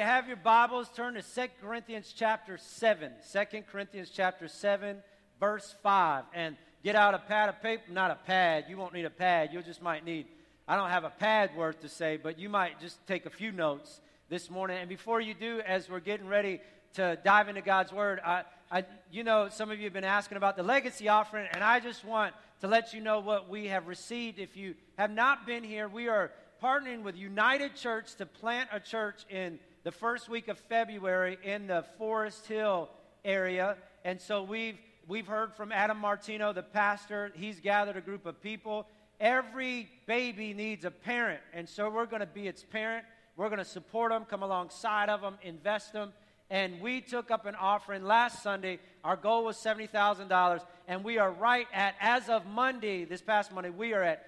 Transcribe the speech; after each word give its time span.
you 0.00 0.06
have 0.06 0.26
your 0.26 0.38
Bibles, 0.38 0.88
turn 0.88 1.12
to 1.12 1.20
2 1.20 1.48
Corinthians 1.60 2.14
chapter 2.16 2.56
7. 2.56 3.12
2 3.30 3.44
Corinthians 3.70 4.08
chapter 4.08 4.48
7, 4.48 4.96
verse 5.38 5.74
5. 5.82 6.24
And 6.32 6.56
get 6.82 6.96
out 6.96 7.12
a 7.12 7.18
pad 7.18 7.50
of 7.50 7.60
paper, 7.60 7.82
not 7.92 8.10
a 8.10 8.14
pad. 8.14 8.64
You 8.66 8.78
won't 8.78 8.94
need 8.94 9.04
a 9.04 9.10
pad. 9.10 9.50
You 9.52 9.60
just 9.60 9.82
might 9.82 10.02
need, 10.02 10.24
I 10.66 10.76
don't 10.76 10.88
have 10.88 11.04
a 11.04 11.10
pad 11.10 11.50
worth 11.54 11.82
to 11.82 11.88
say, 11.90 12.16
but 12.16 12.38
you 12.38 12.48
might 12.48 12.80
just 12.80 13.06
take 13.06 13.26
a 13.26 13.30
few 13.30 13.52
notes 13.52 14.00
this 14.30 14.48
morning. 14.48 14.78
And 14.78 14.88
before 14.88 15.20
you 15.20 15.34
do, 15.34 15.60
as 15.66 15.90
we're 15.90 16.00
getting 16.00 16.28
ready 16.28 16.62
to 16.94 17.18
dive 17.22 17.50
into 17.50 17.60
God's 17.60 17.92
Word, 17.92 18.20
I, 18.24 18.44
I, 18.70 18.86
you 19.12 19.22
know, 19.22 19.50
some 19.50 19.70
of 19.70 19.76
you 19.76 19.84
have 19.84 19.92
been 19.92 20.02
asking 20.02 20.38
about 20.38 20.56
the 20.56 20.62
legacy 20.62 21.10
offering, 21.10 21.46
and 21.52 21.62
I 21.62 21.78
just 21.78 22.06
want 22.06 22.34
to 22.62 22.68
let 22.68 22.94
you 22.94 23.02
know 23.02 23.20
what 23.20 23.50
we 23.50 23.66
have 23.66 23.86
received. 23.86 24.38
If 24.38 24.56
you 24.56 24.76
have 24.96 25.10
not 25.10 25.44
been 25.44 25.62
here, 25.62 25.88
we 25.88 26.08
are 26.08 26.30
partnering 26.62 27.02
with 27.02 27.16
United 27.16 27.76
Church 27.76 28.14
to 28.14 28.24
plant 28.24 28.70
a 28.72 28.80
church 28.80 29.26
in 29.28 29.58
the 29.82 29.92
first 29.92 30.28
week 30.28 30.48
of 30.48 30.58
February 30.58 31.38
in 31.42 31.66
the 31.66 31.86
Forest 31.96 32.46
Hill 32.46 32.90
area. 33.24 33.78
And 34.04 34.20
so 34.20 34.42
we've, 34.42 34.76
we've 35.08 35.26
heard 35.26 35.54
from 35.54 35.72
Adam 35.72 35.96
Martino, 35.98 36.52
the 36.52 36.62
pastor. 36.62 37.32
He's 37.34 37.60
gathered 37.60 37.96
a 37.96 38.02
group 38.02 38.26
of 38.26 38.42
people. 38.42 38.86
Every 39.18 39.88
baby 40.06 40.52
needs 40.54 40.84
a 40.84 40.90
parent, 40.90 41.40
and 41.52 41.68
so 41.68 41.90
we're 41.90 42.06
going 42.06 42.20
to 42.20 42.26
be 42.26 42.46
its 42.48 42.64
parent. 42.64 43.04
We're 43.36 43.48
going 43.48 43.58
to 43.58 43.66
support 43.66 44.12
them, 44.12 44.24
come 44.24 44.42
alongside 44.42 45.10
of 45.10 45.20
them, 45.20 45.36
invest 45.42 45.92
them. 45.92 46.12
And 46.48 46.80
we 46.80 47.00
took 47.00 47.30
up 47.30 47.46
an 47.46 47.54
offering 47.54 48.04
last 48.04 48.42
Sunday. 48.42 48.80
Our 49.04 49.14
goal 49.16 49.44
was 49.44 49.56
$70,000. 49.58 50.60
And 50.88 51.04
we 51.04 51.18
are 51.18 51.30
right 51.30 51.68
at, 51.72 51.94
as 52.00 52.28
of 52.28 52.44
Monday, 52.46 53.04
this 53.04 53.22
past 53.22 53.52
Monday, 53.52 53.70
we 53.70 53.94
are 53.94 54.02
at 54.02 54.26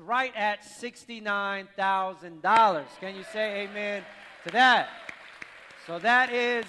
right 0.00 0.34
at 0.34 0.64
$69,000. 0.64 2.84
Can 3.00 3.14
you 3.14 3.22
say 3.32 3.68
amen 3.68 4.02
to 4.44 4.50
that? 4.52 4.88
So 5.86 5.98
that 5.98 6.32
is 6.32 6.64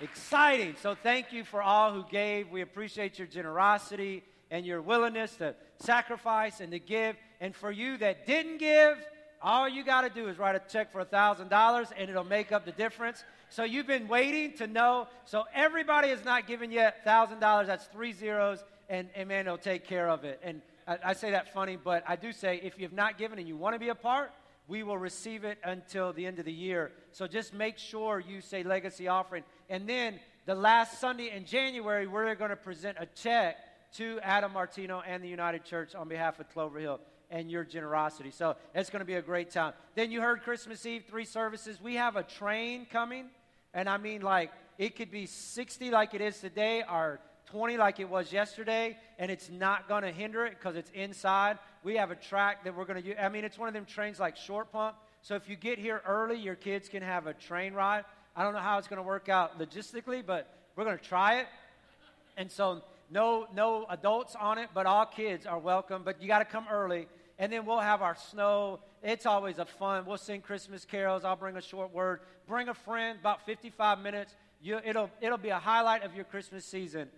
exciting. 0.00 0.76
So 0.80 0.94
thank 0.94 1.32
you 1.32 1.44
for 1.44 1.62
all 1.62 1.92
who 1.92 2.04
gave. 2.10 2.50
We 2.50 2.60
appreciate 2.60 3.18
your 3.18 3.28
generosity 3.28 4.22
and 4.50 4.64
your 4.64 4.80
willingness 4.80 5.36
to 5.36 5.54
sacrifice 5.80 6.60
and 6.60 6.72
to 6.72 6.78
give. 6.78 7.16
And 7.40 7.54
for 7.54 7.70
you 7.70 7.96
that 7.98 8.26
didn't 8.26 8.58
give, 8.58 8.98
all 9.40 9.68
you 9.68 9.84
got 9.84 10.02
to 10.02 10.10
do 10.10 10.28
is 10.28 10.38
write 10.38 10.56
a 10.56 10.62
check 10.70 10.92
for 10.92 11.04
$1,000 11.04 11.92
and 11.96 12.10
it'll 12.10 12.24
make 12.24 12.52
up 12.52 12.64
the 12.64 12.72
difference. 12.72 13.24
So 13.50 13.64
you've 13.64 13.86
been 13.86 14.08
waiting 14.08 14.56
to 14.58 14.66
know. 14.66 15.08
So 15.24 15.44
everybody 15.54 16.08
has 16.08 16.24
not 16.24 16.46
given 16.46 16.70
yet 16.70 17.04
$1,000. 17.06 17.66
That's 17.66 17.86
three 17.86 18.12
zeros, 18.12 18.62
and, 18.88 19.08
man, 19.26 19.46
it'll 19.46 19.58
take 19.58 19.86
care 19.86 20.08
of 20.08 20.24
it. 20.24 20.40
And 20.42 20.60
I, 20.86 20.98
I 21.06 21.12
say 21.12 21.30
that 21.30 21.52
funny, 21.52 21.76
but 21.76 22.02
I 22.06 22.16
do 22.16 22.32
say 22.32 22.60
if 22.62 22.78
you 22.78 22.84
have 22.84 22.92
not 22.92 23.16
given 23.16 23.38
and 23.38 23.48
you 23.48 23.56
want 23.56 23.74
to 23.74 23.78
be 23.78 23.88
a 23.88 23.94
part, 23.94 24.32
we 24.68 24.82
will 24.82 24.98
receive 24.98 25.44
it 25.44 25.58
until 25.64 26.12
the 26.12 26.26
end 26.26 26.38
of 26.38 26.44
the 26.44 26.52
year. 26.52 26.92
So 27.12 27.26
just 27.26 27.54
make 27.54 27.78
sure 27.78 28.20
you 28.20 28.42
say 28.42 28.62
legacy 28.62 29.08
offering. 29.08 29.42
And 29.68 29.88
then 29.88 30.20
the 30.44 30.54
last 30.54 31.00
Sunday 31.00 31.30
in 31.34 31.46
January, 31.46 32.06
we're 32.06 32.34
going 32.34 32.50
to 32.50 32.56
present 32.56 32.98
a 33.00 33.06
check 33.06 33.56
to 33.94 34.20
Adam 34.22 34.52
Martino 34.52 35.02
and 35.06 35.24
the 35.24 35.28
United 35.28 35.64
Church 35.64 35.94
on 35.94 36.08
behalf 36.08 36.38
of 36.38 36.48
Clover 36.50 36.78
Hill 36.78 37.00
and 37.30 37.50
your 37.50 37.64
generosity. 37.64 38.30
So 38.30 38.56
it's 38.74 38.90
going 38.90 39.00
to 39.00 39.06
be 39.06 39.14
a 39.14 39.22
great 39.22 39.50
time. 39.50 39.72
Then 39.94 40.10
you 40.10 40.20
heard 40.20 40.42
Christmas 40.42 40.84
Eve, 40.84 41.04
three 41.08 41.24
services. 41.24 41.80
We 41.82 41.94
have 41.94 42.16
a 42.16 42.22
train 42.22 42.86
coming, 42.90 43.26
and 43.72 43.88
I 43.88 43.96
mean, 43.96 44.22
like, 44.22 44.52
it 44.76 44.96
could 44.96 45.10
be 45.10 45.26
60 45.26 45.90
like 45.90 46.14
it 46.14 46.20
is 46.20 46.38
today, 46.38 46.84
or 46.88 47.20
20 47.50 47.78
like 47.78 47.98
it 47.98 48.08
was 48.08 48.32
yesterday, 48.32 48.96
and 49.18 49.30
it's 49.30 49.48
not 49.48 49.88
going 49.88 50.02
to 50.02 50.12
hinder 50.12 50.44
it 50.44 50.54
because 50.58 50.76
it's 50.76 50.90
inside. 50.90 51.58
We 51.82 51.96
have 51.96 52.10
a 52.10 52.14
track 52.14 52.64
that 52.64 52.76
we're 52.76 52.84
going 52.84 53.00
to 53.00 53.08
use. 53.08 53.16
I 53.20 53.28
mean, 53.28 53.44
it's 53.44 53.58
one 53.58 53.68
of 53.68 53.74
them 53.74 53.86
trains 53.86 54.20
like 54.20 54.36
short 54.36 54.70
pump. 54.70 54.96
So 55.22 55.34
if 55.34 55.48
you 55.48 55.56
get 55.56 55.78
here 55.78 56.02
early, 56.06 56.38
your 56.38 56.54
kids 56.54 56.88
can 56.88 57.02
have 57.02 57.26
a 57.26 57.32
train 57.32 57.72
ride. 57.72 58.04
I 58.36 58.44
don't 58.44 58.52
know 58.52 58.60
how 58.60 58.78
it's 58.78 58.86
going 58.86 58.98
to 58.98 59.06
work 59.06 59.28
out 59.28 59.58
logistically, 59.58 60.24
but 60.24 60.54
we're 60.76 60.84
going 60.84 60.98
to 60.98 61.04
try 61.04 61.40
it. 61.40 61.46
And 62.36 62.50
so 62.50 62.82
no 63.10 63.46
no 63.54 63.86
adults 63.88 64.36
on 64.36 64.58
it, 64.58 64.68
but 64.74 64.86
all 64.86 65.06
kids 65.06 65.46
are 65.46 65.58
welcome. 65.58 66.02
But 66.04 66.20
you 66.20 66.28
got 66.28 66.40
to 66.40 66.44
come 66.44 66.66
early, 66.70 67.08
and 67.38 67.52
then 67.52 67.64
we'll 67.64 67.80
have 67.80 68.02
our 68.02 68.14
snow. 68.14 68.80
It's 69.02 69.26
always 69.26 69.58
a 69.58 69.64
fun. 69.64 70.04
We'll 70.06 70.18
sing 70.18 70.40
Christmas 70.40 70.84
carols. 70.84 71.24
I'll 71.24 71.36
bring 71.36 71.56
a 71.56 71.62
short 71.62 71.92
word. 71.94 72.20
Bring 72.46 72.68
a 72.68 72.74
friend. 72.74 73.18
About 73.18 73.46
55 73.46 74.00
minutes. 74.00 74.34
You, 74.60 74.80
it'll 74.84 75.10
it'll 75.20 75.38
be 75.38 75.48
a 75.48 75.58
highlight 75.58 76.02
of 76.02 76.14
your 76.14 76.24
Christmas 76.24 76.64
season. 76.64 77.08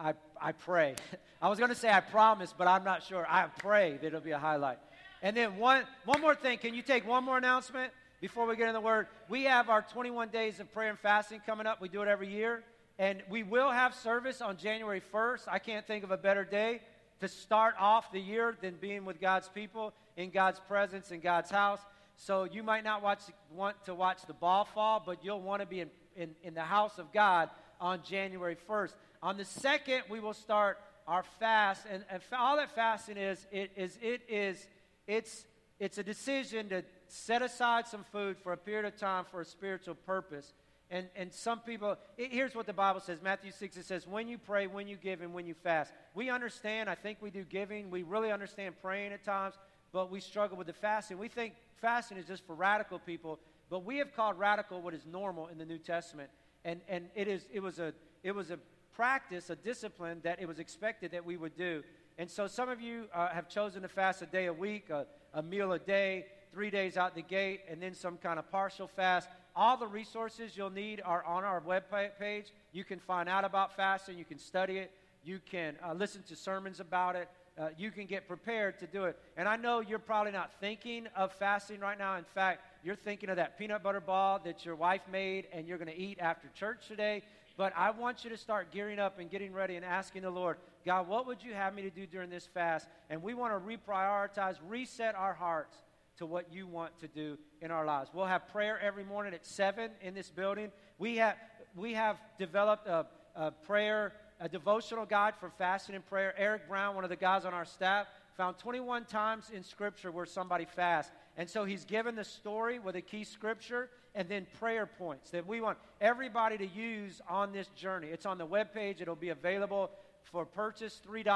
I, 0.00 0.14
I 0.40 0.52
pray. 0.52 0.94
I 1.42 1.48
was 1.48 1.58
going 1.58 1.68
to 1.68 1.76
say 1.76 1.90
I 1.90 2.00
promise, 2.00 2.54
but 2.56 2.66
I'm 2.66 2.84
not 2.84 3.02
sure. 3.02 3.26
I 3.28 3.46
pray 3.58 3.98
that 4.00 4.06
it'll 4.06 4.20
be 4.20 4.30
a 4.30 4.38
highlight. 4.38 4.78
And 5.22 5.36
then 5.36 5.58
one, 5.58 5.84
one 6.06 6.20
more 6.20 6.34
thing. 6.34 6.58
Can 6.58 6.74
you 6.74 6.82
take 6.82 7.06
one 7.06 7.24
more 7.24 7.36
announcement 7.36 7.92
before 8.20 8.46
we 8.46 8.56
get 8.56 8.68
in 8.68 8.74
the 8.74 8.80
word? 8.80 9.06
We 9.28 9.44
have 9.44 9.68
our 9.68 9.82
21 9.82 10.30
days 10.30 10.60
of 10.60 10.72
prayer 10.72 10.88
and 10.90 10.98
fasting 10.98 11.40
coming 11.44 11.66
up. 11.66 11.80
We 11.80 11.88
do 11.88 12.02
it 12.02 12.08
every 12.08 12.28
year. 12.28 12.64
And 12.98 13.22
we 13.28 13.42
will 13.42 13.70
have 13.70 13.94
service 13.94 14.40
on 14.40 14.56
January 14.56 15.02
1st. 15.12 15.42
I 15.48 15.58
can't 15.58 15.86
think 15.86 16.04
of 16.04 16.10
a 16.10 16.16
better 16.16 16.44
day 16.44 16.80
to 17.20 17.28
start 17.28 17.74
off 17.78 18.12
the 18.12 18.20
year 18.20 18.56
than 18.60 18.74
being 18.74 19.04
with 19.04 19.20
God's 19.20 19.48
people 19.48 19.92
in 20.16 20.30
God's 20.30 20.60
presence 20.60 21.10
in 21.10 21.20
God's 21.20 21.50
house. 21.50 21.80
So 22.16 22.44
you 22.44 22.62
might 22.62 22.84
not 22.84 23.02
watch, 23.02 23.20
want 23.54 23.82
to 23.86 23.94
watch 23.94 24.22
the 24.26 24.34
ball 24.34 24.64
fall, 24.64 25.02
but 25.04 25.24
you'll 25.24 25.40
want 25.40 25.60
to 25.60 25.66
be 25.66 25.80
in, 25.80 25.90
in, 26.16 26.30
in 26.42 26.54
the 26.54 26.62
house 26.62 26.98
of 26.98 27.12
God 27.12 27.50
on 27.80 28.00
January 28.02 28.56
1st. 28.68 28.92
On 29.22 29.36
the 29.36 29.44
second, 29.44 30.02
we 30.08 30.18
will 30.18 30.32
start 30.32 30.78
our 31.06 31.24
fast, 31.38 31.84
and, 31.90 32.04
and 32.08 32.22
all 32.38 32.56
that 32.56 32.74
fasting 32.74 33.16
is, 33.18 33.46
it 33.52 33.70
is, 33.76 33.98
it 34.00 34.22
is, 34.28 34.66
it's, 35.06 35.44
it's 35.78 35.98
a 35.98 36.02
decision 36.02 36.68
to 36.70 36.84
set 37.06 37.42
aside 37.42 37.86
some 37.86 38.04
food 38.12 38.38
for 38.38 38.52
a 38.52 38.56
period 38.56 38.86
of 38.86 38.96
time 38.96 39.24
for 39.30 39.40
a 39.40 39.44
spiritual 39.44 39.94
purpose. 39.94 40.54
And, 40.90 41.06
and 41.14 41.32
some 41.32 41.60
people, 41.60 41.96
it, 42.16 42.32
here's 42.32 42.54
what 42.54 42.66
the 42.66 42.72
Bible 42.72 43.00
says 43.00 43.18
Matthew 43.22 43.52
6, 43.52 43.76
it 43.76 43.84
says, 43.84 44.06
when 44.06 44.26
you 44.26 44.38
pray, 44.38 44.66
when 44.66 44.88
you 44.88 44.96
give, 44.96 45.20
and 45.20 45.34
when 45.34 45.46
you 45.46 45.54
fast. 45.54 45.92
We 46.14 46.30
understand, 46.30 46.88
I 46.88 46.94
think 46.94 47.18
we 47.20 47.30
do 47.30 47.44
giving. 47.44 47.90
We 47.90 48.02
really 48.02 48.32
understand 48.32 48.74
praying 48.80 49.12
at 49.12 49.22
times, 49.22 49.54
but 49.92 50.10
we 50.10 50.20
struggle 50.20 50.56
with 50.56 50.66
the 50.66 50.72
fasting. 50.72 51.18
We 51.18 51.28
think 51.28 51.54
fasting 51.76 52.16
is 52.16 52.24
just 52.24 52.46
for 52.46 52.54
radical 52.54 52.98
people, 52.98 53.38
but 53.68 53.84
we 53.84 53.98
have 53.98 54.14
called 54.16 54.38
radical 54.38 54.80
what 54.80 54.94
is 54.94 55.04
normal 55.04 55.48
in 55.48 55.58
the 55.58 55.66
New 55.66 55.78
Testament. 55.78 56.30
And, 56.64 56.80
and 56.88 57.06
it, 57.14 57.28
is, 57.28 57.46
it, 57.52 57.60
was 57.60 57.78
a, 57.78 57.92
it 58.22 58.34
was 58.34 58.50
a 58.50 58.58
practice, 59.00 59.48
a 59.48 59.56
discipline 59.56 60.20
that 60.22 60.42
it 60.42 60.46
was 60.46 60.58
expected 60.58 61.12
that 61.12 61.24
we 61.24 61.34
would 61.34 61.56
do. 61.56 61.82
And 62.18 62.30
so 62.30 62.46
some 62.46 62.68
of 62.68 62.82
you 62.82 63.06
uh, 63.14 63.28
have 63.28 63.48
chosen 63.48 63.80
to 63.80 63.88
fast 63.88 64.20
a 64.20 64.26
day 64.26 64.44
a 64.44 64.52
week, 64.52 64.90
a, 64.90 65.06
a 65.32 65.42
meal 65.42 65.72
a 65.72 65.78
day, 65.78 66.26
three 66.52 66.68
days 66.68 66.98
out 66.98 67.14
the 67.14 67.22
gate, 67.22 67.62
and 67.70 67.80
then 67.80 67.94
some 67.94 68.18
kind 68.18 68.38
of 68.38 68.50
partial 68.50 68.86
fast. 68.86 69.30
All 69.56 69.78
the 69.78 69.86
resources 69.86 70.54
you'll 70.54 70.68
need 70.68 71.00
are 71.02 71.24
on 71.24 71.44
our 71.44 71.60
web 71.60 71.84
page. 72.18 72.52
You 72.74 72.84
can 72.84 72.98
find 72.98 73.26
out 73.26 73.46
about 73.46 73.74
fasting, 73.74 74.18
you 74.18 74.26
can 74.26 74.38
study 74.38 74.76
it, 74.76 74.90
you 75.24 75.40
can 75.50 75.76
uh, 75.82 75.94
listen 75.94 76.22
to 76.24 76.36
sermons 76.36 76.78
about 76.78 77.16
it. 77.16 77.26
Uh, 77.58 77.68
you 77.76 77.90
can 77.90 78.06
get 78.06 78.28
prepared 78.28 78.78
to 78.78 78.86
do 78.86 79.04
it. 79.04 79.18
And 79.36 79.48
I 79.48 79.56
know 79.56 79.80
you're 79.80 79.98
probably 79.98 80.32
not 80.32 80.50
thinking 80.60 81.08
of 81.16 81.32
fasting 81.32 81.80
right 81.80 81.98
now. 81.98 82.16
In 82.16 82.24
fact, 82.24 82.62
you're 82.84 82.96
thinking 82.96 83.28
of 83.28 83.36
that 83.36 83.58
peanut 83.58 83.82
butter 83.82 84.00
ball 84.00 84.40
that 84.44 84.64
your 84.64 84.76
wife 84.76 85.02
made 85.10 85.46
and 85.52 85.66
you're 85.66 85.76
going 85.76 85.90
to 85.90 85.98
eat 85.98 86.18
after 86.20 86.48
church 86.54 86.86
today. 86.88 87.22
But 87.60 87.74
I 87.76 87.90
want 87.90 88.24
you 88.24 88.30
to 88.30 88.38
start 88.38 88.72
gearing 88.72 88.98
up 88.98 89.18
and 89.18 89.30
getting 89.30 89.52
ready 89.52 89.76
and 89.76 89.84
asking 89.84 90.22
the 90.22 90.30
Lord, 90.30 90.56
God, 90.86 91.06
what 91.06 91.26
would 91.26 91.42
you 91.42 91.52
have 91.52 91.74
me 91.74 91.82
to 91.82 91.90
do 91.90 92.06
during 92.06 92.30
this 92.30 92.46
fast? 92.46 92.88
And 93.10 93.22
we 93.22 93.34
want 93.34 93.52
to 93.52 93.60
reprioritize, 93.60 94.56
reset 94.66 95.14
our 95.14 95.34
hearts 95.34 95.76
to 96.16 96.24
what 96.24 96.50
you 96.50 96.66
want 96.66 96.98
to 97.00 97.06
do 97.06 97.36
in 97.60 97.70
our 97.70 97.84
lives. 97.84 98.12
We'll 98.14 98.24
have 98.24 98.48
prayer 98.48 98.80
every 98.80 99.04
morning 99.04 99.34
at 99.34 99.44
7 99.44 99.90
in 100.00 100.14
this 100.14 100.30
building. 100.30 100.72
We 100.96 101.18
have, 101.18 101.36
we 101.76 101.92
have 101.92 102.16
developed 102.38 102.86
a, 102.86 103.04
a 103.36 103.50
prayer, 103.50 104.14
a 104.40 104.48
devotional 104.48 105.04
guide 105.04 105.34
for 105.38 105.50
fasting 105.58 105.96
and 105.96 106.06
prayer. 106.06 106.32
Eric 106.38 106.66
Brown, 106.66 106.94
one 106.94 107.04
of 107.04 107.10
the 107.10 107.16
guys 107.16 107.44
on 107.44 107.52
our 107.52 107.66
staff, 107.66 108.06
found 108.38 108.56
21 108.56 109.04
times 109.04 109.50
in 109.54 109.62
Scripture 109.62 110.10
where 110.10 110.24
somebody 110.24 110.64
fasts. 110.64 111.12
And 111.36 111.48
so 111.48 111.64
he's 111.64 111.84
given 111.84 112.16
the 112.16 112.24
story 112.24 112.78
with 112.78 112.96
a 112.96 113.00
key 113.00 113.24
scripture 113.24 113.88
and 114.14 114.28
then 114.28 114.46
prayer 114.58 114.86
points 114.86 115.30
that 115.30 115.46
we 115.46 115.60
want 115.60 115.78
everybody 116.00 116.58
to 116.58 116.66
use 116.66 117.20
on 117.28 117.52
this 117.52 117.68
journey. 117.68 118.08
It's 118.08 118.26
on 118.26 118.38
the 118.38 118.46
web 118.46 118.74
page. 118.74 119.00
It'll 119.00 119.14
be 119.14 119.28
available 119.28 119.90
for 120.24 120.44
purchase 120.44 121.00
$3, 121.06 121.26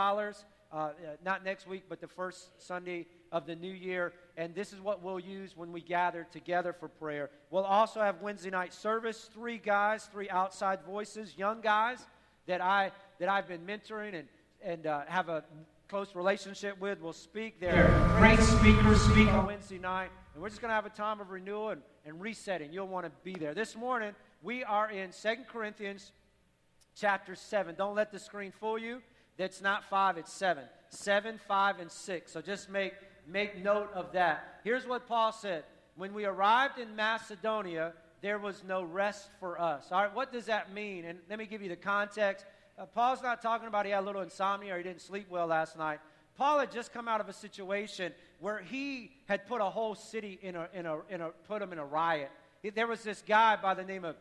uh, 0.73 0.77
uh, 0.77 0.91
not 1.25 1.45
next 1.45 1.67
week, 1.67 1.85
but 1.89 2.01
the 2.01 2.09
first 2.09 2.51
Sunday 2.59 3.07
of 3.33 3.47
the 3.47 3.57
new 3.57 3.73
year. 3.73 4.13
And 4.37 4.55
this 4.55 4.73
is 4.73 4.81
what 4.81 5.03
we'll 5.03 5.21
use 5.21 5.57
when 5.57 5.73
we 5.73 5.81
gather 5.81 6.27
together 6.33 6.73
for 6.73 6.89
prayer. 6.89 7.31
We'll 7.51 7.65
also 7.65 8.01
have 8.01 8.21
Wednesday 8.21 8.51
night 8.51 8.73
service. 8.73 9.29
Three 9.33 9.59
guys, 9.59 10.09
three 10.13 10.29
outside 10.31 10.81
voices, 10.87 11.35
young 11.37 11.61
guys 11.61 12.05
that, 12.47 12.61
I, 12.61 12.93
that 13.21 13.29
I've 13.29 13.49
been 13.49 13.67
mentoring 13.67 14.15
and, 14.15 14.29
and 14.63 14.87
uh, 14.87 15.03
have 15.07 15.29
a 15.29 15.45
close 15.89 16.15
relationship 16.15 16.81
with 16.81 17.01
will 17.01 17.13
speak. 17.13 17.61
They're 17.61 17.89
great 18.19 18.41
speakers, 18.41 19.01
speak 19.03 19.29
on 19.29 19.47
Wednesday 19.47 19.79
night. 19.79 20.11
And 20.33 20.43
we're 20.43 20.49
just 20.49 20.61
going 20.61 20.71
to 20.71 20.75
have 20.75 20.87
a 20.87 20.91
time 20.91 21.21
of 21.21 21.31
renewal 21.31 21.71
and, 21.71 21.83
and 22.05 22.21
resetting. 22.21 22.73
You'll 22.73 22.89
want 22.89 23.07
to 23.07 23.13
be 23.23 23.35
there. 23.35 23.55
This 23.55 23.77
morning, 23.77 24.15
we 24.43 24.65
are 24.65 24.91
in 24.91 25.13
Second 25.13 25.47
Corinthians 25.47 26.13
chapter 26.97 27.35
7. 27.35 27.75
Don't 27.77 27.95
let 27.95 28.11
the 28.11 28.19
screen 28.19 28.53
fool 28.53 28.79
you. 28.79 29.03
That's 29.37 29.61
not 29.61 29.85
5, 29.85 30.19
it's 30.19 30.33
7. 30.33 30.65
7, 30.89 31.39
5, 31.47 31.81
and 31.81 31.91
6. 31.91 32.33
So 32.33 32.41
just 32.41 32.71
make, 32.71 32.95
make 33.27 33.63
note 33.63 33.91
of 33.95 34.13
that. 34.13 34.61
Here's 34.65 34.87
what 34.87 35.07
Paul 35.07 35.33
said 35.33 35.65
when 35.97 36.13
we 36.15 36.25
arrived 36.25 36.79
in 36.79 36.97
Macedonia, 36.97 37.93
there 38.21 38.39
was 38.39 38.65
no 38.67 38.83
rest 38.83 39.29
for 39.39 39.61
us. 39.61 39.89
All 39.93 40.03
right, 40.03 40.15
what 40.15 40.33
does 40.33 40.47
that 40.47 40.73
mean? 40.73 41.05
And 41.05 41.19
let 41.29 41.39
me 41.39 41.47
give 41.47 41.63
you 41.63 41.69
the 41.69 41.77
context. 41.77 42.47
Uh, 42.77 42.87
Paul's 42.87 43.23
not 43.23 43.41
talking 43.41 43.69
about 43.69 43.87
he 43.87 43.93
had 43.93 44.03
a 44.03 44.07
little 44.07 44.23
insomnia 44.23 44.75
or 44.75 44.79
he 44.79 44.83
didn't 44.83 45.01
sleep 45.01 45.27
well 45.31 45.47
last 45.47 45.79
night. 45.79 46.01
Paul 46.37 46.59
had 46.59 46.73
just 46.73 46.93
come 46.93 47.07
out 47.07 47.21
of 47.21 47.29
a 47.29 47.33
situation 47.33 48.13
where 48.41 48.59
he 48.59 49.13
had 49.27 49.47
put 49.47 49.61
a 49.61 49.65
whole 49.65 49.95
city 49.95 50.39
in 50.43 50.57
a, 50.57 50.69
in 50.75 50.87
a, 50.87 50.99
in 51.09 51.21
a 51.21 51.29
put 51.47 51.63
him 51.63 51.73
in 51.73 51.79
a 51.79 51.85
riot. 51.85 52.31
There 52.75 52.87
was 52.89 53.03
this 53.03 53.23
guy 53.27 53.57
by 53.57 53.75
the 53.75 53.85
name 53.85 54.05
of 54.05 54.17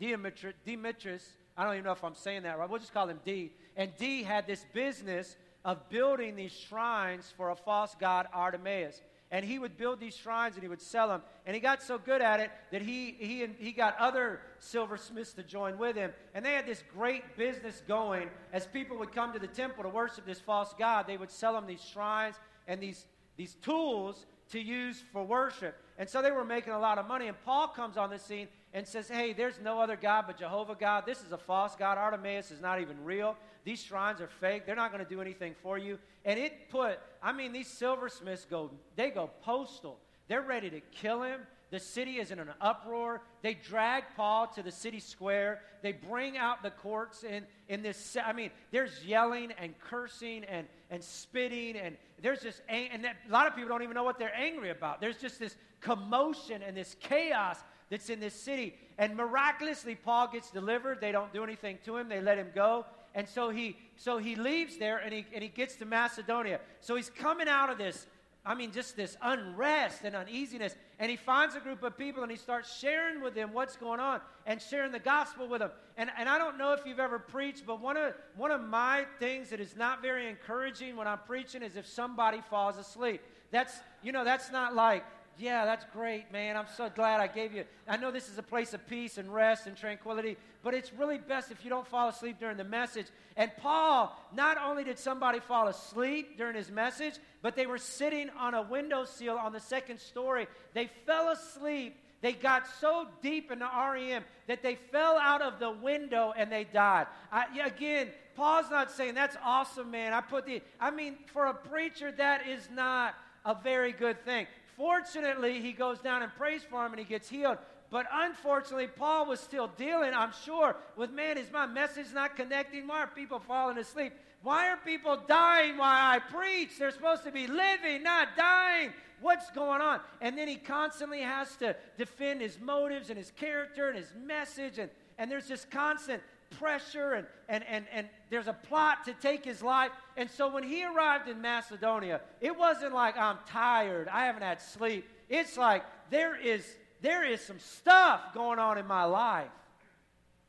Demetrius, 0.00 0.54
Demetrius. 0.64 1.28
I 1.56 1.64
don't 1.64 1.74
even 1.74 1.84
know 1.84 1.92
if 1.92 2.02
I'm 2.02 2.14
saying 2.14 2.44
that 2.44 2.58
right. 2.58 2.68
We'll 2.68 2.80
just 2.80 2.94
call 2.94 3.08
him 3.08 3.20
D. 3.24 3.52
And 3.76 3.90
D 3.98 4.22
had 4.22 4.46
this 4.46 4.64
business 4.72 5.36
of 5.64 5.88
building 5.90 6.36
these 6.36 6.52
shrines 6.52 7.32
for 7.36 7.50
a 7.50 7.56
false 7.56 7.94
god, 7.98 8.28
Artemis 8.32 9.02
and 9.36 9.44
he 9.44 9.58
would 9.58 9.76
build 9.76 10.00
these 10.00 10.16
shrines 10.16 10.54
and 10.54 10.62
he 10.62 10.68
would 10.68 10.80
sell 10.80 11.08
them. 11.08 11.20
And 11.44 11.54
he 11.54 11.60
got 11.60 11.82
so 11.82 11.98
good 11.98 12.22
at 12.22 12.40
it 12.40 12.50
that 12.72 12.80
he, 12.80 13.14
he, 13.18 13.46
he 13.58 13.70
got 13.70 13.94
other 13.98 14.40
silversmiths 14.60 15.34
to 15.34 15.42
join 15.42 15.76
with 15.76 15.94
him. 15.94 16.10
And 16.34 16.42
they 16.42 16.52
had 16.52 16.64
this 16.64 16.82
great 16.94 17.36
business 17.36 17.82
going. 17.86 18.30
As 18.54 18.66
people 18.66 18.96
would 18.96 19.12
come 19.12 19.34
to 19.34 19.38
the 19.38 19.46
temple 19.46 19.82
to 19.82 19.90
worship 19.90 20.24
this 20.24 20.40
false 20.40 20.74
god, 20.78 21.06
they 21.06 21.18
would 21.18 21.30
sell 21.30 21.52
them 21.52 21.66
these 21.66 21.84
shrines 21.84 22.36
and 22.66 22.80
these, 22.80 23.04
these 23.36 23.56
tools 23.56 24.24
to 24.52 24.58
use 24.58 25.04
for 25.12 25.22
worship. 25.22 25.76
And 25.98 26.08
so 26.08 26.22
they 26.22 26.30
were 26.30 26.42
making 26.42 26.72
a 26.72 26.78
lot 26.78 26.96
of 26.96 27.06
money. 27.06 27.28
And 27.28 27.36
Paul 27.44 27.68
comes 27.68 27.98
on 27.98 28.08
the 28.08 28.18
scene 28.18 28.48
and 28.72 28.86
says, 28.86 29.08
Hey, 29.08 29.32
there's 29.32 29.58
no 29.62 29.80
other 29.80 29.96
God 29.96 30.24
but 30.26 30.38
Jehovah 30.38 30.76
God. 30.78 31.04
This 31.06 31.22
is 31.22 31.32
a 31.32 31.38
false 31.38 31.74
God. 31.76 31.98
Artemis 31.98 32.50
is 32.50 32.60
not 32.60 32.80
even 32.80 33.02
real. 33.04 33.36
These 33.64 33.82
shrines 33.82 34.20
are 34.20 34.28
fake. 34.28 34.66
They're 34.66 34.76
not 34.76 34.92
going 34.92 35.02
to 35.02 35.08
do 35.08 35.20
anything 35.20 35.54
for 35.62 35.76
you. 35.76 35.98
And 36.24 36.38
it 36.38 36.70
put, 36.70 36.98
I 37.22 37.32
mean, 37.32 37.52
these 37.52 37.68
silversmiths 37.68 38.46
go, 38.48 38.70
they 38.94 39.10
go 39.10 39.30
postal. 39.42 39.98
They're 40.28 40.42
ready 40.42 40.70
to 40.70 40.80
kill 40.80 41.22
him. 41.22 41.40
The 41.70 41.80
city 41.80 42.18
is 42.18 42.30
in 42.30 42.38
an 42.38 42.50
uproar. 42.60 43.22
They 43.42 43.54
drag 43.54 44.04
Paul 44.16 44.46
to 44.48 44.62
the 44.62 44.70
city 44.70 45.00
square. 45.00 45.62
They 45.82 45.92
bring 45.92 46.38
out 46.38 46.62
the 46.62 46.70
courts 46.70 47.24
in, 47.24 47.44
in 47.68 47.82
this. 47.82 48.16
I 48.24 48.32
mean, 48.32 48.50
there's 48.70 49.04
yelling 49.04 49.52
and 49.58 49.76
cursing 49.80 50.44
and, 50.44 50.66
and 50.90 51.02
spitting, 51.02 51.76
and 51.76 51.96
there's 52.22 52.40
just, 52.40 52.62
and 52.68 53.04
a 53.04 53.32
lot 53.32 53.48
of 53.48 53.56
people 53.56 53.68
don't 53.68 53.82
even 53.82 53.94
know 53.94 54.04
what 54.04 54.18
they're 54.18 54.34
angry 54.34 54.70
about. 54.70 55.00
There's 55.00 55.16
just 55.16 55.40
this 55.40 55.56
commotion 55.80 56.62
and 56.62 56.76
this 56.76 56.94
chaos 57.00 57.58
that's 57.90 58.10
in 58.10 58.20
this 58.20 58.34
city. 58.34 58.74
And 58.98 59.16
miraculously, 59.16 59.94
Paul 59.94 60.28
gets 60.28 60.50
delivered. 60.50 61.00
They 61.00 61.12
don't 61.12 61.32
do 61.32 61.44
anything 61.44 61.78
to 61.84 61.96
him, 61.96 62.08
they 62.08 62.20
let 62.20 62.38
him 62.38 62.48
go. 62.54 62.86
And 63.14 63.26
so 63.26 63.48
he, 63.48 63.78
so 63.96 64.18
he 64.18 64.36
leaves 64.36 64.76
there 64.76 64.98
and 64.98 65.12
he, 65.12 65.24
and 65.32 65.42
he 65.42 65.48
gets 65.48 65.76
to 65.76 65.86
Macedonia. 65.86 66.60
So 66.80 66.96
he's 66.96 67.08
coming 67.08 67.48
out 67.48 67.70
of 67.70 67.78
this, 67.78 68.06
I 68.44 68.54
mean, 68.54 68.72
just 68.72 68.94
this 68.94 69.16
unrest 69.22 70.02
and 70.04 70.14
uneasiness. 70.14 70.74
And 70.98 71.10
he 71.10 71.16
finds 71.16 71.54
a 71.54 71.60
group 71.60 71.82
of 71.82 71.96
people 71.96 72.22
and 72.22 72.30
he 72.30 72.36
starts 72.36 72.78
sharing 72.78 73.22
with 73.22 73.34
them 73.34 73.54
what's 73.54 73.74
going 73.76 74.00
on 74.00 74.20
and 74.44 74.60
sharing 74.60 74.92
the 74.92 74.98
gospel 74.98 75.48
with 75.48 75.60
them. 75.60 75.70
And, 75.96 76.10
and 76.18 76.28
I 76.28 76.36
don't 76.36 76.58
know 76.58 76.74
if 76.74 76.80
you've 76.84 77.00
ever 77.00 77.18
preached, 77.18 77.64
but 77.66 77.80
one 77.80 77.96
of, 77.96 78.12
one 78.36 78.50
of 78.50 78.60
my 78.60 79.06
things 79.18 79.48
that 79.48 79.60
is 79.60 79.76
not 79.76 80.02
very 80.02 80.28
encouraging 80.28 80.94
when 80.94 81.08
I'm 81.08 81.20
preaching 81.26 81.62
is 81.62 81.76
if 81.76 81.86
somebody 81.86 82.42
falls 82.50 82.76
asleep. 82.76 83.22
That's, 83.50 83.72
you 84.02 84.12
know, 84.12 84.24
that's 84.24 84.52
not 84.52 84.74
like, 84.74 85.04
yeah, 85.38 85.64
that's 85.64 85.84
great, 85.92 86.32
man. 86.32 86.56
I'm 86.56 86.66
so 86.76 86.88
glad 86.88 87.20
I 87.20 87.26
gave 87.26 87.52
you. 87.52 87.64
I 87.86 87.96
know 87.96 88.10
this 88.10 88.28
is 88.28 88.38
a 88.38 88.42
place 88.42 88.72
of 88.72 88.86
peace 88.86 89.18
and 89.18 89.32
rest 89.32 89.66
and 89.66 89.76
tranquility, 89.76 90.36
but 90.62 90.72
it's 90.72 90.92
really 90.92 91.18
best 91.18 91.50
if 91.50 91.62
you 91.62 91.70
don't 91.70 91.86
fall 91.86 92.08
asleep 92.08 92.38
during 92.40 92.56
the 92.56 92.64
message. 92.64 93.06
And 93.36 93.50
Paul, 93.58 94.16
not 94.34 94.56
only 94.56 94.84
did 94.84 94.98
somebody 94.98 95.40
fall 95.40 95.68
asleep 95.68 96.38
during 96.38 96.56
his 96.56 96.70
message, 96.70 97.14
but 97.42 97.54
they 97.54 97.66
were 97.66 97.78
sitting 97.78 98.30
on 98.38 98.54
a 98.54 98.62
windowsill 98.62 99.36
on 99.36 99.52
the 99.52 99.60
second 99.60 100.00
story. 100.00 100.46
They 100.72 100.88
fell 101.04 101.28
asleep. 101.28 101.96
They 102.22 102.32
got 102.32 102.66
so 102.80 103.06
deep 103.20 103.52
in 103.52 103.58
the 103.58 103.68
REM 103.92 104.24
that 104.46 104.62
they 104.62 104.76
fell 104.90 105.18
out 105.18 105.42
of 105.42 105.58
the 105.58 105.70
window 105.70 106.32
and 106.36 106.50
they 106.50 106.64
died. 106.64 107.06
I, 107.30 107.44
again, 107.64 108.08
Paul's 108.34 108.70
not 108.70 108.90
saying 108.90 109.14
that's 109.14 109.36
awesome, 109.44 109.90
man. 109.90 110.14
I 110.14 110.22
put 110.22 110.46
the, 110.46 110.62
I 110.80 110.90
mean, 110.90 111.16
for 111.32 111.46
a 111.46 111.54
preacher, 111.54 112.10
that 112.12 112.48
is 112.48 112.68
not 112.72 113.14
a 113.44 113.54
very 113.54 113.92
good 113.92 114.24
thing. 114.24 114.46
Fortunately, 114.76 115.60
he 115.60 115.72
goes 115.72 115.98
down 116.00 116.22
and 116.22 116.34
prays 116.34 116.62
for 116.62 116.84
him 116.84 116.92
and 116.92 116.98
he 116.98 117.06
gets 117.06 117.28
healed. 117.28 117.58
But 117.90 118.06
unfortunately, 118.12 118.88
Paul 118.88 119.26
was 119.26 119.40
still 119.40 119.68
dealing, 119.76 120.12
I'm 120.12 120.32
sure, 120.44 120.76
with 120.96 121.10
man, 121.12 121.38
is 121.38 121.50
my 121.52 121.66
message 121.66 122.06
not 122.12 122.36
connecting? 122.36 122.86
Why 122.86 123.02
are 123.02 123.06
people 123.06 123.38
falling 123.38 123.78
asleep? 123.78 124.12
Why 124.42 124.68
are 124.68 124.76
people 124.76 125.18
dying 125.26 125.76
while 125.78 126.12
I 126.12 126.18
preach? 126.18 126.78
They're 126.78 126.90
supposed 126.90 127.24
to 127.24 127.32
be 127.32 127.46
living, 127.46 128.02
not 128.02 128.36
dying. 128.36 128.92
What's 129.20 129.50
going 129.50 129.80
on? 129.80 130.00
And 130.20 130.36
then 130.36 130.46
he 130.46 130.56
constantly 130.56 131.20
has 131.20 131.56
to 131.56 131.74
defend 131.96 132.42
his 132.42 132.60
motives 132.60 133.08
and 133.08 133.16
his 133.16 133.30
character 133.30 133.88
and 133.88 133.96
his 133.96 134.12
message. 134.24 134.78
And, 134.78 134.90
and 135.16 135.30
there's 135.30 135.48
this 135.48 135.64
constant 135.64 136.22
pressure 136.58 137.12
and, 137.14 137.26
and, 137.48 137.64
and, 137.68 137.84
and 137.92 138.08
there's 138.30 138.46
a 138.46 138.52
plot 138.52 139.04
to 139.04 139.12
take 139.14 139.44
his 139.44 139.62
life. 139.62 139.90
And 140.16 140.30
so 140.30 140.48
when 140.52 140.62
he 140.62 140.84
arrived 140.84 141.28
in 141.28 141.40
Macedonia, 141.40 142.20
it 142.40 142.56
wasn't 142.56 142.94
like 142.94 143.16
I'm 143.16 143.38
tired, 143.46 144.08
I 144.08 144.26
haven't 144.26 144.42
had 144.42 144.60
sleep. 144.60 145.08
It's 145.28 145.56
like 145.56 145.84
there 146.10 146.34
is, 146.34 146.64
there 147.00 147.24
is 147.24 147.40
some 147.40 147.58
stuff 147.58 148.34
going 148.34 148.58
on 148.58 148.78
in 148.78 148.86
my 148.86 149.04
life. 149.04 149.48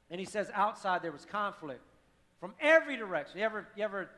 And 0.10 0.20
he 0.20 0.26
says 0.26 0.50
outside 0.54 1.02
there 1.02 1.12
was 1.12 1.26
conflict 1.26 1.82
from 2.40 2.54
every 2.60 2.98
direction. 2.98 3.40
You 3.40 3.46
ever, 3.46 3.68
you 3.76 3.84
ever 3.84 4.10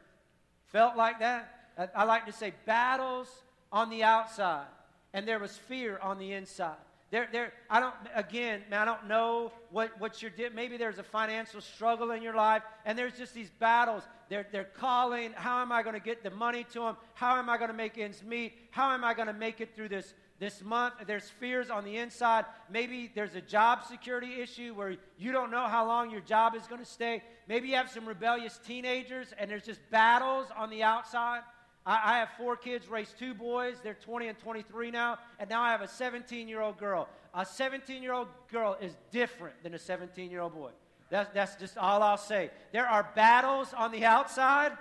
felt 0.67 0.95
like 0.95 1.19
that? 1.19 1.71
I, 1.77 1.87
I 1.95 2.03
like 2.03 2.25
to 2.25 2.31
say 2.31 2.53
battles 2.65 3.27
on 3.71 3.89
the 3.89 4.03
outside, 4.03 4.65
and 5.13 5.27
there 5.27 5.39
was 5.39 5.57
fear 5.57 5.99
on 5.99 6.19
the 6.19 6.33
inside. 6.33 6.75
There, 7.11 7.27
there, 7.31 7.53
I 7.71 7.79
don't, 7.79 7.95
again, 8.13 8.61
man, 8.69 8.81
I 8.81 8.85
don't 8.85 9.07
know 9.07 9.51
what, 9.71 9.99
what 9.99 10.21
you're 10.21 10.29
doing. 10.29 10.53
Maybe 10.53 10.77
there's 10.77 10.99
a 10.99 11.03
financial 11.03 11.59
struggle 11.59 12.11
in 12.11 12.21
your 12.21 12.35
life, 12.35 12.61
and 12.85 12.97
there's 12.97 13.17
just 13.17 13.33
these 13.33 13.49
battles. 13.49 14.03
They're, 14.29 14.45
they're 14.51 14.69
calling, 14.77 15.31
how 15.33 15.61
am 15.61 15.71
I 15.71 15.81
going 15.81 15.95
to 15.95 16.01
get 16.01 16.23
the 16.23 16.29
money 16.29 16.65
to 16.73 16.81
them? 16.81 16.97
How 17.15 17.37
am 17.37 17.49
I 17.49 17.57
going 17.57 17.71
to 17.71 17.75
make 17.75 17.97
ends 17.97 18.23
meet? 18.23 18.53
How 18.69 18.91
am 18.91 19.03
I 19.03 19.15
going 19.15 19.27
to 19.27 19.33
make 19.33 19.59
it 19.59 19.75
through 19.75 19.89
this, 19.89 20.13
this 20.39 20.63
month? 20.63 20.93
There's 21.07 21.27
fears 21.27 21.71
on 21.71 21.83
the 21.83 21.97
inside. 21.97 22.45
Maybe 22.69 23.11
there's 23.15 23.33
a 23.33 23.41
job 23.41 23.83
security 23.85 24.39
issue 24.39 24.75
where 24.75 24.95
you 25.17 25.31
don't 25.31 25.49
know 25.49 25.67
how 25.67 25.87
long 25.87 26.11
your 26.11 26.21
job 26.21 26.53
is 26.53 26.67
going 26.67 26.81
to 26.81 26.87
stay. 26.87 27.23
Maybe 27.47 27.69
you 27.69 27.75
have 27.75 27.89
some 27.89 28.07
rebellious 28.07 28.59
teenagers, 28.63 29.33
and 29.39 29.49
there's 29.49 29.65
just 29.65 29.79
battles 29.89 30.45
on 30.55 30.69
the 30.69 30.83
outside. 30.83 31.41
I, 31.85 32.15
I 32.15 32.17
have 32.19 32.29
four 32.37 32.55
kids, 32.55 32.87
raised 32.87 33.17
two 33.17 33.33
boys. 33.33 33.77
They're 33.83 33.93
20 33.93 34.27
and 34.27 34.37
23 34.39 34.91
now. 34.91 35.17
And 35.39 35.49
now 35.49 35.61
I 35.61 35.71
have 35.71 35.81
a 35.81 35.87
17 35.87 36.47
year 36.47 36.61
old 36.61 36.77
girl. 36.77 37.07
A 37.33 37.45
17 37.45 38.01
year 38.01 38.13
old 38.13 38.27
girl 38.51 38.77
is 38.81 38.95
different 39.11 39.61
than 39.63 39.73
a 39.73 39.79
17 39.79 40.31
year 40.31 40.41
old 40.41 40.53
boy. 40.53 40.71
That's, 41.09 41.29
that's 41.33 41.55
just 41.55 41.77
all 41.77 42.03
I'll 42.03 42.17
say. 42.17 42.51
There 42.71 42.87
are 42.87 43.09
battles 43.15 43.73
on 43.75 43.91
the 43.91 44.05
outside, 44.05 44.73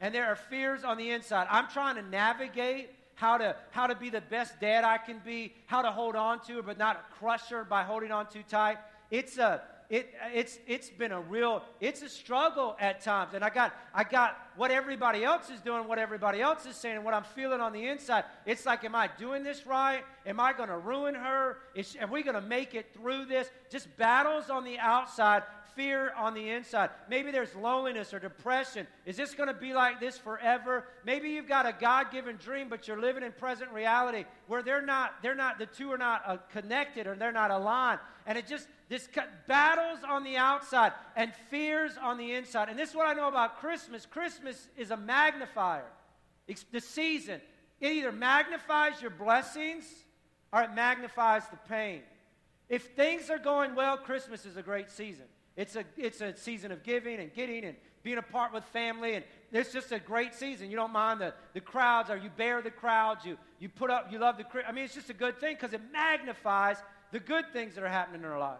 and 0.00 0.14
there 0.14 0.26
are 0.26 0.36
fears 0.36 0.82
on 0.84 0.96
the 0.96 1.10
inside. 1.10 1.46
I'm 1.50 1.68
trying 1.68 1.94
to 1.96 2.02
navigate 2.02 2.90
how 3.14 3.38
to, 3.38 3.56
how 3.70 3.86
to 3.86 3.94
be 3.94 4.10
the 4.10 4.20
best 4.20 4.60
dad 4.60 4.84
I 4.84 4.98
can 4.98 5.20
be, 5.24 5.54
how 5.66 5.82
to 5.82 5.90
hold 5.90 6.16
on 6.16 6.40
to 6.46 6.56
her, 6.56 6.62
but 6.62 6.78
not 6.78 7.10
crush 7.18 7.48
her 7.48 7.64
by 7.64 7.82
holding 7.82 8.12
on 8.12 8.28
too 8.28 8.42
tight. 8.48 8.78
It's 9.10 9.38
a, 9.38 9.62
it, 9.88 10.12
it's, 10.34 10.58
it's 10.66 10.90
been 10.90 11.12
a 11.12 11.20
real, 11.20 11.62
it's 11.80 12.02
a 12.02 12.08
struggle 12.08 12.76
at 12.80 13.00
times. 13.00 13.34
And 13.34 13.44
I 13.44 13.50
got, 13.50 13.72
I 13.94 14.04
got 14.04 14.36
what 14.56 14.70
everybody 14.70 15.24
else 15.24 15.50
is 15.50 15.60
doing, 15.60 15.86
what 15.86 15.98
everybody 15.98 16.40
else 16.40 16.66
is 16.66 16.76
saying, 16.76 16.96
and 16.96 17.04
what 17.04 17.14
I'm 17.14 17.24
feeling 17.24 17.60
on 17.60 17.72
the 17.72 17.86
inside. 17.86 18.24
It's 18.46 18.66
like, 18.66 18.84
am 18.84 18.94
I 18.94 19.08
doing 19.18 19.42
this 19.42 19.66
right? 19.66 20.02
Am 20.26 20.40
I 20.40 20.52
going 20.52 20.68
to 20.68 20.78
ruin 20.78 21.14
her? 21.14 21.58
Is, 21.74 21.96
are 22.00 22.08
we 22.08 22.22
going 22.22 22.34
to 22.34 22.40
make 22.40 22.74
it 22.74 22.92
through 22.94 23.26
this? 23.26 23.48
Just 23.70 23.94
battles 23.96 24.50
on 24.50 24.64
the 24.64 24.78
outside, 24.78 25.42
fear 25.76 26.12
on 26.16 26.34
the 26.34 26.48
inside. 26.50 26.90
Maybe 27.08 27.30
there's 27.30 27.54
loneliness 27.54 28.14
or 28.14 28.18
depression. 28.18 28.86
Is 29.04 29.16
this 29.16 29.34
going 29.34 29.48
to 29.48 29.54
be 29.54 29.74
like 29.74 30.00
this 30.00 30.16
forever? 30.16 30.86
Maybe 31.04 31.30
you've 31.30 31.48
got 31.48 31.66
a 31.66 31.74
God-given 31.78 32.36
dream, 32.36 32.68
but 32.68 32.88
you're 32.88 33.00
living 33.00 33.22
in 33.22 33.32
present 33.32 33.70
reality 33.70 34.24
where 34.46 34.62
they're 34.62 34.84
not, 34.84 35.22
they're 35.22 35.34
not, 35.34 35.58
the 35.58 35.66
two 35.66 35.92
are 35.92 35.98
not 35.98 36.22
uh, 36.26 36.38
connected 36.50 37.06
or 37.06 37.14
they're 37.14 37.30
not 37.30 37.50
aligned. 37.50 38.00
And 38.26 38.36
it 38.36 38.46
just, 38.46 38.66
this 38.88 39.08
cut 39.08 39.48
battles 39.48 39.98
on 40.08 40.22
the 40.22 40.36
outside 40.36 40.92
and 41.16 41.32
fears 41.50 41.92
on 42.00 42.18
the 42.18 42.32
inside. 42.32 42.68
And 42.68 42.78
this 42.78 42.90
is 42.90 42.94
what 42.94 43.08
I 43.08 43.14
know 43.14 43.28
about 43.28 43.58
Christmas. 43.58 44.06
Christmas 44.06 44.68
is 44.76 44.90
a 44.90 44.96
magnifier. 44.96 45.86
It's 46.46 46.64
the 46.70 46.80
season. 46.80 47.40
It 47.80 47.92
either 47.92 48.12
magnifies 48.12 49.02
your 49.02 49.10
blessings 49.10 49.84
or 50.52 50.62
it 50.62 50.72
magnifies 50.74 51.42
the 51.48 51.56
pain. 51.68 52.02
If 52.68 52.94
things 52.94 53.28
are 53.28 53.38
going 53.38 53.74
well, 53.74 53.96
Christmas 53.96 54.46
is 54.46 54.56
a 54.56 54.62
great 54.62 54.90
season. 54.90 55.24
It's 55.56 55.74
a, 55.74 55.84
it's 55.96 56.20
a 56.20 56.36
season 56.36 56.70
of 56.70 56.82
giving 56.82 57.18
and 57.18 57.32
getting 57.32 57.64
and 57.64 57.76
being 58.02 58.18
apart 58.18 58.52
with 58.52 58.64
family. 58.66 59.14
And 59.14 59.24
it's 59.52 59.72
just 59.72 59.90
a 59.90 59.98
great 59.98 60.34
season. 60.34 60.70
You 60.70 60.76
don't 60.76 60.92
mind 60.92 61.20
the, 61.20 61.34
the 61.54 61.60
crowds 61.60 62.08
or 62.08 62.16
you 62.16 62.30
bear 62.36 62.62
the 62.62 62.70
crowds. 62.70 63.24
You, 63.24 63.36
you 63.58 63.68
put 63.68 63.90
up, 63.90 64.12
you 64.12 64.18
love 64.18 64.36
the, 64.38 64.44
I 64.66 64.70
mean, 64.70 64.84
it's 64.84 64.94
just 64.94 65.10
a 65.10 65.14
good 65.14 65.40
thing 65.40 65.56
because 65.56 65.72
it 65.72 65.80
magnifies 65.92 66.76
the 67.10 67.20
good 67.20 67.46
things 67.52 67.74
that 67.74 67.84
are 67.84 67.88
happening 67.88 68.22
in 68.22 68.26
our 68.28 68.38
life. 68.38 68.58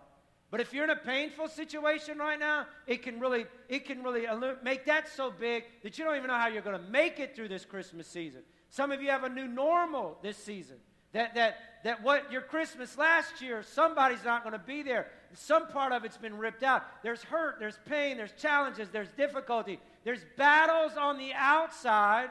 But 0.50 0.60
if 0.60 0.72
you're 0.72 0.84
in 0.84 0.90
a 0.90 0.96
painful 0.96 1.48
situation 1.48 2.18
right 2.18 2.38
now, 2.38 2.66
it 2.86 3.02
can 3.02 3.18
really, 3.18 3.46
it 3.68 3.84
can 3.84 4.02
really 4.02 4.26
make 4.62 4.86
that 4.86 5.08
so 5.08 5.30
big 5.30 5.64
that 5.82 5.98
you 5.98 6.04
don't 6.04 6.16
even 6.16 6.28
know 6.28 6.36
how 6.38 6.48
you're 6.48 6.62
going 6.62 6.80
to 6.80 6.90
make 6.90 7.18
it 7.18 7.34
through 7.34 7.48
this 7.48 7.64
Christmas 7.64 8.06
season. 8.06 8.42
Some 8.70 8.92
of 8.92 9.02
you 9.02 9.10
have 9.10 9.24
a 9.24 9.28
new 9.28 9.48
normal 9.48 10.18
this 10.22 10.36
season 10.36 10.76
That, 11.12 11.34
that, 11.34 11.58
that 11.84 12.02
what 12.02 12.30
your 12.30 12.42
Christmas 12.42 12.98
last 12.98 13.40
year, 13.40 13.62
somebody's 13.62 14.24
not 14.24 14.42
going 14.42 14.52
to 14.52 14.64
be 14.66 14.82
there. 14.82 15.06
Some 15.32 15.68
part 15.68 15.92
of 15.92 16.04
it's 16.04 16.18
been 16.18 16.36
ripped 16.36 16.62
out. 16.62 16.82
There's 17.02 17.22
hurt, 17.22 17.56
there's 17.58 17.78
pain, 17.88 18.18
there's 18.18 18.32
challenges, 18.32 18.90
there's 18.90 19.08
difficulty, 19.16 19.78
there's 20.04 20.24
battles 20.36 20.92
on 20.98 21.16
the 21.16 21.32
outside 21.34 22.28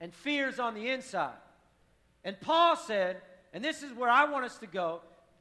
and 0.00 0.12
fears 0.12 0.58
on 0.58 0.74
the 0.74 0.88
inside. 0.88 1.38
And 2.24 2.40
Paul 2.40 2.76
said, 2.76 3.22
and 3.52 3.64
this 3.64 3.82
is 3.82 3.92
where 3.92 4.10
I 4.10 4.24
want 4.24 4.44
us 4.44 4.58
to 4.58 4.66
go, 4.66 5.00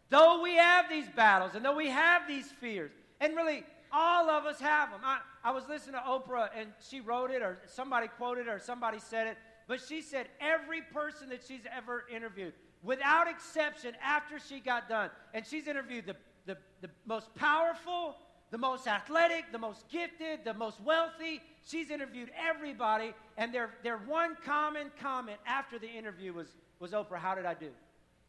though 0.09 0.41
we 0.41 0.55
have 0.55 0.89
these 0.89 1.09
battles 1.15 1.55
and 1.55 1.63
though 1.63 1.75
we 1.75 1.89
have 1.89 2.27
these 2.27 2.47
fears, 2.59 2.91
and 3.19 3.35
really 3.35 3.63
all 3.91 4.29
of 4.29 4.45
us 4.45 4.59
have 4.59 4.91
them. 4.91 5.01
I, 5.03 5.19
I 5.43 5.51
was 5.51 5.67
listening 5.69 5.95
to 5.95 6.01
Oprah 6.01 6.49
and 6.57 6.69
she 6.89 6.99
wrote 6.99 7.31
it, 7.31 7.41
or 7.41 7.59
somebody 7.67 8.07
quoted 8.07 8.47
it, 8.47 8.49
or 8.49 8.59
somebody 8.59 8.99
said 8.99 9.27
it, 9.27 9.37
but 9.67 9.79
she 9.87 10.01
said 10.01 10.27
every 10.41 10.81
person 10.81 11.29
that 11.29 11.41
she's 11.47 11.61
ever 11.75 12.05
interviewed, 12.13 12.53
without 12.81 13.27
exception, 13.27 13.93
after 14.03 14.39
she 14.39 14.59
got 14.59 14.89
done, 14.89 15.09
and 15.33 15.45
she's 15.45 15.67
interviewed 15.67 16.05
the, 16.05 16.15
the, 16.45 16.57
the 16.81 16.89
most 17.05 17.33
powerful, 17.35 18.15
the 18.51 18.57
most 18.57 18.87
athletic, 18.87 19.45
the 19.51 19.57
most 19.57 19.87
gifted, 19.89 20.43
the 20.43 20.53
most 20.53 20.81
wealthy. 20.81 21.41
She's 21.65 21.89
interviewed 21.89 22.29
everybody, 22.37 23.13
and 23.37 23.53
their, 23.53 23.71
their 23.83 23.97
one 23.97 24.35
common 24.45 24.91
comment 24.99 25.39
after 25.45 25.79
the 25.79 25.87
interview 25.87 26.33
was, 26.33 26.47
was 26.79 26.91
Oprah, 26.91 27.17
how 27.17 27.35
did 27.35 27.45
I 27.45 27.53
do? 27.53 27.69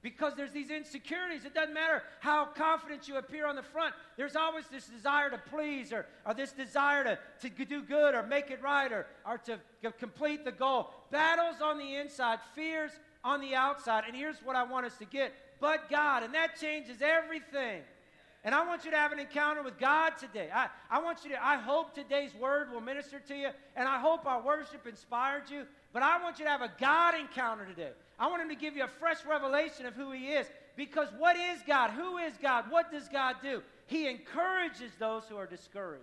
Because 0.05 0.35
there's 0.37 0.53
these 0.53 0.69
insecurities. 0.69 1.47
It 1.47 1.55
doesn't 1.55 1.73
matter 1.73 2.03
how 2.21 2.45
confident 2.45 3.09
you 3.09 3.17
appear 3.17 3.47
on 3.47 3.57
the 3.57 3.63
front. 3.63 3.95
There's 4.19 4.37
always 4.37 4.67
this 4.67 4.87
desire 4.87 5.31
to 5.31 5.39
please 5.39 5.95
or, 5.95 6.05
or 6.27 6.35
this 6.35 6.53
desire 6.53 7.05
to, 7.05 7.49
to 7.49 7.65
do 7.65 7.83
good 7.83 8.15
or 8.15 8.23
make 8.23 8.51
it 8.51 8.61
right 8.63 8.93
or, 8.93 9.07
or 9.27 9.39
to, 9.39 9.59
complete 9.99 10.45
the 10.45 10.53
goal. 10.53 10.91
Battles 11.11 11.63
on 11.63 11.79
the 11.79 11.97
inside, 11.97 12.41
fears 12.55 12.91
on 13.25 13.41
the 13.41 13.55
outside. 13.55 14.05
And 14.07 14.15
here's 14.15 14.37
what 14.45 14.57
I 14.57 14.65
want 14.65 14.85
us 14.85 14.99
to 14.99 15.07
get. 15.07 15.33
But 15.59 15.89
God. 15.89 16.23
And 16.23 16.35
that 16.35 16.61
changes 16.61 16.99
everything. 17.01 17.81
And 18.45 18.55
I 18.55 18.67
want 18.67 18.85
you 18.85 18.91
to 18.91 18.99
have 18.99 19.11
an 19.11 19.19
encounter 19.19 19.63
with 19.63 19.79
God 19.79 20.19
today. 20.19 20.51
I, 20.55 20.69
I 20.91 21.03
want 21.03 21.25
you 21.25 21.31
to, 21.31 21.43
I 21.43 21.57
hope 21.57 21.95
today's 21.95 22.35
word 22.35 22.71
will 22.71 22.83
minister 22.83 23.19
to 23.21 23.35
you, 23.35 23.49
and 23.75 23.89
I 23.89 23.99
hope 23.99 24.27
our 24.27 24.43
worship 24.43 24.87
inspired 24.87 25.49
you. 25.49 25.65
But 25.95 26.03
I 26.03 26.21
want 26.21 26.41
you 26.41 26.45
to 26.45 26.51
have 26.51 26.61
a 26.61 26.73
God 26.79 27.15
encounter 27.15 27.65
today. 27.65 27.93
I 28.19 28.27
want 28.27 28.43
him 28.43 28.49
to 28.49 28.57
give 28.57 28.77
you 28.77 28.83
a 28.83 28.89
fresh 28.89 29.25
revelation 29.25 29.87
of 29.87 29.95
who 29.95 30.11
he 30.11 30.33
is. 30.33 30.47
Because 30.77 31.09
what 31.19 31.37
is 31.37 31.61
God? 31.67 31.93
Who 31.93 32.19
is 32.19 32.35
God? 32.43 32.65
What 32.69 32.91
does 32.91 33.09
God 33.09 33.37
do? 33.41 33.63
He 33.87 34.09
encourages 34.09 34.91
those 34.99 35.23
who 35.29 35.37
are 35.37 35.47
discouraged. 35.47 36.03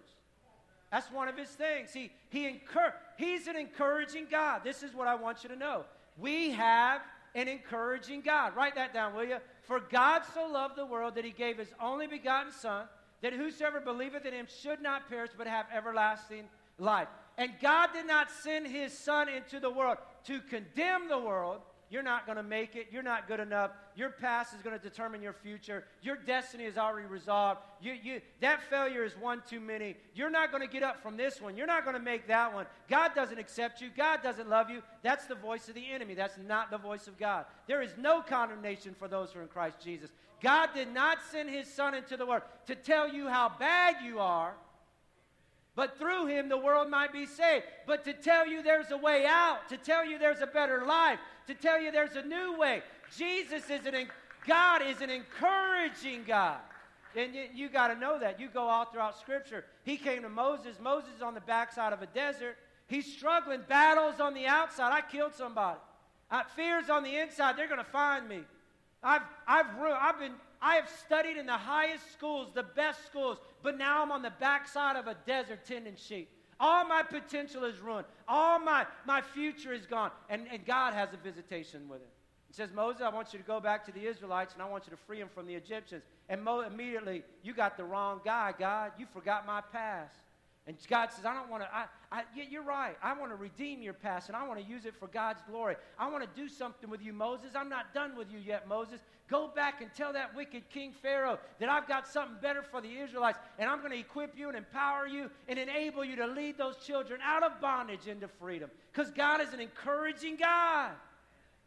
That's 0.92 1.12
one 1.12 1.28
of 1.28 1.38
his 1.38 1.50
things. 1.50 1.92
He, 1.94 2.12
he 2.30 2.48
incur- 2.48 2.94
he's 3.18 3.48
an 3.48 3.58
encouraging 3.58 4.28
God. 4.32 4.62
This 4.64 4.82
is 4.82 4.94
what 4.94 5.08
I 5.08 5.16
want 5.16 5.44
you 5.44 5.50
to 5.50 5.58
know. 5.58 5.84
We 6.18 6.52
have 6.52 7.02
an 7.36 7.50
encouraging 7.50 8.22
God. 8.22 8.56
Write 8.56 8.76
that 8.76 8.94
down, 8.94 9.14
will 9.14 9.26
you? 9.26 9.38
For 9.64 9.82
God 9.82 10.24
so 10.34 10.48
loved 10.48 10.78
the 10.78 10.86
world 10.86 11.16
that 11.16 11.26
he 11.26 11.32
gave 11.32 11.58
his 11.58 11.74
only 11.82 12.08
begotten 12.08 12.54
Son, 12.54 12.88
that 13.22 13.34
whosoever 13.34 13.82
believeth 13.82 14.26
in 14.26 14.34
him 14.34 14.48
should 14.62 14.82
not 14.82 15.10
perish 15.10 15.32
but 15.38 15.48
have 15.48 15.66
everlasting 15.74 16.46
life. 16.78 17.10
And 17.38 17.52
God 17.62 17.90
did 17.94 18.08
not 18.08 18.30
send 18.30 18.68
his 18.68 18.98
Son 18.98 19.30
into 19.30 19.60
the 19.60 19.70
world 19.70 19.98
to 20.26 20.42
condemn 20.42 21.08
the 21.08 21.18
world, 21.18 21.62
you're 21.92 22.04
not 22.04 22.26
going 22.26 22.38
to 22.38 22.44
make 22.44 22.78
it. 22.78 22.88
You're 22.90 23.04
not 23.04 23.28
good 23.28 23.42
enough. 23.42 23.72
Your 23.98 24.12
past 24.12 24.54
is 24.54 24.62
going 24.62 24.78
to 24.78 24.82
determine 24.82 25.22
your 25.22 25.34
future. 25.34 25.84
Your 26.02 26.16
destiny 26.16 26.64
is 26.64 26.78
already 26.78 27.06
resolved. 27.06 27.60
You, 27.82 27.92
you, 28.02 28.22
that 28.40 28.62
failure 28.70 29.04
is 29.04 29.12
one 29.18 29.44
too 29.50 29.60
many. 29.60 29.98
You're 30.16 30.30
not 30.30 30.52
going 30.52 30.66
to 30.66 30.72
get 30.72 30.84
up 30.84 31.04
from 31.04 31.18
this 31.18 31.42
one. 31.42 31.58
You're 31.58 31.68
not 31.68 31.84
going 31.84 31.98
to 31.98 32.02
make 32.02 32.28
that 32.28 32.54
one. 32.54 32.66
God 32.90 33.14
doesn't 33.14 33.38
accept 33.38 33.82
you. 33.82 33.90
God 33.96 34.24
doesn't 34.24 34.48
love 34.48 34.70
you. 34.70 34.82
That's 35.04 35.26
the 35.26 35.36
voice 35.36 35.68
of 35.68 35.76
the 35.76 35.92
enemy. 35.92 36.14
That's 36.14 36.38
not 36.48 36.72
the 36.72 36.78
voice 36.78 37.08
of 37.08 37.20
God. 37.20 37.44
There 37.68 37.82
is 37.82 37.92
no 37.98 38.22
condemnation 38.22 38.96
for 38.98 39.10
those 39.10 39.32
who 39.32 39.40
are 39.40 39.44
in 39.44 39.50
Christ 39.50 39.82
Jesus. 39.84 40.10
God 40.42 40.70
did 40.74 40.94
not 40.94 41.18
send 41.30 41.50
his 41.50 41.68
son 41.68 41.94
into 41.94 42.16
the 42.16 42.26
world 42.26 42.44
to 42.68 42.76
tell 42.76 43.14
you 43.14 43.28
how 43.28 43.52
bad 43.60 43.98
you 44.02 44.20
are 44.20 44.54
but 45.76 45.98
through 45.98 46.28
him 46.28 46.50
the 46.50 46.58
world 46.58 46.90
might 46.90 47.14
be 47.14 47.26
saved. 47.26 47.66
But 47.88 48.04
to 48.06 48.14
tell 48.14 48.48
you 48.48 48.62
there's 48.62 48.92
a 48.92 48.98
way 48.98 49.26
out, 49.26 49.70
to 49.70 49.78
tell 49.78 50.06
you 50.06 50.20
there's 50.20 50.42
a 50.42 50.48
better 50.48 50.86
life, 50.86 51.20
to 51.48 51.54
tell 51.54 51.82
you 51.82 51.92
there's 51.92 52.16
a 52.16 52.24
new 52.24 52.58
way. 52.58 52.82
Jesus 53.16 53.70
is 53.70 53.86
an, 53.86 54.08
God 54.48 54.82
is 54.82 55.02
an 55.02 55.10
encouraging 55.10 56.24
God. 56.26 56.60
And 57.16 57.36
you, 57.36 57.44
you 57.54 57.70
got 57.70 57.90
to 57.90 57.96
know 57.96 58.20
that. 58.20 58.40
You 58.40 58.48
go 58.48 58.64
all 58.64 58.86
throughout 58.86 59.20
Scripture. 59.20 59.66
He 59.84 59.98
came 59.98 60.22
to 60.22 60.30
Moses. 60.30 60.78
Moses 60.82 61.10
is 61.18 61.22
on 61.22 61.34
the 61.34 61.42
backside 61.42 61.94
of 61.94 62.02
a 62.02 62.06
desert. 62.08 62.56
He's 62.88 63.06
struggling, 63.06 63.62
battles 63.68 64.20
on 64.20 64.34
the 64.34 64.48
outside. 64.48 64.92
I 64.94 65.02
killed 65.02 65.34
somebody. 65.34 65.80
Uh, 66.30 66.44
fears 66.56 66.90
on 66.90 67.04
the 67.04 67.18
inside. 67.18 67.58
They're 67.58 67.68
going 67.68 67.84
to 67.84 67.92
find 67.92 68.28
me. 68.28 68.40
I've, 69.04 69.24
I've, 69.48 69.66
I've 69.80 70.20
been, 70.20 70.34
I 70.62 70.76
have 70.76 70.90
studied 71.06 71.38
in 71.38 71.46
the 71.46 71.54
highest 71.54 72.12
schools, 72.14 72.50
the 72.54 72.64
best 72.64 73.06
schools, 73.06 73.38
but 73.64 73.78
now 73.78 74.04
I'm 74.04 74.12
on 74.12 74.22
the 74.22 74.34
backside 74.40 74.96
of 74.96 75.08
a 75.08 75.16
desert 75.26 75.66
tending 75.66 75.96
sheep. 75.96 76.30
All 76.60 76.86
my 76.86 77.02
potential 77.02 77.64
is 77.64 77.80
ruined. 77.80 78.06
All 78.28 78.60
my, 78.60 78.86
my 79.08 79.22
future 79.22 79.74
is 79.74 79.88
gone. 79.88 80.12
And, 80.30 80.46
and 80.52 80.64
God 80.64 80.94
has 80.94 81.10
a 81.14 81.18
visitation 81.18 81.90
with 81.90 82.02
him. 82.02 82.08
He 82.48 82.54
says, 82.54 82.70
Moses, 82.72 83.02
I 83.02 83.10
want 83.10 83.34
you 83.34 83.40
to 83.40 83.46
go 83.46 83.60
back 83.60 83.86
to 83.86 83.92
the 83.92 84.06
Israelites 84.06 84.54
and 84.54 84.62
I 84.62 84.70
want 84.70 84.86
you 84.86 84.92
to 84.92 84.98
free 84.98 85.18
them 85.18 85.30
from 85.34 85.48
the 85.48 85.56
Egyptians. 85.56 86.04
And 86.30 86.44
Mo- 86.44 86.62
immediately, 86.62 87.24
you 87.42 87.54
got 87.54 87.78
the 87.78 87.84
wrong 87.84 88.22
guy, 88.24 88.54
God. 88.60 88.92
You 89.00 89.08
forgot 89.12 89.48
my 89.48 89.62
past. 89.62 90.14
And 90.72 90.88
God 90.88 91.12
says, 91.12 91.26
I 91.26 91.34
don't 91.34 91.50
want 91.50 91.64
to, 91.64 91.70
I, 91.76 91.86
I, 92.14 92.24
you're 92.50 92.64
right. 92.64 92.96
I 93.04 93.12
want 93.12 93.30
to 93.32 93.36
redeem 93.36 93.82
your 93.82 93.92
past 93.94 94.30
and 94.30 94.38
I 94.38 94.48
want 94.48 94.58
to 94.58 94.66
use 94.66 94.86
it 94.86 94.96
for 94.98 95.08
God's 95.08 95.42
glory. 95.50 95.76
I 96.00 96.10
want 96.10 96.24
to 96.24 96.42
do 96.42 96.48
something 96.48 96.90
with 96.90 97.02
you, 97.02 97.12
Moses. 97.12 97.56
I'm 97.56 97.68
not 97.68 97.94
done 97.94 98.16
with 98.16 98.32
you 98.32 98.40
yet, 98.40 98.70
Moses. 98.70 99.02
Go 99.30 99.50
back 99.54 99.82
and 99.82 99.94
tell 99.94 100.14
that 100.14 100.34
wicked 100.34 100.70
King 100.70 100.94
Pharaoh 101.02 101.40
that 101.60 101.68
I've 101.68 101.90
got 101.90 102.08
something 102.08 102.38
better 102.42 102.62
for 102.64 102.80
the 102.80 102.88
Israelites 102.88 103.38
and 103.60 103.70
I'm 103.70 103.80
going 103.80 103.92
to 103.92 104.00
equip 104.00 104.38
you 104.38 104.48
and 104.48 104.58
empower 104.58 105.08
you 105.08 105.30
and 105.50 105.60
enable 105.60 106.06
you 106.06 106.16
to 106.16 106.28
lead 106.28 106.58
those 106.58 106.78
children 106.78 107.20
out 107.22 107.44
of 107.44 107.60
bondage 107.60 108.08
into 108.08 108.30
freedom. 108.30 108.70
Because 108.94 109.12
God 109.12 109.42
is 109.42 109.52
an 109.52 109.60
encouraging 109.60 110.38
God. 110.38 110.92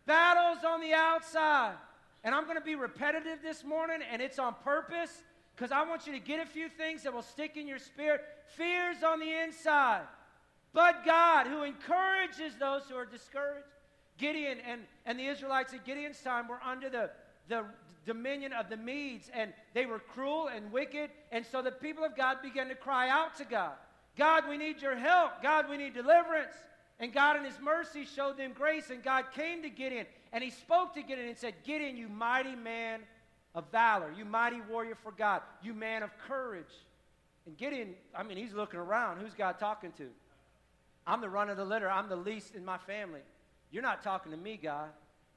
Battles 0.06 0.64
on 0.66 0.80
the 0.80 0.94
outside. 0.94 1.74
And 2.22 2.34
I'm 2.34 2.44
going 2.44 2.56
to 2.56 2.64
be 2.64 2.74
repetitive 2.74 3.40
this 3.42 3.64
morning 3.64 3.98
and 4.10 4.22
it's 4.22 4.38
on 4.38 4.54
purpose 4.64 5.22
because 5.54 5.72
I 5.72 5.84
want 5.84 6.06
you 6.06 6.12
to 6.12 6.18
get 6.18 6.40
a 6.40 6.46
few 6.46 6.68
things 6.68 7.02
that 7.02 7.12
will 7.12 7.22
stick 7.22 7.56
in 7.56 7.66
your 7.66 7.78
spirit. 7.78 8.22
Fears 8.56 9.02
on 9.02 9.20
the 9.20 9.32
inside, 9.42 10.02
but 10.72 11.04
God 11.04 11.46
who 11.46 11.62
encourages 11.62 12.56
those 12.58 12.82
who 12.88 12.96
are 12.96 13.06
discouraged. 13.06 13.66
Gideon 14.16 14.58
and, 14.66 14.82
and 15.06 15.18
the 15.18 15.26
Israelites 15.26 15.72
at 15.74 15.84
Gideon's 15.84 16.20
time 16.20 16.46
were 16.46 16.60
under 16.64 16.88
the, 16.88 17.10
the 17.48 17.64
dominion 18.06 18.52
of 18.52 18.68
the 18.68 18.76
Medes, 18.76 19.30
and 19.34 19.52
they 19.72 19.86
were 19.86 19.98
cruel 19.98 20.48
and 20.48 20.70
wicked. 20.70 21.10
And 21.32 21.44
so 21.44 21.62
the 21.62 21.72
people 21.72 22.04
of 22.04 22.16
God 22.16 22.42
began 22.42 22.68
to 22.68 22.74
cry 22.74 23.08
out 23.08 23.36
to 23.38 23.44
God 23.44 23.72
God, 24.16 24.44
we 24.48 24.56
need 24.56 24.80
your 24.80 24.96
help. 24.96 25.42
God, 25.42 25.68
we 25.68 25.76
need 25.76 25.94
deliverance. 25.94 26.54
And 27.00 27.12
God, 27.12 27.36
in 27.36 27.44
His 27.44 27.58
mercy, 27.60 28.04
showed 28.04 28.36
them 28.36 28.52
grace. 28.52 28.90
And 28.90 29.02
God 29.02 29.24
came 29.34 29.62
to 29.62 29.70
Gideon, 29.70 30.06
and 30.32 30.44
He 30.44 30.50
spoke 30.50 30.94
to 30.94 31.02
Gideon 31.02 31.28
and 31.28 31.38
said, 31.38 31.54
Gideon, 31.64 31.96
you 31.96 32.08
mighty 32.08 32.54
man 32.54 33.00
of 33.54 33.64
valor, 33.70 34.12
you 34.16 34.24
mighty 34.24 34.60
warrior 34.60 34.96
for 35.02 35.12
God, 35.12 35.42
you 35.62 35.74
man 35.74 36.02
of 36.02 36.10
courage. 36.26 36.72
And 37.46 37.56
Gideon, 37.56 37.94
I 38.14 38.22
mean, 38.22 38.36
he's 38.36 38.52
looking 38.52 38.80
around. 38.80 39.20
Who's 39.20 39.34
God 39.34 39.58
talking 39.58 39.92
to? 39.92 40.08
I'm 41.06 41.20
the 41.20 41.28
run 41.28 41.50
of 41.50 41.56
the 41.56 41.64
litter. 41.64 41.90
I'm 41.90 42.08
the 42.08 42.16
least 42.16 42.54
in 42.54 42.64
my 42.64 42.78
family. 42.78 43.20
You're 43.70 43.82
not 43.82 44.02
talking 44.02 44.32
to 44.32 44.38
me, 44.38 44.58
God. 44.60 44.88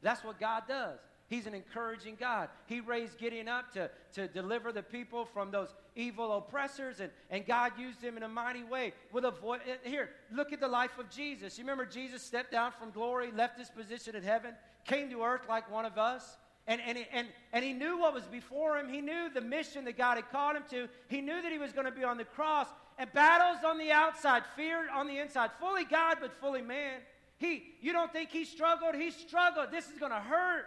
That's 0.01 0.24
what 0.24 0.39
God 0.39 0.63
does. 0.67 1.00
He's 1.27 1.45
an 1.45 1.53
encouraging 1.53 2.15
God. 2.17 2.47
He 2.67 2.79
raised 2.79 3.17
Gideon 3.17 3.50
up 3.50 3.74
to, 3.74 3.89
to 4.13 4.29
deliver 4.29 4.71
the 4.71 4.83
people 4.83 5.25
from 5.25 5.51
those 5.51 5.75
evil 5.95 6.38
oppressors, 6.38 7.01
and, 7.01 7.12
and 7.29 7.45
God 7.45 7.74
used 7.77 8.01
him 8.01 8.15
in 8.15 8.24
a 8.24 8.29
mighty 8.29 8.63
way 8.63 8.93
with 9.12 9.25
a 9.25 9.31
voice. 9.31 9.59
Eh, 9.67 9.89
here, 9.89 10.12
look 10.31 10.53
at 10.53 10.62
the 10.62 10.67
life 10.67 10.97
of 10.97 11.09
Jesus. 11.09 11.57
You 11.57 11.65
remember 11.65 11.86
Jesus 11.86 12.24
stepped 12.24 12.53
down 12.53 12.71
from 12.79 12.91
glory, 12.91 13.31
left 13.36 13.59
his 13.59 13.69
position 13.69 14.15
in 14.15 14.24
heaven, 14.24 14.53
came 14.86 15.09
to 15.09 15.21
earth 15.21 15.41
like 15.50 15.69
one 15.69 15.86
of 15.86 15.97
us. 15.97 16.38
And, 16.67 16.81
and, 16.86 16.97
and, 17.13 17.27
and 17.53 17.63
he 17.63 17.71
knew 17.71 17.97
what 17.97 18.13
was 18.13 18.24
before 18.24 18.77
him. 18.77 18.89
He 18.89 19.00
knew 19.00 19.29
the 19.33 19.41
mission 19.41 19.86
that 19.86 19.97
God 19.97 20.15
had 20.15 20.29
called 20.29 20.57
him 20.57 20.63
to. 20.71 20.89
He 21.07 21.21
knew 21.21 21.41
that 21.41 21.51
he 21.51 21.57
was 21.57 21.71
going 21.71 21.86
to 21.86 21.91
be 21.91 22.03
on 22.03 22.17
the 22.17 22.25
cross. 22.25 22.67
And 22.97 23.12
battles 23.13 23.63
on 23.65 23.77
the 23.77 23.91
outside, 23.91 24.43
fear 24.55 24.89
on 24.93 25.07
the 25.07 25.19
inside. 25.19 25.51
Fully 25.59 25.86
God, 25.86 26.17
but 26.19 26.33
fully 26.39 26.62
man. 26.62 27.00
He, 27.38 27.63
you 27.81 27.93
don't 27.93 28.12
think 28.12 28.31
he 28.31 28.43
struggled? 28.43 28.95
He 28.95 29.12
struggled. 29.12 29.71
This 29.71 29.89
is 29.89 29.97
going 30.00 30.12
to 30.12 30.19
hurt. 30.19 30.65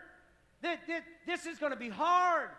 This, 0.63 0.79
this, 0.87 1.03
this 1.27 1.47
is 1.47 1.59
going 1.59 1.73
to 1.73 1.79
be 1.79 1.89
hard. 1.89 2.51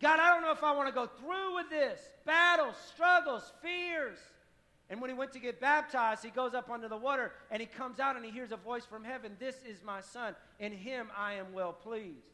God, 0.00 0.18
I 0.18 0.32
don't 0.32 0.42
know 0.42 0.50
if 0.50 0.64
I 0.64 0.74
want 0.74 0.88
to 0.88 0.94
go 0.94 1.06
through 1.06 1.54
with 1.54 1.70
this. 1.70 2.00
Battles, 2.26 2.74
struggles, 2.92 3.52
fears. 3.62 4.18
And 4.90 5.00
when 5.00 5.08
he 5.08 5.14
went 5.14 5.32
to 5.32 5.38
get 5.38 5.60
baptized, 5.60 6.24
he 6.24 6.30
goes 6.30 6.54
up 6.54 6.68
under 6.68 6.88
the 6.88 6.96
water 6.96 7.32
and 7.50 7.60
he 7.60 7.66
comes 7.66 8.00
out 8.00 8.16
and 8.16 8.24
he 8.24 8.30
hears 8.30 8.52
a 8.52 8.56
voice 8.56 8.84
from 8.84 9.04
heaven 9.04 9.36
This 9.38 9.56
is 9.66 9.82
my 9.82 10.00
son. 10.00 10.34
In 10.58 10.72
him 10.72 11.08
I 11.16 11.34
am 11.34 11.52
well 11.52 11.72
pleased. 11.72 12.31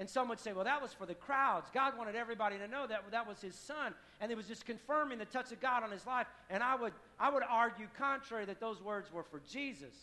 And 0.00 0.08
some 0.08 0.30
would 0.30 0.40
say, 0.40 0.54
well, 0.54 0.64
that 0.64 0.80
was 0.80 0.94
for 0.94 1.04
the 1.04 1.14
crowds. 1.14 1.68
God 1.74 1.98
wanted 1.98 2.16
everybody 2.16 2.56
to 2.56 2.66
know 2.66 2.86
that 2.86 3.02
that 3.10 3.28
was 3.28 3.42
his 3.42 3.54
son. 3.54 3.92
And 4.18 4.32
it 4.32 4.34
was 4.34 4.46
just 4.46 4.64
confirming 4.64 5.18
the 5.18 5.26
touch 5.26 5.52
of 5.52 5.60
God 5.60 5.82
on 5.82 5.90
his 5.90 6.06
life. 6.06 6.26
And 6.48 6.62
I 6.62 6.74
would, 6.74 6.94
I 7.18 7.30
would 7.30 7.42
argue 7.46 7.86
contrary 7.98 8.46
that 8.46 8.60
those 8.60 8.82
words 8.82 9.12
were 9.12 9.22
for 9.22 9.42
Jesus. 9.46 9.94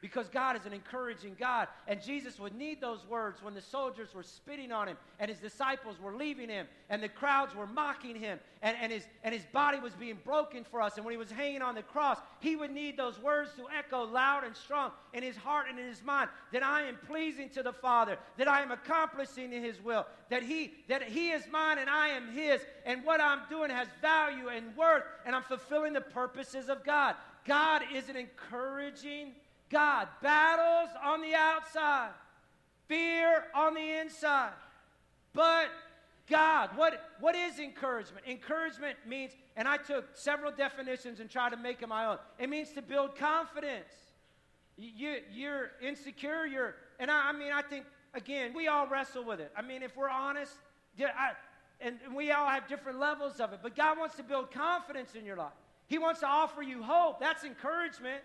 Because 0.00 0.28
God 0.28 0.56
is 0.56 0.66
an 0.66 0.72
encouraging 0.72 1.36
God. 1.38 1.68
And 1.86 2.02
Jesus 2.02 2.38
would 2.38 2.54
need 2.54 2.80
those 2.80 3.06
words 3.08 3.42
when 3.42 3.54
the 3.54 3.60
soldiers 3.60 4.14
were 4.14 4.22
spitting 4.22 4.72
on 4.72 4.88
him 4.88 4.96
and 5.18 5.30
his 5.30 5.38
disciples 5.38 6.00
were 6.00 6.14
leaving 6.14 6.48
him 6.48 6.66
and 6.90 7.02
the 7.02 7.08
crowds 7.08 7.54
were 7.54 7.66
mocking 7.66 8.16
him 8.16 8.38
and, 8.62 8.76
and, 8.80 8.92
his, 8.92 9.06
and 9.22 9.34
his 9.34 9.44
body 9.52 9.78
was 9.78 9.94
being 9.94 10.18
broken 10.24 10.64
for 10.64 10.80
us. 10.80 10.96
And 10.96 11.04
when 11.04 11.12
he 11.12 11.18
was 11.18 11.30
hanging 11.30 11.62
on 11.62 11.74
the 11.74 11.82
cross, 11.82 12.18
he 12.40 12.56
would 12.56 12.70
need 12.70 12.96
those 12.96 13.18
words 13.20 13.50
to 13.56 13.66
echo 13.76 14.04
loud 14.04 14.44
and 14.44 14.56
strong 14.56 14.90
in 15.12 15.22
his 15.22 15.36
heart 15.36 15.66
and 15.68 15.78
in 15.78 15.86
his 15.86 16.02
mind 16.02 16.30
that 16.52 16.62
I 16.62 16.82
am 16.82 16.96
pleasing 17.06 17.48
to 17.50 17.62
the 17.62 17.72
Father, 17.72 18.18
that 18.36 18.48
I 18.48 18.62
am 18.62 18.70
accomplishing 18.70 19.50
his 19.50 19.82
will, 19.82 20.06
that 20.30 20.42
he, 20.42 20.74
that 20.88 21.02
he 21.02 21.30
is 21.30 21.42
mine 21.50 21.78
and 21.78 21.88
I 21.88 22.08
am 22.08 22.32
his, 22.32 22.60
and 22.84 23.04
what 23.04 23.20
I'm 23.20 23.40
doing 23.48 23.70
has 23.70 23.88
value 24.00 24.48
and 24.48 24.76
worth, 24.76 25.04
and 25.24 25.34
I'm 25.34 25.42
fulfilling 25.42 25.92
the 25.92 26.00
purposes 26.00 26.68
of 26.68 26.84
God. 26.84 27.14
God 27.46 27.82
is 27.94 28.08
an 28.08 28.16
encouraging 28.16 29.32
God. 29.70 30.08
Battles 30.22 30.90
on 31.02 31.20
the 31.20 31.34
outside, 31.34 32.10
fear 32.88 33.44
on 33.54 33.74
the 33.74 34.00
inside. 34.00 34.52
But 35.32 35.68
God, 36.28 36.70
what, 36.76 37.00
what 37.20 37.34
is 37.34 37.58
encouragement? 37.58 38.26
Encouragement 38.26 38.96
means, 39.06 39.32
and 39.56 39.68
I 39.68 39.76
took 39.76 40.04
several 40.14 40.50
definitions 40.50 41.20
and 41.20 41.30
tried 41.30 41.50
to 41.50 41.56
make 41.56 41.82
it 41.82 41.88
my 41.88 42.06
own. 42.06 42.18
It 42.38 42.48
means 42.48 42.72
to 42.72 42.82
build 42.82 43.16
confidence. 43.16 43.92
You, 44.76 45.18
you're 45.32 45.70
insecure, 45.80 46.46
you're, 46.46 46.74
and 46.98 47.10
I, 47.10 47.30
I 47.30 47.32
mean, 47.32 47.52
I 47.52 47.62
think, 47.62 47.84
again, 48.14 48.52
we 48.54 48.68
all 48.68 48.86
wrestle 48.86 49.24
with 49.24 49.40
it. 49.40 49.52
I 49.56 49.62
mean, 49.62 49.82
if 49.82 49.96
we're 49.96 50.10
honest, 50.10 50.52
I, 50.98 51.32
and 51.80 51.98
we 52.14 52.32
all 52.32 52.48
have 52.48 52.66
different 52.68 52.98
levels 52.98 53.38
of 53.40 53.52
it, 53.52 53.60
but 53.62 53.76
God 53.76 53.98
wants 53.98 54.16
to 54.16 54.22
build 54.22 54.50
confidence 54.50 55.14
in 55.14 55.24
your 55.24 55.36
life. 55.36 55.52
He 55.86 55.98
wants 55.98 56.20
to 56.20 56.26
offer 56.26 56.62
you 56.62 56.82
hope. 56.82 57.20
That's 57.20 57.44
encouragement. 57.44 58.22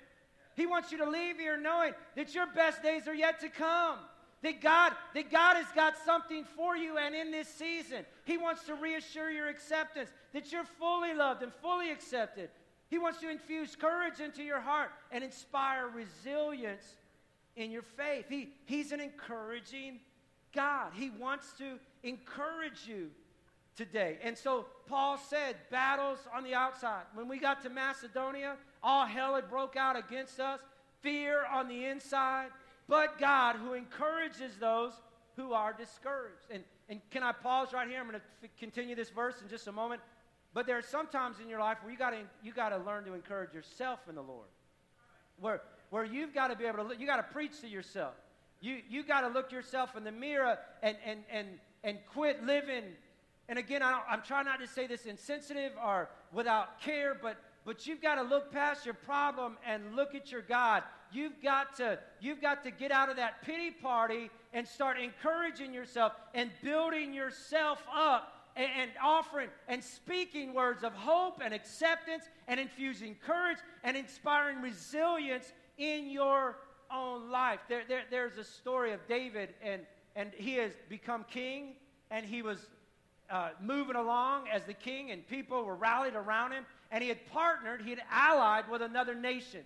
He 0.61 0.67
wants 0.67 0.91
you 0.91 0.99
to 0.99 1.09
leave 1.09 1.39
here 1.39 1.57
knowing 1.57 1.93
that 2.15 2.35
your 2.35 2.45
best 2.45 2.83
days 2.83 3.07
are 3.07 3.15
yet 3.15 3.39
to 3.39 3.49
come. 3.49 3.97
That 4.43 4.61
God, 4.61 4.93
that 5.15 5.31
God 5.31 5.55
has 5.55 5.65
got 5.73 5.95
something 6.05 6.45
for 6.55 6.77
you 6.77 6.99
and 6.99 7.15
in 7.15 7.31
this 7.31 7.47
season. 7.47 8.05
He 8.25 8.37
wants 8.37 8.65
to 8.65 8.75
reassure 8.75 9.31
your 9.31 9.49
acceptance, 9.49 10.11
that 10.33 10.51
you're 10.51 10.63
fully 10.77 11.15
loved 11.15 11.41
and 11.41 11.51
fully 11.63 11.89
accepted. 11.89 12.51
He 12.89 12.99
wants 12.99 13.19
to 13.21 13.29
infuse 13.31 13.75
courage 13.75 14.19
into 14.19 14.43
your 14.43 14.59
heart 14.59 14.91
and 15.11 15.23
inspire 15.23 15.87
resilience 15.87 16.83
in 17.55 17.71
your 17.71 17.81
faith. 17.81 18.25
He, 18.29 18.49
he's 18.65 18.91
an 18.91 18.99
encouraging 18.99 19.99
God. 20.53 20.91
He 20.93 21.09
wants 21.09 21.53
to 21.53 21.79
encourage 22.03 22.85
you 22.85 23.09
today. 23.75 24.19
And 24.21 24.37
so 24.37 24.67
Paul 24.87 25.17
said, 25.17 25.55
battles 25.71 26.19
on 26.35 26.43
the 26.43 26.53
outside. 26.53 27.05
When 27.15 27.27
we 27.27 27.39
got 27.39 27.63
to 27.63 27.69
Macedonia, 27.71 28.57
all 28.83 29.05
hell 29.05 29.35
had 29.35 29.49
broke 29.49 29.75
out 29.75 29.97
against 29.97 30.39
us, 30.39 30.59
fear 31.01 31.45
on 31.51 31.67
the 31.67 31.85
inside, 31.85 32.49
but 32.87 33.19
God 33.19 33.55
who 33.55 33.73
encourages 33.73 34.57
those 34.59 34.93
who 35.35 35.53
are 35.53 35.73
discouraged. 35.73 36.45
And, 36.49 36.63
and 36.89 36.99
can 37.09 37.23
I 37.23 37.31
pause 37.31 37.73
right 37.73 37.87
here? 37.87 37.99
I'm 37.99 38.07
going 38.07 38.19
to 38.19 38.25
f- 38.43 38.49
continue 38.59 38.95
this 38.95 39.09
verse 39.09 39.35
in 39.41 39.47
just 39.49 39.67
a 39.67 39.71
moment. 39.71 40.01
But 40.53 40.67
there 40.67 40.77
are 40.77 40.81
some 40.81 41.07
times 41.07 41.37
in 41.41 41.47
your 41.47 41.59
life 41.59 41.77
where 41.81 41.91
you 41.91 41.97
got 41.97 42.13
you 42.43 42.51
got 42.51 42.69
to 42.69 42.77
learn 42.77 43.05
to 43.05 43.13
encourage 43.13 43.53
yourself 43.53 43.99
in 44.09 44.15
the 44.15 44.21
Lord. 44.21 44.47
Where 45.39 45.61
where 45.89 46.03
you've 46.03 46.33
got 46.33 46.47
to 46.47 46.55
be 46.55 46.65
able 46.65 46.89
to 46.89 46.97
you 46.99 47.05
got 47.05 47.17
to 47.17 47.33
preach 47.33 47.61
to 47.61 47.67
yourself. 47.67 48.13
You 48.59 48.79
you 48.89 49.03
got 49.03 49.21
to 49.21 49.29
look 49.29 49.51
yourself 49.51 49.95
in 49.95 50.03
the 50.03 50.11
mirror 50.11 50.57
and 50.83 50.97
and 51.05 51.19
and 51.31 51.47
and 51.83 51.99
quit 52.13 52.43
living. 52.43 52.83
And 53.47 53.57
again, 53.57 53.81
I 53.81 54.01
am 54.09 54.21
trying 54.25 54.45
not 54.45 54.59
to 54.59 54.67
say 54.67 54.87
this 54.87 55.05
insensitive 55.05 55.71
or 55.81 56.09
without 56.33 56.81
care, 56.81 57.17
but 57.19 57.37
but 57.65 57.85
you've 57.85 58.01
got 58.01 58.15
to 58.15 58.23
look 58.23 58.51
past 58.51 58.85
your 58.85 58.93
problem 58.93 59.57
and 59.65 59.95
look 59.95 60.15
at 60.15 60.31
your 60.31 60.41
God. 60.41 60.83
You've 61.11 61.41
got 61.43 61.75
to, 61.77 61.99
you've 62.19 62.41
got 62.41 62.63
to 62.63 62.71
get 62.71 62.91
out 62.91 63.09
of 63.09 63.17
that 63.17 63.41
pity 63.43 63.71
party 63.71 64.29
and 64.53 64.67
start 64.67 64.99
encouraging 64.99 65.73
yourself 65.73 66.13
and 66.33 66.49
building 66.63 67.13
yourself 67.13 67.83
up 67.93 68.41
and, 68.55 68.91
offering 69.01 69.49
and 69.67 69.83
speaking 69.83 70.53
words 70.53 70.83
of 70.83 70.93
hope 70.93 71.41
and 71.43 71.53
acceptance 71.53 72.25
and 72.47 72.59
infusing 72.59 73.15
courage 73.25 73.57
and 73.83 73.95
inspiring 73.95 74.61
resilience 74.61 75.53
in 75.77 76.09
your 76.09 76.57
own 76.91 77.29
life. 77.29 77.59
There, 77.69 77.83
there, 77.87 78.03
there's 78.09 78.37
a 78.37 78.43
story 78.43 78.91
of 78.91 78.99
David, 79.07 79.53
and, 79.63 79.81
and 80.15 80.31
he 80.35 80.55
has 80.55 80.73
become 80.89 81.25
king, 81.29 81.75
and 82.09 82.25
he 82.25 82.41
was 82.41 82.67
uh, 83.29 83.49
moving 83.61 83.95
along 83.95 84.47
as 84.49 84.65
the 84.65 84.73
king, 84.73 85.11
and 85.11 85.25
people 85.27 85.63
were 85.63 85.75
rallied 85.75 86.15
around 86.15 86.51
him 86.51 86.65
and 86.91 87.01
he 87.01 87.09
had 87.09 87.25
partnered, 87.31 87.81
he 87.81 87.91
had 87.91 88.01
allied 88.11 88.69
with 88.69 88.81
another 88.81 89.15
nation. 89.15 89.61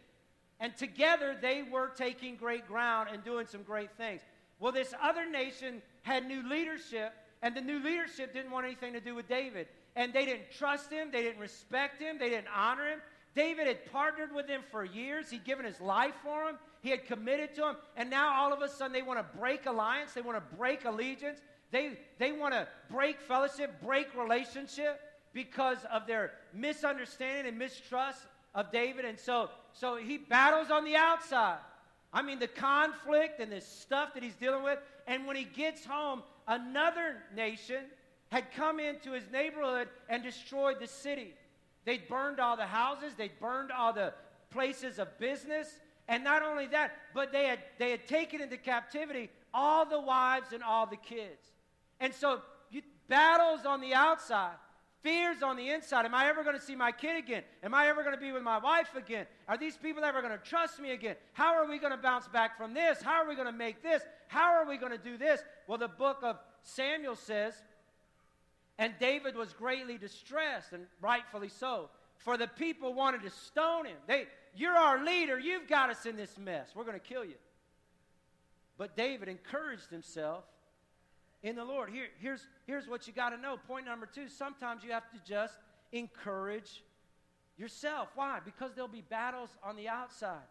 And 0.59 0.75
together 0.77 1.35
they 1.41 1.63
were 1.63 1.89
taking 1.89 2.35
great 2.35 2.67
ground 2.67 3.09
and 3.11 3.23
doing 3.23 3.47
some 3.47 3.63
great 3.63 3.91
things. 3.97 4.21
Well, 4.59 4.71
this 4.71 4.93
other 5.01 5.29
nation 5.29 5.81
had 6.03 6.25
new 6.25 6.47
leadership, 6.47 7.13
and 7.41 7.55
the 7.55 7.61
new 7.61 7.79
leadership 7.79 8.33
didn't 8.33 8.51
want 8.51 8.65
anything 8.65 8.93
to 8.93 9.01
do 9.01 9.15
with 9.15 9.27
David. 9.27 9.67
And 9.95 10.13
they 10.13 10.25
didn't 10.25 10.51
trust 10.57 10.91
him, 10.91 11.09
they 11.11 11.23
didn't 11.23 11.41
respect 11.41 12.01
him, 12.01 12.17
they 12.19 12.29
didn't 12.29 12.47
honor 12.55 12.87
him. 12.87 13.01
David 13.33 13.67
had 13.67 13.91
partnered 13.91 14.33
with 14.33 14.47
him 14.47 14.61
for 14.71 14.85
years. 14.85 15.29
He'd 15.29 15.43
given 15.43 15.65
his 15.65 15.81
life 15.81 16.13
for 16.23 16.47
him. 16.47 16.57
He 16.81 16.89
had 16.89 17.05
committed 17.05 17.53
to 17.55 17.69
him. 17.69 17.75
And 17.97 18.09
now 18.09 18.33
all 18.33 18.53
of 18.53 18.61
a 18.61 18.69
sudden 18.69 18.93
they 18.93 19.01
want 19.01 19.19
to 19.19 19.37
break 19.37 19.65
alliance. 19.65 20.13
They 20.13 20.21
want 20.21 20.37
to 20.37 20.55
break 20.55 20.85
allegiance. 20.85 21.41
They, 21.69 21.99
they 22.17 22.31
want 22.31 22.53
to 22.53 22.65
break 22.89 23.19
fellowship, 23.19 23.81
break 23.83 24.07
relationship 24.15 25.01
because 25.35 25.79
of 25.91 26.07
their 26.07 26.31
misunderstanding 26.53 27.45
and 27.45 27.59
mistrust 27.59 28.21
of 28.55 28.71
David. 28.71 29.03
And 29.03 29.19
so, 29.19 29.49
so 29.73 29.97
he 29.97 30.17
battles 30.17 30.71
on 30.71 30.85
the 30.85 30.95
outside. 30.95 31.59
I 32.13 32.21
mean, 32.21 32.39
the 32.39 32.47
conflict 32.47 33.41
and 33.41 33.51
this 33.51 33.67
stuff 33.67 34.13
that 34.13 34.23
he's 34.23 34.35
dealing 34.35 34.63
with. 34.63 34.79
And 35.05 35.27
when 35.27 35.35
he 35.35 35.43
gets 35.43 35.85
home, 35.85 36.23
another 36.47 37.17
nation 37.35 37.83
had 38.31 38.53
come 38.53 38.79
into 38.79 39.11
his 39.11 39.25
neighborhood 39.31 39.89
and 40.07 40.23
destroyed 40.23 40.77
the 40.79 40.87
city. 40.87 41.33
They'd 41.83 42.07
burned 42.07 42.39
all 42.39 42.55
the 42.55 42.65
houses, 42.65 43.13
they'd 43.15 43.37
burned 43.39 43.71
all 43.71 43.91
the 43.91 44.13
places 44.51 44.97
of 44.99 45.19
business. 45.19 45.67
And 46.07 46.23
not 46.23 46.43
only 46.43 46.67
that, 46.67 46.95
but 47.13 47.33
they 47.33 47.45
had, 47.45 47.59
they 47.77 47.91
had 47.91 48.07
taken 48.07 48.39
into 48.39 48.57
captivity 48.57 49.29
all 49.53 49.85
the 49.85 49.99
wives 49.99 50.53
and 50.53 50.63
all 50.63 50.85
the 50.85 50.95
kids. 50.95 51.51
And 51.99 52.13
so, 52.13 52.41
you, 52.71 52.81
battles 53.09 53.65
on 53.65 53.81
the 53.81 53.93
outside 53.93 54.55
fears 55.05 55.43
on 55.43 55.55
the 55.55 55.69
inside. 55.69 56.03
Am 56.03 56.15
I 56.15 56.27
ever 56.27 56.43
going 56.43 56.55
to 56.55 56.61
see 56.61 56.75
my 56.75 56.91
kid 56.91 57.15
again? 57.15 57.43
Am 57.61 57.75
I 57.75 57.87
ever 57.87 58.01
going 58.01 58.15
to 58.15 58.19
be 58.19 58.31
with 58.31 58.41
my 58.41 58.57
wife 58.57 58.89
again? 58.97 59.27
Are 59.47 59.55
these 59.55 59.77
people 59.77 60.03
ever 60.03 60.19
going 60.19 60.33
to 60.33 60.43
trust 60.43 60.79
me 60.79 60.91
again? 60.91 61.15
How 61.33 61.53
are 61.53 61.69
we 61.69 61.77
going 61.77 61.91
to 61.91 61.97
bounce 61.97 62.27
back 62.27 62.57
from 62.57 62.73
this? 62.73 63.03
How 63.03 63.21
are 63.21 63.29
we 63.29 63.35
going 63.35 63.45
to 63.45 63.53
make 63.53 63.83
this? 63.83 64.01
How 64.27 64.55
are 64.55 64.67
we 64.67 64.77
going 64.77 64.91
to 64.91 64.97
do 64.97 65.15
this? 65.15 65.41
Well, 65.67 65.77
the 65.77 65.87
book 65.87 66.17
of 66.23 66.37
Samuel 66.63 67.15
says, 67.15 67.53
and 68.79 68.93
David 68.99 69.35
was 69.35 69.53
greatly 69.53 69.99
distressed, 69.99 70.73
and 70.73 70.87
rightfully 70.99 71.49
so, 71.49 71.91
for 72.17 72.35
the 72.35 72.47
people 72.47 72.95
wanted 72.95 73.21
to 73.21 73.29
stone 73.29 73.85
him. 73.85 73.97
They, 74.07 74.25
you're 74.55 74.75
our 74.75 75.05
leader. 75.05 75.37
You've 75.37 75.67
got 75.67 75.91
us 75.91 76.07
in 76.07 76.15
this 76.15 76.35
mess. 76.39 76.71
We're 76.75 76.83
going 76.83 76.99
to 76.99 77.07
kill 77.07 77.23
you. 77.23 77.35
But 78.79 78.97
David 78.97 79.29
encouraged 79.29 79.91
himself 79.91 80.45
in 81.45 81.55
the 81.55 81.63
Lord. 81.63 81.91
Here, 81.91 82.07
here's, 82.19 82.47
here's 82.65 82.87
what 82.87 83.05
you 83.05 83.13
got 83.13 83.29
to 83.29 83.37
know. 83.37 83.55
Point 83.67 83.85
number 83.85 84.07
two 84.07 84.27
sometimes 84.27 84.83
you 84.83 84.91
have 84.91 85.09
to 85.11 85.19
just 85.25 85.53
encourage 85.91 86.83
yourself. 87.55 88.09
Why? 88.15 88.39
Because 88.43 88.71
there'll 88.73 88.87
be 88.87 89.03
battles 89.09 89.49
on 89.63 89.75
the 89.75 89.87
outside 89.87 90.41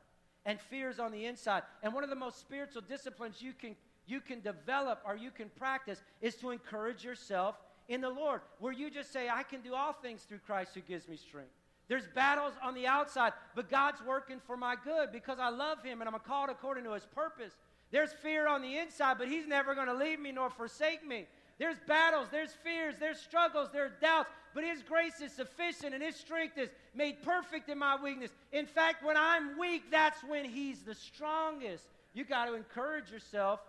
and 0.46 0.61
fears 0.61 1.00
on 1.00 1.11
the 1.11 1.26
inside. 1.26 1.64
And 1.83 1.92
one 1.92 2.04
of 2.04 2.11
the 2.11 2.16
most 2.16 2.38
spiritual 2.38 2.83
disciplines 2.83 3.42
you 3.42 3.52
can, 3.52 3.74
you 4.07 4.20
can 4.20 4.40
develop 4.40 5.02
or 5.04 5.16
you 5.16 5.33
can 5.33 5.50
practice 5.59 6.00
is 6.22 6.37
to 6.37 6.50
encourage 6.50 7.02
yourself 7.02 7.57
in 7.88 8.00
the 8.00 8.09
Lord, 8.09 8.40
where 8.61 8.72
you 8.72 8.88
just 8.88 9.12
say, 9.12 9.28
I 9.28 9.42
can 9.42 9.61
do 9.62 9.74
all 9.74 9.92
things 9.92 10.22
through 10.22 10.38
Christ 10.46 10.70
who 10.74 10.80
gives 10.80 11.09
me 11.09 11.16
strength. 11.16 11.50
There's 11.88 12.07
battles 12.14 12.54
on 12.62 12.74
the 12.74 12.87
outside, 12.87 13.33
but 13.54 13.68
God's 13.68 14.00
working 14.07 14.40
for 14.46 14.57
my 14.57 14.74
good 14.83 15.12
because 15.12 15.38
I 15.38 15.50
love 15.50 15.83
Him 15.83 16.00
and 16.00 16.09
I'm 16.09 16.18
called 16.20 16.48
according 16.48 16.85
to 16.85 16.92
His 16.92 17.04
purpose. 17.04 17.52
There's 17.94 18.12
fear 18.12 18.48
on 18.48 18.61
the 18.61 18.76
inside, 18.76 19.18
but 19.18 19.28
He's 19.28 19.46
never 19.46 19.72
going 19.72 19.87
to 19.87 19.94
leave 19.94 20.18
me 20.18 20.33
nor 20.33 20.50
forsake 20.50 21.07
me. 21.07 21.26
There's 21.61 21.76
battles, 21.87 22.26
there's 22.33 22.50
fears, 22.64 22.96
there's 22.98 23.20
struggles, 23.20 23.68
there's 23.72 23.92
doubts, 24.00 24.30
but 24.52 24.64
His 24.64 24.83
grace 24.83 25.20
is 25.20 25.30
sufficient 25.30 25.94
and 25.94 26.02
His 26.02 26.16
strength 26.16 26.59
is 26.59 26.70
made 26.92 27.22
perfect 27.22 27.68
in 27.68 27.78
my 27.78 27.96
weakness. 28.02 28.33
In 28.50 28.66
fact, 28.66 29.04
when 29.04 29.16
I'm 29.16 29.57
weak, 29.57 29.92
that's 29.92 30.24
when 30.24 30.44
He's 30.44 30.80
the 30.80 30.96
strongest. 30.96 31.85
You 32.14 32.24
got 32.24 32.46
to 32.46 32.54
encourage 32.54 33.12
yourself 33.12 33.61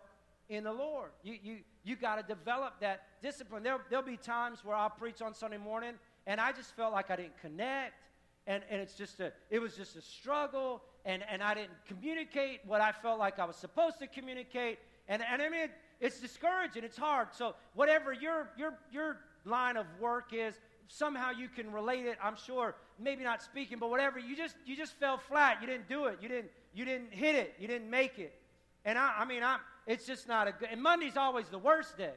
in 0.49 0.63
the 0.63 0.73
Lord. 0.73 1.11
You, 1.21 1.38
you, 1.43 1.57
you 1.83 1.95
got 1.95 2.15
to 2.15 2.23
develop 2.23 2.79
that 2.79 3.03
discipline. 3.21 3.61
There, 3.61 3.77
there'll 3.91 4.03
be 4.03 4.17
times 4.17 4.65
where 4.65 4.75
I'll 4.75 4.89
preach 4.89 5.21
on 5.21 5.35
Sunday 5.35 5.57
morning 5.57 5.93
and 6.25 6.41
I 6.41 6.51
just 6.51 6.75
felt 6.75 6.93
like 6.93 7.11
I 7.11 7.15
didn't 7.15 7.39
connect 7.41 7.93
and, 8.47 8.63
and 8.71 8.81
it's 8.81 8.95
just 8.95 9.19
a, 9.19 9.31
it 9.51 9.59
was 9.59 9.75
just 9.75 9.95
a 9.95 10.01
struggle 10.01 10.81
and, 11.05 11.23
and 11.29 11.43
I 11.43 11.53
didn't 11.53 11.71
communicate 11.87 12.61
what 12.65 12.81
I 12.81 12.91
felt 12.91 13.19
like 13.19 13.39
I 13.39 13.45
was 13.45 13.55
supposed 13.55 13.99
to 13.99 14.07
communicate. 14.07 14.79
And, 15.07 15.21
and 15.31 15.41
I 15.41 15.49
mean, 15.49 15.61
it, 15.61 15.71
it's 16.01 16.19
discouraging, 16.19 16.83
it's 16.83 16.97
hard. 16.97 17.29
So, 17.31 17.55
whatever 17.75 18.11
your, 18.11 18.49
your, 18.57 18.73
your 18.91 19.17
line 19.45 19.77
of 19.77 19.85
work 19.99 20.33
is, 20.33 20.55
somehow 20.87 21.31
you 21.31 21.47
can 21.47 21.71
relate 21.71 22.05
it, 22.05 22.17
I'm 22.21 22.35
sure. 22.35 22.75
Maybe 22.99 23.23
not 23.23 23.41
speaking, 23.41 23.77
but 23.79 23.89
whatever. 23.89 24.19
You 24.19 24.35
just, 24.35 24.55
you 24.65 24.75
just 24.75 24.93
fell 24.93 25.17
flat. 25.17 25.57
You 25.61 25.67
didn't 25.67 25.87
do 25.87 26.05
it. 26.05 26.17
You 26.21 26.29
didn't, 26.29 26.49
you 26.75 26.85
didn't 26.85 27.13
hit 27.13 27.35
it, 27.35 27.55
you 27.57 27.67
didn't 27.67 27.89
make 27.89 28.19
it. 28.19 28.33
And 28.83 28.99
I, 28.99 29.13
I 29.19 29.25
mean, 29.25 29.41
I'm, 29.41 29.59
it's 29.87 30.05
just 30.05 30.27
not 30.27 30.47
a 30.47 30.51
good, 30.51 30.69
and 30.71 30.81
Monday's 30.81 31.17
always 31.17 31.47
the 31.47 31.57
worst 31.57 31.97
day. 31.97 32.13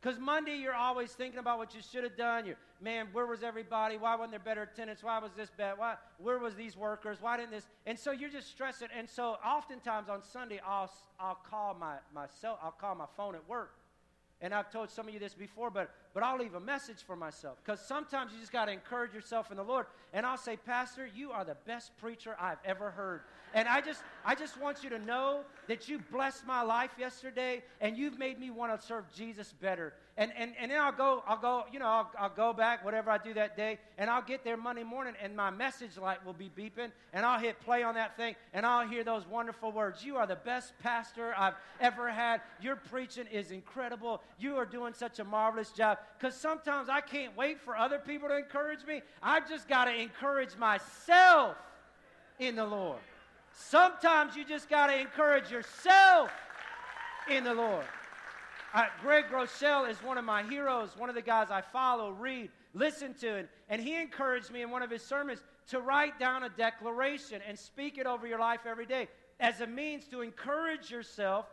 Because 0.00 0.18
Monday, 0.18 0.56
you're 0.56 0.74
always 0.74 1.12
thinking 1.12 1.38
about 1.38 1.58
what 1.58 1.74
you 1.74 1.80
should 1.92 2.04
have 2.04 2.16
done. 2.16 2.46
You're, 2.46 2.56
man, 2.80 3.08
where 3.12 3.26
was 3.26 3.42
everybody? 3.42 3.98
Why 3.98 4.14
wasn't 4.16 4.30
there 4.30 4.40
better 4.40 4.62
attendance? 4.62 5.02
Why 5.02 5.18
was 5.18 5.32
this 5.36 5.50
bad? 5.50 5.76
Why, 5.76 5.96
where 6.18 6.38
was 6.38 6.54
these 6.54 6.74
workers? 6.74 7.18
Why 7.20 7.36
didn't 7.36 7.50
this? 7.50 7.66
And 7.86 7.98
so 7.98 8.10
you're 8.10 8.30
just 8.30 8.48
stressing. 8.48 8.88
And 8.96 9.08
so 9.08 9.36
oftentimes 9.44 10.08
on 10.08 10.22
Sunday, 10.22 10.58
I'll, 10.66 10.90
I'll 11.18 11.38
call 11.50 11.74
my, 11.78 11.96
myself, 12.14 12.58
I'll 12.62 12.70
call 12.70 12.94
my 12.94 13.04
phone 13.16 13.34
at 13.34 13.46
work. 13.46 13.74
And 14.40 14.54
I've 14.54 14.70
told 14.70 14.90
some 14.90 15.06
of 15.06 15.12
you 15.12 15.20
this 15.20 15.34
before, 15.34 15.70
but, 15.70 15.90
but 16.14 16.22
I'll 16.22 16.38
leave 16.38 16.54
a 16.54 16.60
message 16.60 17.02
for 17.06 17.16
myself. 17.16 17.58
Because 17.64 17.80
sometimes 17.80 18.32
you 18.32 18.40
just 18.40 18.52
got 18.52 18.66
to 18.66 18.72
encourage 18.72 19.14
yourself 19.14 19.50
in 19.50 19.56
the 19.56 19.62
Lord. 19.62 19.86
And 20.12 20.26
I'll 20.26 20.36
say, 20.36 20.56
Pastor, 20.56 21.06
you 21.06 21.30
are 21.30 21.44
the 21.44 21.56
best 21.66 21.96
preacher 21.98 22.36
I've 22.40 22.58
ever 22.64 22.90
heard. 22.90 23.20
And 23.54 23.68
I 23.68 23.80
just, 23.80 24.02
I 24.24 24.34
just 24.34 24.60
want 24.60 24.84
you 24.84 24.90
to 24.90 24.98
know 24.98 25.40
that 25.66 25.88
you 25.88 26.00
blessed 26.12 26.46
my 26.46 26.62
life 26.62 26.90
yesterday 26.98 27.62
and 27.80 27.96
you've 27.96 28.18
made 28.18 28.38
me 28.38 28.50
want 28.50 28.78
to 28.78 28.86
serve 28.86 29.04
Jesus 29.12 29.52
better. 29.60 29.92
And, 30.16 30.32
and, 30.36 30.52
and 30.60 30.70
then 30.70 30.80
I'll 30.80 30.92
go, 30.92 31.24
I'll 31.26 31.38
go, 31.38 31.64
you 31.72 31.78
know, 31.78 31.86
I'll, 31.86 32.10
I'll 32.18 32.34
go 32.34 32.52
back, 32.52 32.84
whatever 32.84 33.10
I 33.10 33.18
do 33.18 33.32
that 33.34 33.56
day, 33.56 33.78
and 33.96 34.10
I'll 34.10 34.22
get 34.22 34.44
there 34.44 34.56
Monday 34.56 34.82
morning 34.82 35.14
and 35.22 35.34
my 35.34 35.50
message 35.50 35.96
light 35.96 36.24
will 36.26 36.34
be 36.34 36.50
beeping 36.54 36.90
and 37.12 37.24
I'll 37.24 37.40
hit 37.40 37.58
play 37.60 37.82
on 37.82 37.94
that 37.94 38.16
thing 38.16 38.36
and 38.52 38.66
I'll 38.66 38.86
hear 38.86 39.02
those 39.02 39.26
wonderful 39.26 39.72
words. 39.72 40.04
You 40.04 40.16
are 40.16 40.26
the 40.26 40.36
best 40.36 40.74
pastor 40.82 41.34
I've 41.36 41.54
ever 41.80 42.10
had. 42.10 42.42
Your 42.60 42.76
preaching 42.76 43.26
is 43.32 43.50
incredible. 43.50 44.20
You 44.38 44.56
are 44.56 44.66
doing 44.66 44.92
such 44.92 45.18
a 45.18 45.24
marvelous 45.24 45.70
job. 45.70 45.98
Because 46.18 46.34
sometimes 46.34 46.88
I 46.88 47.00
can't 47.00 47.36
wait 47.36 47.60
for 47.60 47.76
other 47.76 47.98
people 47.98 48.28
to 48.28 48.36
encourage 48.36 48.84
me. 48.86 49.02
I've 49.22 49.48
just 49.48 49.68
got 49.68 49.86
to 49.86 49.94
encourage 49.94 50.56
myself 50.56 51.56
in 52.38 52.56
the 52.56 52.64
Lord. 52.64 52.98
Sometimes 53.52 54.36
you 54.36 54.44
just 54.44 54.68
got 54.68 54.88
to 54.88 54.98
encourage 54.98 55.50
yourself 55.50 56.30
in 57.30 57.44
the 57.44 57.54
Lord. 57.54 57.84
Uh, 58.72 58.84
Craig 59.02 59.24
Groeschel 59.30 59.90
is 59.90 59.96
one 60.02 60.16
of 60.16 60.24
my 60.24 60.42
heroes, 60.44 60.90
one 60.96 61.08
of 61.08 61.14
the 61.14 61.22
guys 61.22 61.48
I 61.50 61.60
follow, 61.60 62.12
read, 62.12 62.50
listen 62.72 63.14
to, 63.14 63.36
and, 63.36 63.48
and 63.68 63.82
he 63.82 64.00
encouraged 64.00 64.52
me 64.52 64.62
in 64.62 64.70
one 64.70 64.82
of 64.82 64.90
his 64.90 65.02
sermons 65.02 65.42
to 65.68 65.80
write 65.80 66.18
down 66.20 66.44
a 66.44 66.48
declaration 66.48 67.40
and 67.46 67.58
speak 67.58 67.98
it 67.98 68.06
over 68.06 68.26
your 68.26 68.38
life 68.38 68.60
every 68.66 68.86
day 68.86 69.08
as 69.40 69.60
a 69.60 69.66
means 69.66 70.06
to 70.08 70.20
encourage 70.20 70.90
yourself 70.90 71.46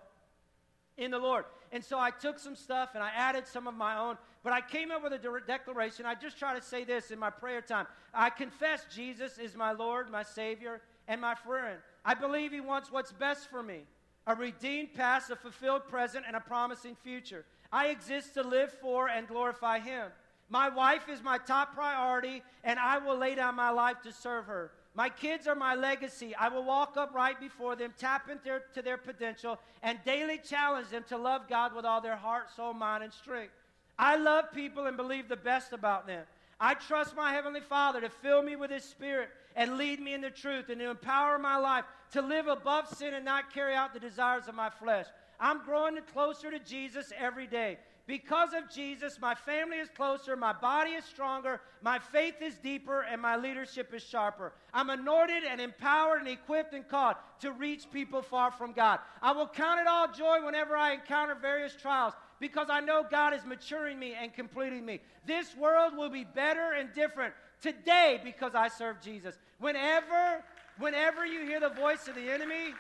in 0.98 1.12
the 1.12 1.20
Lord. 1.20 1.46
And 1.72 1.84
so 1.84 2.00
I 2.00 2.12
took 2.12 2.40
some 2.40 2.56
stuff 2.56 2.92
and 2.94 3.04
I 3.04 3.10
added 3.10 3.48
some 3.48 3.68
of 3.68 3.76
my 3.76 3.98
own, 3.98 4.18
but 4.44 4.54
I 4.54 4.62
came 4.62 4.92
up 4.92 5.04
with 5.04 5.14
a 5.14 5.18
de- 5.18 5.42
declaration. 5.46 6.06
I 6.06 6.16
just 6.16 6.38
try 6.38 6.56
to 6.58 6.62
say 6.62 6.84
this 6.84 7.12
in 7.12 7.20
my 7.20 7.30
prayer 7.30 7.62
time 7.62 7.88
I 8.14 8.30
confess 8.30 8.86
Jesus 8.94 9.38
is 9.38 9.56
my 9.56 9.72
Lord, 9.72 10.10
my 10.10 10.24
Savior, 10.24 10.82
and 11.08 11.22
my 11.22 11.36
friend. 11.36 11.80
I 12.06 12.14
believe 12.14 12.52
He 12.52 12.62
wants 12.62 12.92
what's 12.92 13.12
best 13.12 13.50
for 13.50 13.62
me 13.62 13.82
a 14.26 14.36
redeemed 14.36 14.94
past, 14.94 15.30
a 15.30 15.36
fulfilled 15.38 15.88
present, 15.88 16.26
and 16.28 16.36
a 16.36 16.42
promising 16.42 16.96
future. 16.96 17.46
I 17.72 17.88
exist 17.88 18.34
to 18.34 18.44
live 18.44 18.74
for 18.82 19.08
and 19.08 19.28
glorify 19.28 19.80
Him. 19.80 20.08
My 20.50 20.70
wife 20.70 21.10
is 21.10 21.22
my 21.22 21.38
top 21.38 21.74
priority, 21.74 22.44
and 22.64 22.80
I 22.80 22.98
will 22.98 23.18
lay 23.18 23.36
down 23.36 23.56
my 23.56 23.70
life 23.70 24.02
to 24.04 24.12
serve 24.12 24.46
her. 24.46 24.72
My 24.98 25.10
kids 25.10 25.46
are 25.46 25.54
my 25.54 25.76
legacy. 25.76 26.34
I 26.34 26.50
will 26.50 26.64
walk 26.64 26.98
up 26.98 27.14
right 27.14 27.40
before 27.40 27.76
them, 27.76 27.94
tap 28.00 28.32
into 28.32 28.60
to 28.74 28.82
their 28.82 28.98
potential, 28.98 29.60
and 29.84 30.00
daily 30.04 30.40
challenge 30.40 30.88
them 30.88 31.06
to 31.10 31.18
love 31.20 31.48
God 31.48 31.76
with 31.76 31.86
all 31.86 32.02
their 32.02 32.16
heart, 32.16 32.48
soul, 32.56 32.74
mind, 32.74 33.04
and 33.04 33.14
strength. 33.14 33.54
I 34.00 34.18
love 34.18 34.52
people 34.52 34.88
and 34.88 34.98
believe 34.98 35.30
the 35.30 35.36
best 35.36 35.72
about 35.72 36.08
them. 36.08 36.26
I 36.60 36.74
trust 36.74 37.16
my 37.16 37.32
Heavenly 37.32 37.62
Father 37.62 38.02
to 38.02 38.10
fill 38.10 38.42
me 38.42 38.56
with 38.56 38.72
His 38.72 38.84
Spirit 38.84 39.30
and 39.56 39.78
lead 39.78 40.00
me 40.00 40.16
in 40.16 40.22
the 40.22 40.32
truth 40.32 40.70
and 40.70 40.80
to 40.80 40.90
empower 40.90 41.38
my 41.38 41.58
life 41.58 41.86
to 42.14 42.24
live 42.24 42.48
above 42.48 42.88
sin 42.88 43.14
and 43.14 43.24
not 43.24 43.54
carry 43.54 43.76
out 43.76 43.94
the 43.94 44.00
desires 44.00 44.48
of 44.48 44.56
my 44.56 44.72
flesh. 44.72 45.06
I'm 45.40 45.64
growing 45.64 45.96
closer 46.12 46.50
to 46.50 46.58
Jesus 46.58 47.14
every 47.16 47.46
day. 47.46 47.78
Because 48.08 48.54
of 48.54 48.74
Jesus, 48.74 49.20
my 49.20 49.36
family 49.36 49.78
is 49.78 49.90
closer, 49.90 50.38
my 50.38 50.54
body 50.54 50.92
is 50.92 51.04
stronger, 51.04 51.60
my 51.82 52.00
faith 52.00 52.36
is 52.42 52.56
deeper, 52.56 53.02
and 53.02 53.22
my 53.22 53.36
leadership 53.36 53.94
is 53.94 54.02
sharper. 54.02 54.54
I'm 54.74 54.90
anointed 54.90 55.44
and 55.44 55.60
empowered 55.60 56.22
and 56.22 56.30
equipped 56.30 56.74
and 56.74 56.88
called 56.88 57.18
to 57.42 57.52
reach 57.52 57.92
people 57.92 58.22
far 58.22 58.50
from 58.50 58.72
God. 58.72 59.00
I 59.22 59.34
will 59.34 59.48
count 59.48 59.82
it 59.82 59.88
all 59.88 60.10
joy 60.10 60.38
whenever 60.42 60.78
I 60.78 60.94
encounter 60.94 61.36
various 61.36 61.76
trials 61.76 62.14
because 62.40 62.68
I 62.70 62.80
know 62.80 63.06
God 63.10 63.34
is 63.34 63.46
maturing 63.46 64.00
me 64.00 64.14
and 64.14 64.34
completing 64.34 64.86
me. 64.86 65.02
This 65.26 65.54
world 65.58 65.98
will 65.98 66.10
be 66.10 66.24
better 66.24 66.72
and 66.80 66.94
different 66.94 67.34
today 67.62 68.22
because 68.24 68.56
I 68.56 68.70
serve 68.70 69.02
Jesus. 69.02 69.38
Whenever, 69.60 70.46
whenever 70.80 71.26
you 71.26 71.46
hear 71.46 71.60
the 71.60 71.70
voice 71.70 72.08
of 72.08 72.16
the 72.16 72.32
enemy 72.32 72.74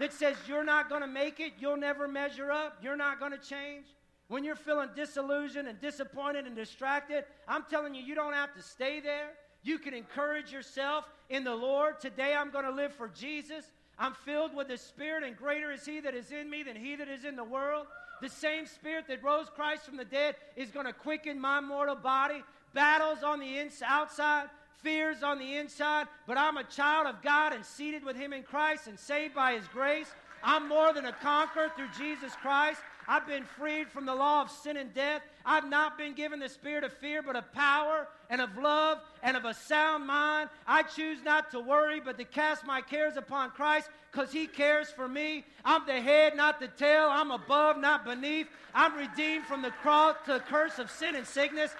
that 0.00 0.12
says 0.12 0.34
you're 0.48 0.64
not 0.64 0.88
going 0.88 1.02
to 1.02 1.06
make 1.06 1.38
it, 1.38 1.52
you'll 1.60 1.76
never 1.76 2.08
measure 2.08 2.50
up, 2.50 2.78
you're 2.82 2.96
not 2.96 3.20
going 3.20 3.30
to 3.30 3.38
change, 3.38 3.86
when 4.34 4.42
you're 4.42 4.56
feeling 4.56 4.88
disillusioned 4.96 5.68
and 5.68 5.80
disappointed 5.80 6.44
and 6.44 6.56
distracted, 6.56 7.22
I'm 7.46 7.62
telling 7.70 7.94
you, 7.94 8.02
you 8.02 8.16
don't 8.16 8.32
have 8.32 8.52
to 8.56 8.62
stay 8.62 8.98
there. 8.98 9.28
You 9.62 9.78
can 9.78 9.94
encourage 9.94 10.50
yourself 10.52 11.04
in 11.30 11.44
the 11.44 11.54
Lord. 11.54 12.00
Today 12.00 12.34
I'm 12.34 12.50
going 12.50 12.64
to 12.64 12.72
live 12.72 12.92
for 12.92 13.06
Jesus. 13.06 13.64
I'm 13.96 14.12
filled 14.12 14.52
with 14.52 14.66
the 14.66 14.76
Spirit, 14.76 15.22
and 15.22 15.36
greater 15.36 15.70
is 15.70 15.86
He 15.86 16.00
that 16.00 16.16
is 16.16 16.32
in 16.32 16.50
me 16.50 16.64
than 16.64 16.74
He 16.74 16.96
that 16.96 17.06
is 17.06 17.24
in 17.24 17.36
the 17.36 17.44
world. 17.44 17.86
The 18.20 18.28
same 18.28 18.66
Spirit 18.66 19.04
that 19.06 19.22
rose 19.22 19.46
Christ 19.54 19.84
from 19.84 19.96
the 19.96 20.04
dead 20.04 20.34
is 20.56 20.72
going 20.72 20.86
to 20.86 20.92
quicken 20.92 21.40
my 21.40 21.60
mortal 21.60 21.94
body. 21.94 22.42
Battles 22.72 23.22
on 23.22 23.38
the 23.38 23.58
inside, 23.60 23.86
outside, 23.88 24.46
fears 24.82 25.22
on 25.22 25.38
the 25.38 25.58
inside, 25.58 26.08
but 26.26 26.36
I'm 26.36 26.56
a 26.56 26.64
child 26.64 27.06
of 27.06 27.22
God 27.22 27.52
and 27.52 27.64
seated 27.64 28.02
with 28.02 28.16
Him 28.16 28.32
in 28.32 28.42
Christ 28.42 28.88
and 28.88 28.98
saved 28.98 29.36
by 29.36 29.52
His 29.52 29.68
grace. 29.68 30.12
I'm 30.42 30.68
more 30.68 30.92
than 30.92 31.04
a 31.04 31.12
conqueror 31.12 31.70
through 31.76 31.90
Jesus 31.96 32.34
Christ. 32.42 32.80
I've 33.06 33.26
been 33.26 33.44
freed 33.44 33.88
from 33.88 34.06
the 34.06 34.14
law 34.14 34.42
of 34.42 34.50
sin 34.50 34.76
and 34.76 34.92
death. 34.94 35.22
I've 35.44 35.68
not 35.68 35.98
been 35.98 36.14
given 36.14 36.38
the 36.38 36.48
spirit 36.48 36.84
of 36.84 36.92
fear, 36.94 37.22
but 37.22 37.36
of 37.36 37.52
power 37.52 38.08
and 38.30 38.40
of 38.40 38.56
love 38.56 38.98
and 39.22 39.36
of 39.36 39.44
a 39.44 39.54
sound 39.54 40.06
mind. 40.06 40.48
I 40.66 40.82
choose 40.82 41.22
not 41.22 41.50
to 41.50 41.60
worry, 41.60 42.00
but 42.00 42.16
to 42.18 42.24
cast 42.24 42.66
my 42.66 42.80
cares 42.80 43.16
upon 43.16 43.50
Christ 43.50 43.88
because 44.10 44.32
He 44.32 44.46
cares 44.46 44.90
for 44.90 45.08
me. 45.08 45.44
I'm 45.64 45.86
the 45.86 46.00
head, 46.00 46.36
not 46.36 46.60
the 46.60 46.68
tail. 46.68 47.08
I'm 47.10 47.30
above, 47.30 47.78
not 47.78 48.04
beneath. 48.04 48.48
I'm 48.74 48.96
redeemed 48.96 49.44
from 49.44 49.62
the 49.62 49.70
cross 49.70 50.16
to 50.26 50.34
the 50.34 50.40
curse 50.40 50.78
of 50.78 50.90
sin 50.90 51.14
and 51.14 51.26
sickness. 51.26 51.74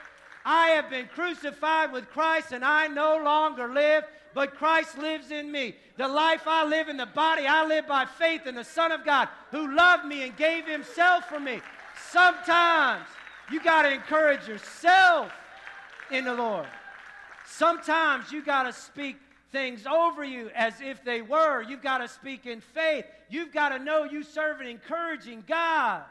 I 0.44 0.68
have 0.68 0.90
been 0.90 1.06
crucified 1.06 1.90
with 1.90 2.10
Christ, 2.10 2.52
and 2.52 2.64
I 2.64 2.86
no 2.88 3.16
longer 3.16 3.72
live, 3.72 4.04
but 4.34 4.56
Christ 4.56 4.98
lives 4.98 5.30
in 5.30 5.50
me. 5.50 5.76
The 5.96 6.08
life 6.08 6.42
I 6.46 6.64
live 6.64 6.88
in 6.88 6.96
the 6.96 7.06
body, 7.06 7.46
I 7.46 7.64
live 7.64 7.86
by 7.86 8.04
faith 8.04 8.46
in 8.46 8.56
the 8.56 8.64
Son 8.64 8.92
of 8.92 9.04
God 9.04 9.28
who 9.50 9.74
loved 9.74 10.04
me 10.04 10.24
and 10.24 10.36
gave 10.36 10.66
himself 10.66 11.28
for 11.28 11.38
me. 11.38 11.60
Sometimes 12.10 13.06
you 13.50 13.62
got 13.62 13.82
to 13.82 13.92
encourage 13.92 14.46
yourself 14.48 15.32
in 16.10 16.24
the 16.24 16.34
Lord. 16.34 16.66
Sometimes 17.46 18.32
you 18.32 18.44
got 18.44 18.64
to 18.64 18.72
speak 18.72 19.16
things 19.52 19.86
over 19.86 20.24
you 20.24 20.50
as 20.54 20.74
if 20.80 21.04
they 21.04 21.22
were. 21.22 21.62
You've 21.62 21.82
got 21.82 21.98
to 21.98 22.08
speak 22.08 22.46
in 22.46 22.60
faith. 22.60 23.04
You've 23.28 23.52
got 23.52 23.68
to 23.68 23.78
know 23.78 24.04
you 24.04 24.24
serve 24.24 24.60
an 24.60 24.66
encouraging 24.66 25.44
God. 25.46 26.02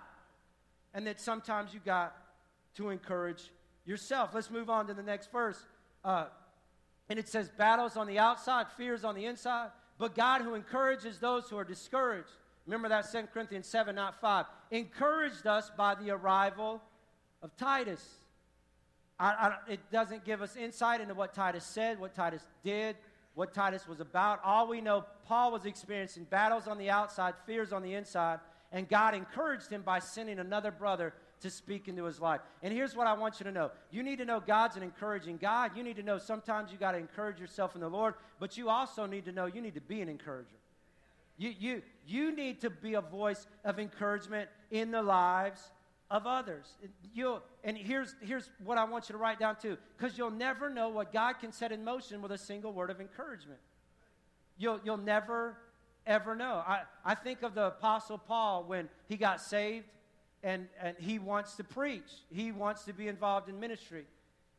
And 0.94 1.06
that 1.08 1.20
sometimes 1.20 1.74
you 1.74 1.82
got 1.84 2.16
to 2.78 2.90
encourage 2.90 3.52
yourself. 3.86 4.30
Let's 4.34 4.50
move 4.50 4.70
on 4.70 4.88
to 4.88 4.94
the 4.94 5.04
next 5.04 5.32
verse. 5.32 5.60
Uh, 6.06 6.28
and 7.13 7.19
it 7.19 7.30
says, 7.30 7.47
Battles 7.47 7.95
on 7.95 8.08
the 8.08 8.17
outside, 8.17 8.65
fears 8.76 9.04
on 9.04 9.13
the 9.13 9.26
inside, 9.26 9.69
but 9.99 10.15
God 10.15 10.41
who 10.41 10.56
encourages 10.56 11.19
those 11.19 11.47
who 11.47 11.56
are 11.60 11.63
discouraged. 11.63 12.32
Remember 12.65 12.89
that 12.89 13.06
2 13.12 13.28
Corinthians 13.32 13.67
7, 13.67 13.93
not 13.93 14.19
5. 14.19 14.47
Encouraged 14.71 15.45
us 15.45 15.69
by 15.78 15.93
the 15.93 16.10
arrival 16.10 16.82
of 17.43 17.56
Titus. 17.56 18.04
I, 19.19 19.28
I, 19.28 19.73
it 19.73 19.80
doesn't 19.91 20.26
give 20.26 20.41
us 20.41 20.56
insight 20.56 21.02
into 21.02 21.13
what 21.13 21.36
Titus 21.36 21.63
said, 21.63 21.99
what 21.99 22.15
Titus 22.15 22.47
did, 22.63 22.95
what 23.36 23.54
Titus 23.54 23.88
was 23.88 23.99
about. 23.99 24.39
All 24.43 24.67
we 24.67 24.82
know, 24.82 25.06
Paul 25.28 25.52
was 25.52 25.65
experiencing 25.65 26.23
battles 26.23 26.67
on 26.67 26.80
the 26.80 26.89
outside, 26.89 27.36
fears 27.45 27.71
on 27.71 27.84
the 27.84 27.93
inside, 27.93 28.39
and 28.71 28.89
God 28.89 29.13
encouraged 29.13 29.69
him 29.69 29.84
by 29.84 29.99
sending 29.99 30.39
another 30.39 30.71
brother 30.71 31.13
to 31.43 31.49
speak 31.49 31.88
into 31.88 32.06
his 32.06 32.19
life. 32.19 32.41
And 32.62 32.73
here's 32.73 32.95
what 32.95 33.06
I 33.06 33.13
want 33.13 33.39
you 33.39 33.43
to 33.45 33.51
know 33.51 33.71
you 33.91 34.01
need 34.01 34.17
to 34.17 34.25
know 34.25 34.39
God's 34.39 34.75
an 34.75 34.84
encouraging 34.84 35.38
God. 35.38 35.71
You 35.77 35.84
need 35.84 35.97
to 35.97 36.03
know 36.03 36.17
sometimes 36.17 36.71
you 36.71 36.77
got 36.77 36.93
to 36.93 36.97
encourage 36.97 37.39
yourself 37.39 37.75
in 37.75 37.82
the 37.82 37.89
Lord, 37.89 38.15
but 38.39 38.58
you 38.58 38.69
also 38.69 39.06
need 39.06 39.25
to 39.25 39.32
know 39.32 39.45
you 39.45 39.62
need 39.62 39.75
to 39.75 39.82
be 39.82 40.01
an 40.01 40.10
encourager. 40.10 40.58
You, 41.38 41.53
you, 41.58 41.82
you 42.08 42.36
need 42.36 42.62
to 42.62 42.69
be 42.69 42.93
a 42.93 43.01
voice 43.01 43.47
of 43.63 43.79
encouragement 43.79 44.49
in 44.71 44.91
the 44.91 45.01
lives 45.01 45.71
of 46.10 46.27
others. 46.27 46.67
You'll, 47.13 47.41
and 47.63 47.77
here's, 47.77 48.15
here's 48.21 48.49
what 48.63 48.77
I 48.77 48.84
want 48.84 49.10
you 49.10 49.13
to 49.13 49.19
write 49.19 49.39
down 49.39 49.56
too, 49.62 49.77
because 49.97 50.17
you'll 50.17 50.32
never 50.32 50.69
know 50.69 50.89
what 50.89 51.12
God 51.12 51.34
can 51.39 51.51
set 51.51 51.71
in 51.71 51.84
motion 51.84 52.21
with 52.21 52.32
a 52.32 52.38
single 52.38 52.71
word 52.71 52.89
of 52.89 53.01
encouragement. 53.01 53.60
You'll, 54.58 54.79
you'll 54.86 54.97
never, 54.97 55.58
ever 56.06 56.36
know. 56.36 56.63
I, 56.65 56.82
I 57.03 57.15
think 57.15 57.41
of 57.41 57.56
the 57.56 57.67
Apostle 57.67 58.19
Paul 58.19 58.65
when 58.65 58.89
he 59.08 59.17
got 59.17 59.41
saved 59.41 59.88
and, 60.43 60.67
and 60.82 60.95
he 60.99 61.19
wants 61.19 61.56
to 61.56 61.63
preach, 61.63 62.12
he 62.29 62.51
wants 62.51 62.84
to 62.84 62.93
be 62.93 63.08
involved 63.08 63.49
in 63.49 63.60
ministry. 63.60 64.06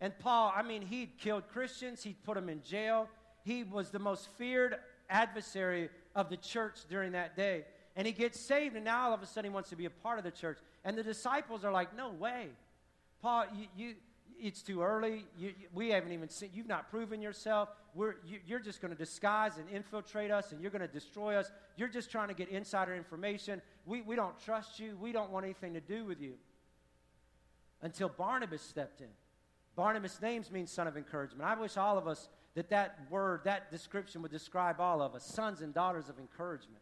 And 0.00 0.18
Paul, 0.18 0.52
I 0.54 0.62
mean, 0.62 0.82
he'd 0.82 1.18
killed 1.18 1.48
Christians, 1.48 2.02
he'd 2.02 2.22
put 2.24 2.34
them 2.34 2.48
in 2.48 2.62
jail. 2.62 3.08
He 3.44 3.62
was 3.62 3.90
the 3.90 3.98
most 3.98 4.28
feared 4.38 4.76
adversary 5.10 5.90
of 6.14 6.30
the 6.30 6.36
church 6.36 6.78
during 6.88 7.12
that 7.12 7.36
day. 7.36 7.64
And 7.96 8.06
he 8.06 8.12
gets 8.12 8.40
saved, 8.40 8.74
and 8.74 8.84
now 8.84 9.08
all 9.08 9.14
of 9.14 9.22
a 9.22 9.26
sudden 9.26 9.50
he 9.50 9.54
wants 9.54 9.70
to 9.70 9.76
be 9.76 9.84
a 9.84 9.90
part 9.90 10.18
of 10.18 10.24
the 10.24 10.30
church. 10.30 10.58
And 10.84 10.98
the 10.98 11.02
disciples 11.02 11.64
are 11.64 11.70
like, 11.70 11.96
No 11.96 12.10
way. 12.10 12.48
Paul, 13.22 13.46
you, 13.54 13.66
you 13.76 13.94
it's 14.40 14.62
too 14.62 14.82
early. 14.82 15.24
You, 15.38 15.48
you, 15.48 15.66
we 15.72 15.90
haven't 15.90 16.12
even 16.12 16.28
seen, 16.28 16.50
you've 16.52 16.68
not 16.68 16.90
proven 16.90 17.20
yourself. 17.20 17.68
We're, 17.94 18.16
you, 18.26 18.56
are 18.56 18.60
just 18.60 18.80
going 18.80 18.92
to 18.92 18.98
disguise 18.98 19.58
and 19.58 19.68
infiltrate 19.70 20.30
us, 20.30 20.52
and 20.52 20.60
you're 20.60 20.70
going 20.70 20.82
to 20.82 20.88
destroy 20.88 21.36
us. 21.36 21.50
You're 21.76 21.88
just 21.88 22.10
trying 22.10 22.28
to 22.28 22.34
get 22.34 22.48
insider 22.48 22.94
information. 22.94 23.62
We, 23.86 24.02
we 24.02 24.16
don't 24.16 24.38
trust 24.38 24.80
you. 24.80 24.96
We 25.00 25.12
don't 25.12 25.30
want 25.30 25.44
anything 25.44 25.74
to 25.74 25.80
do 25.80 26.04
with 26.04 26.20
you. 26.20 26.34
Until 27.82 28.08
Barnabas 28.08 28.62
stepped 28.62 29.00
in. 29.00 29.08
Barnabas' 29.76 30.20
names 30.20 30.50
means 30.50 30.70
son 30.70 30.86
of 30.86 30.96
encouragement. 30.96 31.42
I 31.48 31.58
wish 31.58 31.76
all 31.76 31.98
of 31.98 32.06
us 32.06 32.28
that 32.54 32.70
that 32.70 32.98
word, 33.10 33.40
that 33.44 33.70
description 33.70 34.22
would 34.22 34.30
describe 34.30 34.80
all 34.80 35.02
of 35.02 35.14
us 35.14 35.24
sons 35.24 35.60
and 35.60 35.74
daughters 35.74 36.08
of 36.08 36.18
encouragement 36.18 36.80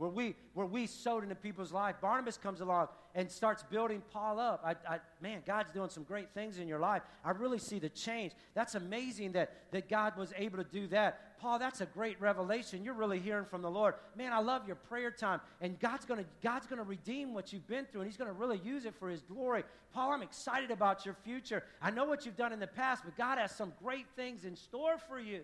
where 0.00 0.08
we, 0.08 0.34
where 0.54 0.64
we 0.64 0.86
sowed 0.86 1.22
into 1.22 1.34
people's 1.34 1.72
life. 1.72 1.96
Barnabas 2.00 2.38
comes 2.38 2.62
along 2.62 2.88
and 3.14 3.30
starts 3.30 3.62
building 3.64 4.02
Paul 4.10 4.40
up. 4.40 4.62
I, 4.64 4.94
I, 4.94 4.98
man, 5.20 5.42
God's 5.46 5.72
doing 5.72 5.90
some 5.90 6.04
great 6.04 6.30
things 6.32 6.56
in 6.56 6.66
your 6.66 6.78
life. 6.78 7.02
I 7.22 7.32
really 7.32 7.58
see 7.58 7.78
the 7.78 7.90
change. 7.90 8.32
That's 8.54 8.74
amazing 8.74 9.32
that, 9.32 9.52
that 9.72 9.90
God 9.90 10.16
was 10.16 10.32
able 10.38 10.56
to 10.56 10.64
do 10.64 10.86
that. 10.86 11.38
Paul, 11.38 11.58
that's 11.58 11.82
a 11.82 11.86
great 11.86 12.18
revelation. 12.18 12.82
You're 12.82 12.94
really 12.94 13.18
hearing 13.18 13.44
from 13.44 13.60
the 13.60 13.70
Lord. 13.70 13.92
Man, 14.16 14.32
I 14.32 14.40
love 14.40 14.66
your 14.66 14.76
prayer 14.76 15.10
time. 15.10 15.42
And 15.60 15.78
God's 15.78 16.06
going 16.06 16.24
to 16.24 16.26
God's 16.42 16.66
gonna 16.66 16.82
redeem 16.82 17.34
what 17.34 17.52
you've 17.52 17.68
been 17.68 17.84
through, 17.84 18.00
and 18.00 18.10
He's 18.10 18.16
going 18.16 18.30
to 18.30 18.38
really 18.38 18.58
use 18.64 18.86
it 18.86 18.94
for 18.94 19.10
His 19.10 19.20
glory. 19.20 19.64
Paul, 19.92 20.12
I'm 20.14 20.22
excited 20.22 20.70
about 20.70 21.04
your 21.04 21.14
future. 21.24 21.62
I 21.82 21.90
know 21.90 22.06
what 22.06 22.24
you've 22.24 22.38
done 22.38 22.54
in 22.54 22.60
the 22.60 22.66
past, 22.66 23.02
but 23.04 23.18
God 23.18 23.36
has 23.36 23.54
some 23.54 23.74
great 23.82 24.06
things 24.16 24.46
in 24.46 24.56
store 24.56 24.96
for 24.96 25.20
you. 25.20 25.42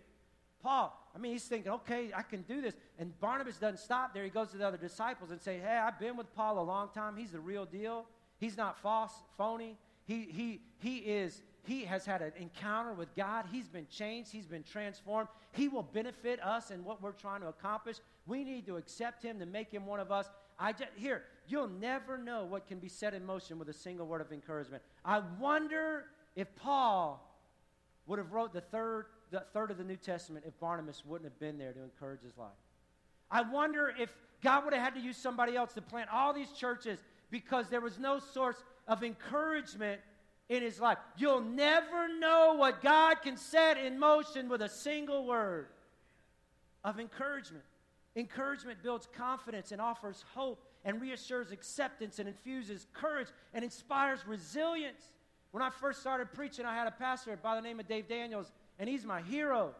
Paul, 0.66 1.00
I 1.14 1.18
mean, 1.18 1.30
he's 1.30 1.44
thinking, 1.44 1.70
okay, 1.70 2.10
I 2.12 2.22
can 2.22 2.42
do 2.42 2.60
this. 2.60 2.74
And 2.98 3.18
Barnabas 3.20 3.56
doesn't 3.56 3.78
stop 3.78 4.12
there. 4.12 4.24
He 4.24 4.30
goes 4.30 4.50
to 4.50 4.56
the 4.56 4.66
other 4.66 4.76
disciples 4.76 5.30
and 5.30 5.40
say, 5.40 5.60
hey, 5.60 5.76
I've 5.76 6.00
been 6.00 6.16
with 6.16 6.34
Paul 6.34 6.58
a 6.58 6.66
long 6.66 6.88
time. 6.92 7.16
He's 7.16 7.30
the 7.30 7.38
real 7.38 7.64
deal. 7.64 8.04
He's 8.40 8.56
not 8.56 8.76
false, 8.82 9.12
phony. 9.38 9.78
He, 10.06 10.22
he, 10.22 10.60
he 10.80 10.96
is, 10.98 11.40
he 11.62 11.84
has 11.84 12.04
had 12.04 12.20
an 12.20 12.32
encounter 12.40 12.94
with 12.94 13.14
God. 13.14 13.44
He's 13.52 13.68
been 13.68 13.86
changed. 13.88 14.32
He's 14.32 14.48
been 14.48 14.64
transformed. 14.64 15.28
He 15.52 15.68
will 15.68 15.84
benefit 15.84 16.42
us 16.42 16.72
in 16.72 16.82
what 16.82 17.00
we're 17.00 17.12
trying 17.12 17.42
to 17.42 17.46
accomplish. 17.46 17.98
We 18.26 18.42
need 18.42 18.66
to 18.66 18.76
accept 18.76 19.22
him 19.22 19.38
to 19.38 19.46
make 19.46 19.70
him 19.70 19.86
one 19.86 20.00
of 20.00 20.10
us. 20.10 20.28
I 20.58 20.72
just, 20.72 20.90
here, 20.96 21.22
you'll 21.46 21.68
never 21.68 22.18
know 22.18 22.44
what 22.44 22.66
can 22.66 22.80
be 22.80 22.88
set 22.88 23.14
in 23.14 23.24
motion 23.24 23.60
with 23.60 23.68
a 23.68 23.72
single 23.72 24.08
word 24.08 24.20
of 24.20 24.32
encouragement. 24.32 24.82
I 25.04 25.22
wonder 25.38 26.06
if 26.34 26.48
Paul 26.56 27.22
would 28.06 28.18
have 28.18 28.32
wrote 28.32 28.52
the 28.52 28.60
third 28.60 29.06
the 29.30 29.40
third 29.52 29.70
of 29.70 29.78
the 29.78 29.84
New 29.84 29.96
Testament 29.96 30.44
if 30.46 30.58
Barnabas 30.60 31.04
wouldn't 31.04 31.30
have 31.30 31.38
been 31.38 31.58
there 31.58 31.72
to 31.72 31.82
encourage 31.82 32.22
his 32.22 32.36
life. 32.36 32.50
I 33.30 33.42
wonder 33.42 33.92
if 33.98 34.10
God 34.42 34.64
would 34.64 34.74
have 34.74 34.82
had 34.82 34.94
to 34.94 35.00
use 35.00 35.16
somebody 35.16 35.56
else 35.56 35.72
to 35.74 35.82
plant 35.82 36.08
all 36.12 36.32
these 36.32 36.52
churches 36.52 37.00
because 37.30 37.68
there 37.68 37.80
was 37.80 37.98
no 37.98 38.18
source 38.18 38.62
of 38.86 39.02
encouragement 39.02 40.00
in 40.48 40.62
his 40.62 40.80
life. 40.80 40.98
You'll 41.16 41.40
never 41.40 42.08
know 42.18 42.54
what 42.56 42.82
God 42.82 43.16
can 43.22 43.36
set 43.36 43.78
in 43.78 43.98
motion 43.98 44.48
with 44.48 44.62
a 44.62 44.68
single 44.68 45.26
word 45.26 45.66
of 46.84 47.00
encouragement. 47.00 47.64
Encouragement 48.14 48.82
builds 48.82 49.08
confidence 49.16 49.72
and 49.72 49.80
offers 49.80 50.24
hope 50.34 50.64
and 50.84 51.00
reassures 51.00 51.50
acceptance 51.50 52.20
and 52.20 52.28
infuses 52.28 52.86
courage 52.92 53.26
and 53.52 53.64
inspires 53.64 54.20
resilience. 54.26 55.10
When 55.50 55.62
I 55.62 55.70
first 55.70 56.00
started 56.00 56.32
preaching, 56.32 56.64
I 56.64 56.74
had 56.74 56.86
a 56.86 56.92
pastor 56.92 57.36
by 57.42 57.56
the 57.56 57.60
name 57.60 57.80
of 57.80 57.88
Dave 57.88 58.08
Daniels 58.08 58.52
and 58.78 58.88
he's 58.88 59.04
my 59.04 59.22
hero. 59.22 59.74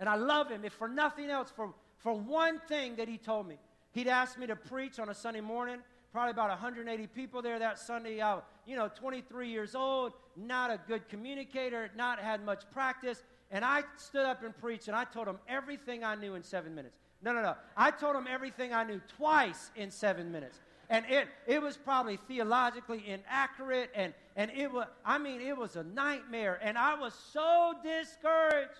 And 0.00 0.08
I 0.08 0.16
love 0.16 0.50
him, 0.50 0.64
if 0.64 0.72
for 0.72 0.88
nothing 0.88 1.30
else, 1.30 1.52
for, 1.54 1.74
for 1.98 2.14
one 2.14 2.60
thing 2.68 2.96
that 2.96 3.08
he 3.08 3.18
told 3.18 3.48
me. 3.48 3.56
He'd 3.92 4.08
asked 4.08 4.38
me 4.38 4.46
to 4.46 4.56
preach 4.56 4.98
on 4.98 5.08
a 5.08 5.14
Sunday 5.14 5.40
morning, 5.40 5.78
probably 6.12 6.30
about 6.30 6.50
180 6.50 7.06
people 7.08 7.42
there 7.42 7.58
that 7.58 7.78
Sunday. 7.78 8.20
I, 8.20 8.34
was, 8.34 8.44
you 8.66 8.76
know, 8.76 8.88
23 8.94 9.48
years 9.48 9.74
old, 9.74 10.12
not 10.36 10.70
a 10.70 10.78
good 10.86 11.08
communicator, 11.08 11.90
not 11.96 12.20
had 12.20 12.44
much 12.44 12.64
practice. 12.70 13.22
And 13.50 13.64
I 13.64 13.82
stood 13.96 14.26
up 14.26 14.44
and 14.44 14.56
preached, 14.56 14.88
and 14.88 14.96
I 14.96 15.04
told 15.04 15.26
him 15.26 15.38
everything 15.48 16.04
I 16.04 16.14
knew 16.14 16.34
in 16.34 16.42
seven 16.42 16.74
minutes. 16.74 16.96
No, 17.22 17.32
no, 17.32 17.42
no. 17.42 17.54
I 17.76 17.90
told 17.90 18.14
him 18.14 18.26
everything 18.30 18.72
I 18.72 18.84
knew 18.84 19.00
twice 19.16 19.70
in 19.74 19.90
seven 19.90 20.30
minutes 20.30 20.60
and 20.90 21.04
it, 21.08 21.28
it 21.46 21.60
was 21.60 21.76
probably 21.76 22.18
theologically 22.28 23.04
inaccurate 23.06 23.90
and, 23.94 24.14
and 24.36 24.50
it 24.50 24.72
was 24.72 24.86
i 25.04 25.18
mean 25.18 25.40
it 25.40 25.56
was 25.56 25.76
a 25.76 25.82
nightmare. 25.82 26.58
And 26.62 26.78
i 26.78 26.94
was 26.94 27.14
so 27.32 27.74
discouraged. 27.82 28.70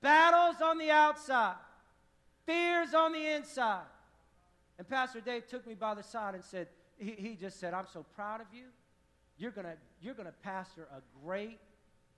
Battles 0.00 0.60
on 0.62 0.78
the 0.78 0.90
outside. 0.90 1.56
Fears 2.46 2.94
on 2.94 3.12
the 3.12 3.34
inside. 3.34 3.86
And 4.78 4.88
pastor 4.88 5.20
dave 5.20 5.46
took 5.48 5.66
me 5.66 5.74
by 5.74 5.94
the 5.94 6.02
side 6.02 6.34
and 6.34 6.44
said 6.44 6.68
he, 6.98 7.12
he 7.12 7.34
just 7.34 7.58
said 7.58 7.74
i'm 7.74 7.86
so 7.92 8.04
proud 8.14 8.40
of 8.40 8.46
you. 8.52 8.64
You're 9.38 9.52
going 9.52 9.66
to 9.66 9.76
you're 10.02 10.14
going 10.14 10.26
to 10.26 10.34
pastor 10.42 10.88
a 10.92 11.00
great 11.24 11.58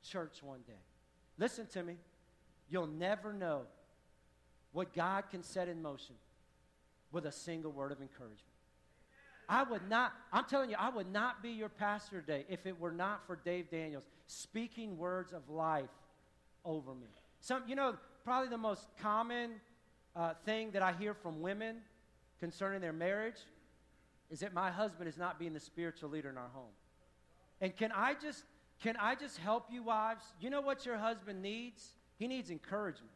church 0.03 0.43
one 0.43 0.61
day. 0.67 0.73
Listen 1.39 1.67
to 1.69 1.83
me. 1.83 1.97
You'll 2.69 2.87
never 2.87 3.33
know 3.33 3.63
what 4.73 4.93
god 4.93 5.25
can 5.31 5.43
set 5.43 5.69
in 5.69 5.83
motion 5.83 6.15
with 7.13 7.27
a 7.27 7.33
single 7.33 7.73
word 7.73 7.93
of 7.93 8.01
encouragement 8.01 8.50
I 9.51 9.65
would 9.65 9.89
not, 9.89 10.13
I'm 10.33 10.45
telling 10.45 10.71
you, 10.71 10.77
I 10.79 10.91
would 10.91 11.13
not 11.13 11.43
be 11.43 11.51
your 11.51 11.69
pastor 11.69 12.21
today 12.21 12.45
if 12.49 12.67
it 12.67 12.79
were 12.79 12.93
not 12.93 13.27
for 13.27 13.35
Dave 13.35 13.69
Daniels 13.69 14.05
speaking 14.29 14.97
words 14.97 15.33
of 15.33 15.51
life 15.51 15.91
over 16.65 16.95
me. 16.95 17.09
Some, 17.41 17.65
you 17.67 17.75
know, 17.75 17.97
probably 18.25 18.49
the 18.49 18.57
most 18.57 18.87
common 19.03 19.55
uh, 20.15 20.35
thing 20.45 20.71
that 20.71 20.83
I 20.83 20.93
hear 20.93 21.15
from 21.15 21.41
women 21.41 21.79
concerning 22.39 22.81
their 22.81 22.93
marriage 22.93 23.41
is 24.31 24.39
that 24.39 24.55
my 24.55 24.71
husband 24.71 25.09
is 25.09 25.19
not 25.19 25.37
being 25.37 25.53
the 25.53 25.61
spiritual 25.61 26.11
leader 26.11 26.31
in 26.31 26.39
our 26.39 26.51
home. 26.55 26.73
And 27.61 27.77
can 27.77 27.91
I 27.91 28.15
just 28.15 28.45
can 28.81 28.97
I 28.97 29.15
just 29.15 29.37
help 29.37 29.67
you 29.71 29.83
wives? 29.83 30.23
You 30.41 30.49
know 30.49 30.63
what 30.63 30.87
your 30.87 30.97
husband 30.97 31.43
needs? 31.43 31.91
He 32.19 32.27
needs 32.27 32.51
encouragement. 32.51 33.13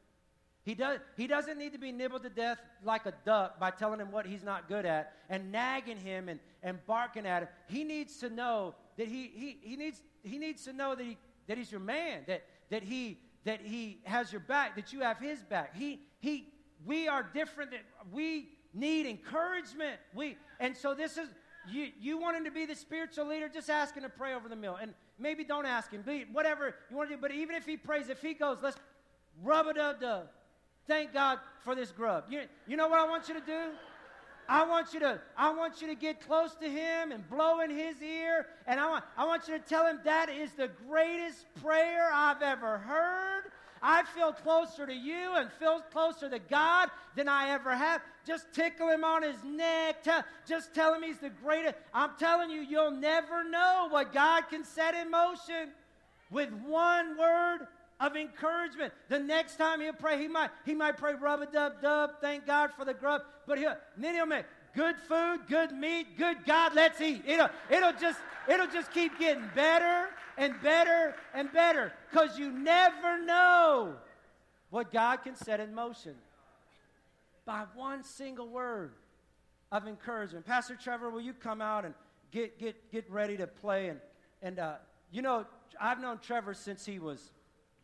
He, 0.64 0.74
does, 0.74 0.98
he 1.16 1.27
doesn't 1.27 1.59
need 1.59 1.74
to 1.74 1.79
be 1.79 1.92
nibbled 1.92 2.22
to 2.22 2.31
death 2.31 2.59
like 2.83 3.05
a 3.05 3.12
duck 3.27 3.61
by 3.61 3.70
telling 3.70 4.00
him 4.00 4.11
what 4.11 4.24
he's 4.27 4.42
not 4.42 4.66
good 4.66 4.87
at 4.87 5.12
and 5.29 5.53
nagging 5.53 5.98
him 5.98 6.31
and, 6.31 6.40
and 6.62 6.79
barking 6.87 7.27
at 7.27 7.42
him. 7.42 7.48
He 7.68 7.85
needs 7.85 8.16
to 8.18 8.31
know 8.31 8.74
that 8.96 9.07
he, 9.07 9.31
he, 9.35 9.59
he, 9.61 9.77
needs, 9.77 10.00
he 10.22 10.38
needs 10.38 10.64
to 10.64 10.72
know 10.72 10.94
that, 10.94 11.05
he, 11.05 11.18
that 11.48 11.59
he's 11.59 11.70
your 11.70 11.83
man, 11.83 12.22
that, 12.29 12.44
that, 12.70 12.83
he, 12.83 13.18
that 13.44 13.61
he 13.61 13.98
has 14.05 14.33
your 14.33 14.40
back, 14.40 14.74
that 14.77 14.90
you 14.90 15.00
have 15.00 15.18
his 15.18 15.42
back. 15.42 15.77
He, 15.77 16.00
he, 16.20 16.48
we 16.87 17.09
are 17.09 17.22
different. 17.35 17.72
That 17.72 17.83
we 18.11 18.48
need 18.72 19.05
encouragement. 19.05 19.98
We, 20.14 20.38
and 20.61 20.74
so 20.74 20.94
this 20.94 21.18
is, 21.18 21.29
you, 21.68 21.88
you 22.00 22.16
want 22.18 22.38
him 22.38 22.44
to 22.44 22.50
be 22.50 22.64
the 22.64 22.74
spiritual 22.74 23.29
leader, 23.29 23.50
just 23.50 23.68
ask 23.68 23.94
him 23.94 24.03
to 24.03 24.09
pray 24.09 24.33
over 24.33 24.48
the 24.48 24.57
meal. 24.57 24.79
And 24.81 24.94
maybe 25.18 25.44
don't 25.44 25.66
ask 25.66 25.90
him, 25.90 26.05
whatever 26.33 26.74
you 26.90 26.96
want 26.96 27.11
to 27.11 27.16
do. 27.16 27.20
But 27.20 27.33
even 27.33 27.55
if 27.55 27.66
he 27.66 27.77
prays, 27.77 28.09
if 28.09 28.22
he 28.22 28.33
goes, 28.33 28.57
let's 28.62 28.79
rub 29.42 29.66
a 29.66 29.74
dub 29.74 30.00
dub 30.00 30.29
Thank 30.87 31.12
God 31.12 31.38
for 31.62 31.75
this 31.75 31.90
grub. 31.90 32.25
You, 32.29 32.42
you 32.66 32.77
know 32.77 32.88
what 32.88 33.01
I 33.01 33.09
want 33.09 33.29
you 33.29 33.35
to 33.35 33.40
do? 33.40 33.70
I 34.49 34.66
want 34.66 34.92
you 34.92 35.01
to 35.01 35.20
I 35.37 35.55
want 35.55 35.81
you 35.81 35.88
to 35.88 35.94
get 35.94 36.20
close 36.20 36.55
to 36.57 36.68
him 36.68 37.12
and 37.12 37.27
blow 37.31 37.61
in 37.61 37.70
his 37.70 38.03
ear 38.03 38.47
and 38.66 38.79
I 38.79 38.88
want 38.90 39.05
I 39.16 39.25
want 39.25 39.49
you 39.49 39.57
to 39.59 39.64
tell 39.64 39.87
him 39.87 40.01
that 40.05 40.29
is 40.29 40.53
the 40.53 40.68
greatest 40.87 41.47
prayer 41.62 42.11
I've 42.12 42.42
ever 42.42 42.79
heard. 42.79 43.44
I 43.87 44.03
feel 44.03 44.33
closer 44.33 44.87
to 44.87 44.94
you 44.94 45.35
and 45.37 45.53
feel 45.53 45.81
closer 45.92 46.29
to 46.31 46.38
God 46.38 46.88
than 47.16 47.29
I 47.29 47.51
ever 47.51 47.75
have. 47.75 48.01
Just 48.27 48.47
tickle 48.55 48.88
him 48.88 49.05
on 49.05 49.23
his 49.23 49.37
neck. 49.44 50.03
Tell, 50.03 50.25
just 50.49 50.75
tell 50.75 50.94
him 50.94 51.03
he's 51.03 51.18
the 51.18 51.29
greatest. 51.29 51.75
I'm 51.92 52.12
telling 52.18 52.49
you, 52.49 52.62
you'll 52.62 52.92
never 52.92 53.47
know 53.47 53.88
what 53.90 54.14
God 54.14 54.44
can 54.49 54.64
set 54.64 54.94
in 54.94 55.11
motion 55.11 55.68
with 56.31 56.51
one 56.66 57.18
word 57.18 57.66
of 58.05 58.17
encouragement. 58.17 58.93
The 59.09 59.19
next 59.19 59.57
time 59.57 59.81
he'll 59.81 59.93
pray, 59.93 60.21
he 60.21 60.29
might, 60.29 60.51
he 60.64 60.75
might 60.75 60.97
pray 60.97 61.14
rub 61.14 61.43
a 61.43 61.47
dub 61.47 61.81
dub, 61.81 62.21
thank 62.21 62.47
God 62.47 62.71
for 62.77 62.85
the 62.85 62.95
grub. 62.95 63.23
But 63.47 63.59
he'll, 63.59 63.77
then 63.97 64.14
he'll 64.14 64.27
make 64.27 64.45
good 64.75 64.97
food, 65.09 65.40
good 65.49 65.73
meat, 65.73 66.19
good 66.19 66.45
God, 66.45 66.75
let's 66.75 67.01
eat. 67.01 67.23
It'll, 67.27 67.49
it'll 67.71 67.93
just 67.93 68.19
it'll 68.49 68.67
just 68.67 68.93
keep 68.93 69.19
getting 69.19 69.45
better 69.55 70.09
and 70.37 70.55
better 70.62 71.14
and 71.33 71.53
better. 71.53 71.93
Because 72.11 72.38
you 72.38 72.51
never 72.51 73.25
know 73.25 73.95
what 74.71 74.93
God 74.93 75.19
can 75.19 75.37
set 75.37 75.61
in 75.61 75.75
motion 75.75 76.14
by 77.47 77.64
one 77.75 78.05
single 78.05 78.49
word 78.49 78.93
of 79.71 79.87
encouragement. 79.87 80.47
Pastor 80.47 80.77
Trevor, 80.77 81.11
will 81.11 81.21
you 81.21 81.33
come 81.33 81.61
out 81.61 81.85
and 81.85 81.95
get 82.31 82.59
get 82.59 82.90
get 82.90 83.11
ready 83.11 83.37
to 83.37 83.47
play 83.47 83.88
and 83.88 84.01
and 84.43 84.59
uh, 84.59 84.75
you 85.11 85.23
know 85.23 85.47
I've 85.81 86.01
known 86.01 86.19
Trevor 86.19 86.55
since 86.55 86.85
he 86.85 86.99
was 86.99 87.31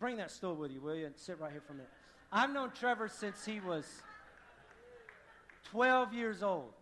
Bring 0.01 0.17
that 0.17 0.31
stool 0.31 0.57
with 0.57 0.73
you, 0.73 0.81
will 0.81 0.97
you? 0.97 1.05
And 1.05 1.15
sit 1.17 1.39
right 1.39 1.53
here 1.53 1.61
for 1.61 1.75
a 1.75 1.77
minute. 1.77 1.91
I've 2.33 2.51
known 2.51 2.71
Trevor 2.71 3.07
since 3.09 3.45
he 3.45 3.61
was 3.61 3.85
12 5.65 6.15
years 6.15 6.43
old. 6.43 6.73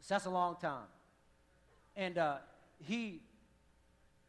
So 0.00 0.14
that's 0.14 0.26
a 0.26 0.30
long 0.30 0.54
time. 0.60 0.86
And 1.96 2.16
uh, 2.18 2.36
he, 2.78 3.22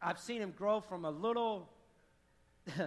I've 0.02 0.18
seen 0.18 0.42
him 0.42 0.52
grow 0.56 0.80
from 0.80 1.04
a 1.04 1.10
little. 1.10 1.70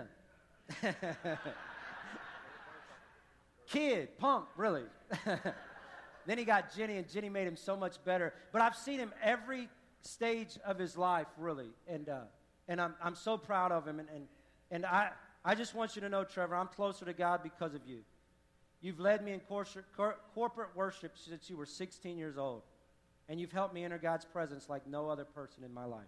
kid, 3.70 4.17
punk, 4.17 4.46
really. 4.58 4.84
then 6.26 6.38
he 6.38 6.43
got 6.43 6.76
Jenny, 6.76 6.98
and 6.98 7.08
Jenny 7.10 7.30
made 7.30 7.48
him 7.48 7.56
so 7.56 7.78
much 7.78 8.04
better. 8.04 8.34
But 8.52 8.62
I've 8.62 8.76
seen 8.76 9.00
him 9.00 9.13
every 9.24 9.70
stage 10.02 10.58
of 10.65 10.78
his 10.78 10.98
life, 10.98 11.28
really. 11.38 11.70
And, 11.88 12.10
uh, 12.10 12.24
and 12.67 12.82
I'm, 12.82 12.96
I'm 13.02 13.15
so 13.15 13.38
proud 13.38 13.72
of 13.72 13.88
him. 13.88 14.00
And, 14.00 14.10
and, 14.10 14.28
and 14.72 14.86
I, 14.86 15.10
I 15.44 15.56
just 15.56 15.76
want 15.76 15.96
you 15.96 16.02
to 16.02 16.10
know, 16.10 16.24
Trevor, 16.24 16.56
I'm 16.56 16.68
closer 16.68 17.06
to 17.06 17.14
God 17.14 17.42
because 17.44 17.74
of 17.74 17.82
you. 17.86 18.00
You've 18.82 19.00
led 19.00 19.24
me 19.24 19.34
in 19.34 19.40
corporate 19.40 20.76
worship 20.76 21.14
since 21.16 21.50
you 21.50 21.58
were 21.58 21.66
16 21.66 22.18
years 22.18 22.38
old. 22.38 22.62
And 23.30 23.40
you've 23.40 23.52
helped 23.52 23.74
me 23.74 23.84
enter 23.84 23.98
God's 23.98 24.26
presence 24.26 24.70
like 24.70 24.88
no 24.88 25.10
other 25.10 25.26
person 25.26 25.64
in 25.64 25.74
my 25.74 25.86
life. 25.86 26.06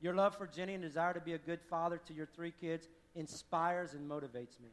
Your 0.00 0.14
love 0.14 0.36
for 0.36 0.46
Jenny 0.46 0.74
and 0.74 0.82
desire 0.82 1.14
to 1.14 1.20
be 1.20 1.32
a 1.32 1.38
good 1.38 1.60
father 1.70 2.00
to 2.06 2.12
your 2.12 2.26
three 2.26 2.52
kids 2.60 2.88
inspires 3.14 3.94
and 3.94 4.08
motivates 4.08 4.60
me. 4.60 4.68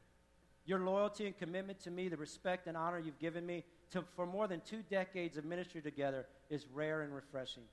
Your 0.65 0.79
loyalty 0.79 1.25
and 1.25 1.37
commitment 1.37 1.79
to 1.83 1.91
me, 1.91 2.09
the 2.09 2.17
respect 2.17 2.67
and 2.67 2.75
honor 2.75 2.99
you've 2.99 3.19
given 3.19 3.45
me 3.45 3.63
to, 3.91 4.03
for 4.15 4.25
more 4.25 4.47
than 4.47 4.61
two 4.61 4.83
decades 4.89 5.37
of 5.37 5.45
ministry 5.45 5.81
together, 5.81 6.25
is 6.49 6.65
rare 6.73 7.01
and 7.01 7.13
refreshing. 7.13 7.63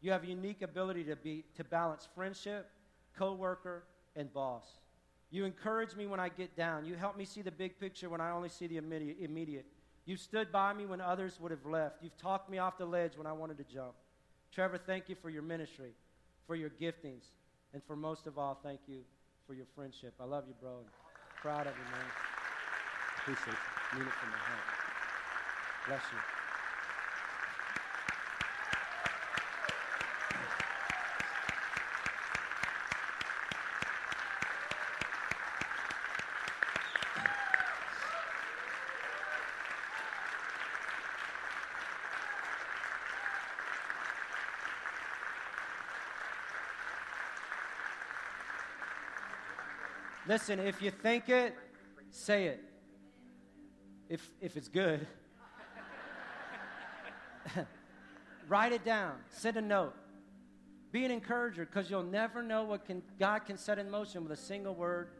You 0.00 0.10
have 0.12 0.24
a 0.24 0.26
unique 0.26 0.62
ability 0.62 1.04
to, 1.04 1.16
be, 1.16 1.44
to 1.56 1.64
balance 1.64 2.08
friendship, 2.14 2.70
co-worker, 3.16 3.84
and 4.16 4.32
boss. 4.32 4.64
You 5.30 5.44
encourage 5.44 5.96
me 5.96 6.06
when 6.06 6.20
I 6.20 6.28
get 6.28 6.56
down. 6.56 6.84
You 6.84 6.94
help 6.94 7.16
me 7.16 7.24
see 7.24 7.40
the 7.42 7.50
big 7.50 7.80
picture 7.80 8.10
when 8.10 8.20
I 8.20 8.30
only 8.32 8.50
see 8.50 8.66
the 8.66 8.76
immediate. 8.76 9.64
You've 10.04 10.20
stood 10.20 10.52
by 10.52 10.74
me 10.74 10.84
when 10.84 11.00
others 11.00 11.38
would 11.40 11.50
have 11.50 11.64
left. 11.64 12.02
You've 12.02 12.16
talked 12.18 12.50
me 12.50 12.58
off 12.58 12.76
the 12.76 12.84
ledge 12.84 13.16
when 13.16 13.26
I 13.26 13.32
wanted 13.32 13.56
to 13.58 13.64
jump. 13.64 13.94
Trevor, 14.52 14.78
thank 14.78 15.08
you 15.08 15.14
for 15.14 15.30
your 15.30 15.42
ministry, 15.42 15.92
for 16.46 16.54
your 16.54 16.70
giftings, 16.70 17.30
and 17.72 17.82
for 17.86 17.96
most 17.96 18.26
of 18.26 18.36
all, 18.36 18.58
thank 18.62 18.80
you 18.86 18.98
for 19.46 19.54
your 19.54 19.66
friendship. 19.74 20.12
I 20.20 20.24
love 20.24 20.44
you, 20.46 20.54
bro. 20.60 20.78
And 20.78 20.86
proud 21.40 21.66
of 21.66 21.72
you, 21.74 21.84
man. 21.84 22.10
Appreciate 23.18 23.46
you. 23.46 23.98
Mean 23.98 24.08
it 24.08 24.14
from 24.14 24.30
my 24.30 24.36
heart. 24.36 24.60
Bless 25.88 26.02
you. 26.12 26.41
Listen, 50.32 50.60
if 50.60 50.80
you 50.80 50.90
think 50.90 51.28
it, 51.28 51.54
say 52.10 52.46
it. 52.46 52.64
If, 54.08 54.30
if 54.40 54.56
it's 54.56 54.68
good, 54.68 55.06
write 58.48 58.72
it 58.72 58.82
down. 58.82 59.16
Send 59.28 59.58
a 59.58 59.60
note. 59.60 59.92
Be 60.90 61.04
an 61.04 61.10
encourager 61.10 61.66
because 61.66 61.90
you'll 61.90 62.02
never 62.02 62.42
know 62.42 62.64
what 62.64 62.86
can, 62.86 63.02
God 63.20 63.40
can 63.40 63.58
set 63.58 63.78
in 63.78 63.90
motion 63.90 64.22
with 64.22 64.32
a 64.32 64.42
single 64.42 64.74
word 64.74 65.10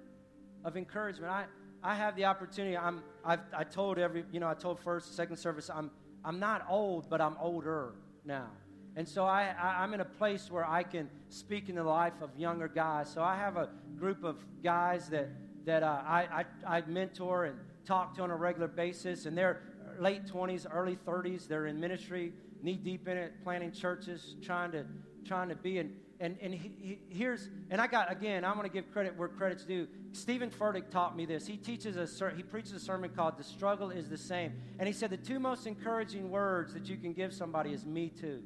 of 0.65 0.79
encouragement. 0.79 1.31
I, 1.31 1.45
I 1.83 1.95
have 1.95 2.17
the 2.17 2.25
opportunity. 2.25 2.75
I'm, 2.75 3.03
I've, 3.23 3.41
I 3.55 3.65
told 3.65 3.99
every, 3.99 4.25
you 4.33 4.41
know, 4.41 4.49
I 4.49 4.55
told 4.55 4.81
first, 4.81 5.15
second 5.15 5.37
service, 5.37 5.69
I'm, 5.69 5.91
I'm 6.25 6.39
not 6.41 6.65
old, 6.71 7.11
but 7.11 7.21
I'm 7.21 7.37
older 7.39 7.93
now. 8.25 8.49
And 8.95 9.09
so 9.09 9.25
I, 9.25 9.55
I, 9.59 9.85
am 9.85 9.95
in 9.95 10.01
a 10.01 10.05
place 10.05 10.51
where 10.51 10.69
I 10.69 10.83
can 10.83 11.09
speak 11.31 11.71
in 11.71 11.77
the 11.77 11.85
life 11.85 12.13
of 12.21 12.31
younger 12.37 12.69
guys. 12.69 13.11
So 13.11 13.23
I 13.23 13.37
have 13.37 13.57
a 13.57 13.71
group 13.99 14.23
of 14.23 14.37
guys 14.63 15.09
that, 15.09 15.31
that 15.65 15.83
uh, 15.83 16.03
I, 16.07 16.45
I, 16.67 16.77
I 16.77 16.83
mentor 16.87 17.47
and 17.47 17.59
talk 17.87 18.15
to 18.17 18.23
on 18.23 18.31
a 18.31 18.37
regular 18.37 18.69
basis. 18.69 19.25
And 19.25 19.37
they're 19.37 19.63
late 19.99 20.27
20s, 20.27 20.67
early 20.71 20.99
30s. 21.07 21.49
They're 21.49 21.67
in 21.67 21.81
ministry, 21.81 22.35
knee 22.63 22.77
deep 22.77 23.09
in 23.09 23.17
it, 23.17 23.33
planting 23.43 23.73
churches, 23.73 24.37
trying 24.43 24.73
to, 24.73 24.85
trying 25.25 25.49
to 25.49 25.55
be. 25.55 25.79
And, 25.79 25.97
and, 26.21 26.37
and 26.43 26.55
he, 26.55 26.73
he, 26.79 26.99
here's, 27.09 27.49
and 27.71 27.81
I 27.81 27.87
got, 27.87 28.13
again, 28.13 28.45
I 28.45 28.53
want 28.53 28.65
to 28.65 28.73
give 28.73 28.93
credit 28.93 29.17
where 29.17 29.29
credit's 29.29 29.65
due. 29.65 29.89
Steven 30.13 30.51
Furtick 30.51 30.91
taught 30.91 31.17
me 31.17 31.25
this. 31.25 31.47
He 31.47 31.57
teaches 31.57 31.97
a, 31.97 32.31
he 32.37 32.43
preaches 32.43 32.75
a 32.75 32.81
sermon 32.81 33.11
called 33.11 33.39
The 33.39 33.45
Struggle 33.45 33.91
is 33.91 34.11
the 34.11 34.19
Same. 34.19 34.53
And 34.79 34.87
he 34.87 34.93
said 34.93 35.09
the 35.09 35.17
two 35.17 35.41
most 35.41 35.67
encouraging 35.67 36.31
words 36.31 36.75
that 36.75 36.91
you 36.91 36.99
can 36.99 37.15
give 37.15 37.33
somebody 37.33 37.73
is 37.73 37.87
me 37.87 38.11
too. 38.11 38.43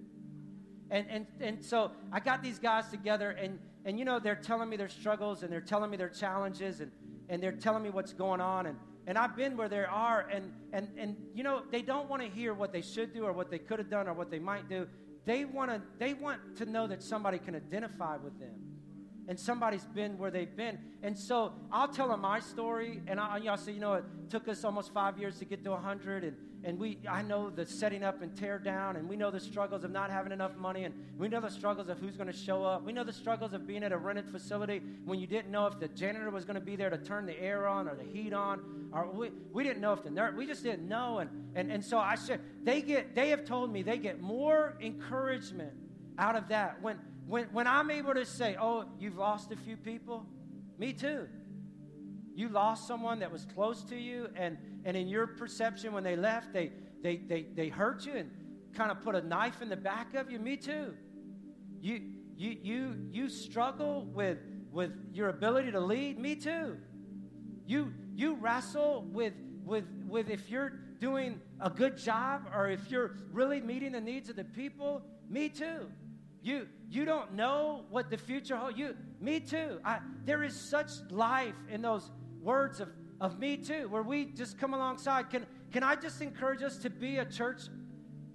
And, 0.91 1.07
and, 1.09 1.27
and 1.41 1.65
so 1.65 1.93
I 2.13 2.21
got 2.21 2.43
these 2.43 2.59
guys 2.59 2.89
together, 2.89 3.31
and, 3.31 3.59
and 3.85 3.99
you 3.99 4.05
know, 4.05 4.19
they're 4.19 4.37
telling 4.37 4.69
me 4.69 4.77
their 4.77 4.89
struggles 4.89 5.43
and 5.43 5.53
they're 5.53 5.61
telling 5.61 5.91
me 5.91 5.97
their 5.97 6.09
challenges 6.09 6.81
and, 6.81 6.91
and 7.29 7.43
they're 7.43 7.53
telling 7.53 7.83
me 7.83 7.91
what's 7.91 8.13
going 8.13 8.41
on. 8.41 8.67
And, 8.67 8.77
and 9.07 9.19
I've 9.19 9.37
been 9.37 9.57
where 9.57 9.69
they 9.69 9.85
are, 9.85 10.29
and, 10.33 10.53
and, 10.73 10.89
and 10.97 11.17
you 11.35 11.43
know, 11.43 11.63
they 11.71 11.83
don't 11.83 12.09
want 12.09 12.23
to 12.23 12.29
hear 12.29 12.55
what 12.55 12.73
they 12.73 12.83
should 12.83 13.13
do 13.13 13.25
or 13.25 13.33
what 13.33 13.51
they 13.51 13.59
could 13.59 13.79
have 13.79 13.91
done 13.91 14.09
or 14.09 14.15
what 14.15 14.31
they 14.31 14.39
might 14.39 14.69
do. 14.69 14.87
They, 15.25 15.45
wanna, 15.45 15.83
they 15.99 16.15
want 16.15 16.57
to 16.57 16.67
know 16.67 16.87
that 16.87 17.03
somebody 17.03 17.39
can 17.39 17.57
identify 17.57 18.17
with 18.17 18.39
them 18.39 18.76
and 19.29 19.39
somebody's 19.39 19.85
been 19.85 20.17
where 20.19 20.31
they've 20.31 20.57
been. 20.57 20.79
And 21.03 21.17
so 21.19 21.53
I'll 21.73 21.89
tell 21.89 22.09
them 22.09 22.21
my 22.21 22.41
story, 22.41 23.01
and 23.07 23.19
I, 23.19 23.39
will 23.39 23.57
say, 23.57 23.73
you 23.73 23.81
know, 23.81 23.95
it 23.95 24.05
took 24.31 24.49
us 24.49 24.65
almost 24.65 24.93
five 24.93 25.19
years 25.19 25.39
to 25.39 25.45
get 25.45 25.65
to 25.65 25.71
100, 25.71 26.25
and, 26.25 26.37
and 26.65 26.79
we, 26.79 26.99
I 27.09 27.23
know 27.23 27.51
the 27.51 27.67
setting 27.67 28.03
up 28.03 28.23
and 28.23 28.37
tear 28.37 28.59
down, 28.59 28.97
and 28.97 29.09
we 29.09 29.17
know 29.17 29.31
the 29.31 29.41
struggles 29.41 29.85
of 29.85 29.91
not 29.91 30.11
having 30.11 30.33
enough 30.33 30.57
money, 30.57 30.85
and 30.85 30.95
we 31.19 31.29
know 31.29 31.41
the 31.41 31.51
struggles 31.51 31.89
of 31.89 31.99
who's 31.99 32.17
going 32.17 32.29
to 32.29 32.37
show 32.37 32.65
up. 32.65 32.85
We 32.85 32.93
know 32.93 33.05
the 33.05 33.13
struggles 33.13 33.53
of 33.53 33.67
being 33.67 33.83
at 33.83 33.93
a 33.93 33.99
rented 33.99 34.31
facility 34.31 34.81
when 35.05 35.19
you 35.19 35.27
didn't 35.27 35.51
know 35.51 35.67
if 35.67 35.79
the 35.79 35.89
janitor 35.89 36.31
was 36.31 36.45
going 36.45 36.59
to 36.59 36.65
be 36.65 36.77
there 36.77 36.91
to 36.91 36.99
turn 36.99 37.27
the 37.27 37.41
air 37.41 37.67
on 37.67 37.89
or 37.89 37.95
the 37.97 38.05
heat 38.05 38.33
on, 38.33 38.91
or 38.93 39.11
we, 39.11 39.31
we 39.53 39.65
didn't 39.65 39.81
know 39.81 39.93
if 39.93 40.03
the 40.05 40.11
nurse, 40.11 40.35
we 40.37 40.47
just 40.47 40.63
didn't 40.63 40.89
know. 40.89 41.19
And, 41.19 41.31
and, 41.55 41.71
and 41.71 41.85
so 41.85 41.99
I 41.99 42.15
said, 42.15 42.41
they 42.63 42.81
get, 42.81 43.15
they 43.15 43.31
have 43.31 43.45
told 43.45 43.73
me 43.73 43.83
they 43.83 43.99
get 43.99 44.21
more 44.21 44.77
encouragement 44.81 45.73
out 46.19 46.37
of 46.37 46.49
that. 46.49 46.81
When, 46.81 46.99
when, 47.27 47.45
when 47.47 47.67
I'm 47.67 47.91
able 47.91 48.15
to 48.15 48.25
say, 48.25 48.57
oh, 48.61 48.85
you've 48.99 49.19
lost 49.19 49.51
a 49.53 49.57
few 49.57 49.77
people, 49.77 50.25
me 50.79 50.93
too. 50.93 51.27
You 52.35 52.49
lost 52.49 52.87
someone 52.87 53.19
that 53.21 53.33
was 53.33 53.47
close 53.47 53.83
to 53.85 53.97
you, 53.97 54.29
and, 54.37 54.59
and 54.85 54.97
in 54.97 55.09
your 55.09 55.27
perception, 55.27 55.93
when 55.93 56.05
they 56.05 56.17
left, 56.17 56.53
they, 56.53 56.71
they, 57.03 57.17
they, 57.17 57.47
they 57.55 57.69
hurt 57.69 58.07
you 58.07 58.13
and 58.13 58.31
kind 58.75 58.91
of 58.91 59.01
put 59.03 59.15
a 59.15 59.23
knife 59.23 59.63
in 59.63 59.69
the 59.69 59.77
back 59.77 60.15
of 60.15 60.31
you. 60.31 60.39
Me 60.39 60.57
too. 60.57 60.95
You, 61.81 62.03
you, 62.37 62.57
you, 62.63 62.97
you 63.11 63.29
struggle 63.29 64.05
with, 64.05 64.39
with 64.71 64.93
your 65.13 65.31
ability 65.31 65.73
to 65.73 65.81
lead. 65.81 66.19
Me 66.19 66.37
too. 66.37 66.77
You, 67.67 67.93
you 68.15 68.35
wrestle 68.35 69.03
with, 69.11 69.35
with, 69.65 69.85
with 70.07 70.31
if 70.31 70.51
you're 70.51 70.71
doing 71.01 71.41
a 71.61 71.71
good 71.71 71.97
job 71.97 72.49
or 72.55 72.69
if 72.71 72.91
you're 72.91 73.17
really 73.33 73.61
meeting 73.61 73.93
the 73.93 74.01
needs 74.01 74.29
of 74.29 74.37
the 74.37 74.45
people. 74.45 75.03
Me 75.29 75.49
too. 75.49 75.89
You, 76.47 76.69
you 76.89 77.05
don't 77.05 77.33
know 77.33 77.87
what 77.91 78.09
the 78.09 78.17
future 78.17 78.57
holds. 78.57 78.79
You, 78.79 78.95
me 79.21 79.41
too. 79.41 79.81
I, 79.85 79.99
there 80.25 80.45
is 80.45 80.55
such 80.55 80.91
life 81.11 81.57
in 81.69 81.83
those 81.83 82.09
words 82.41 82.79
of, 82.79 82.89
of 83.21 83.41
me 83.41 83.57
too, 83.57 83.89
where 83.89 84.05
we 84.05 84.27
just 84.27 84.57
come 84.57 84.73
alongside. 84.73 85.29
Can, 85.29 85.45
can 85.73 85.83
I 85.83 85.97
just 85.97 86.23
encourage 86.23 86.63
us 86.63 86.77
to 86.79 86.89
be 86.89 87.19
a 87.19 87.25
church 87.25 87.63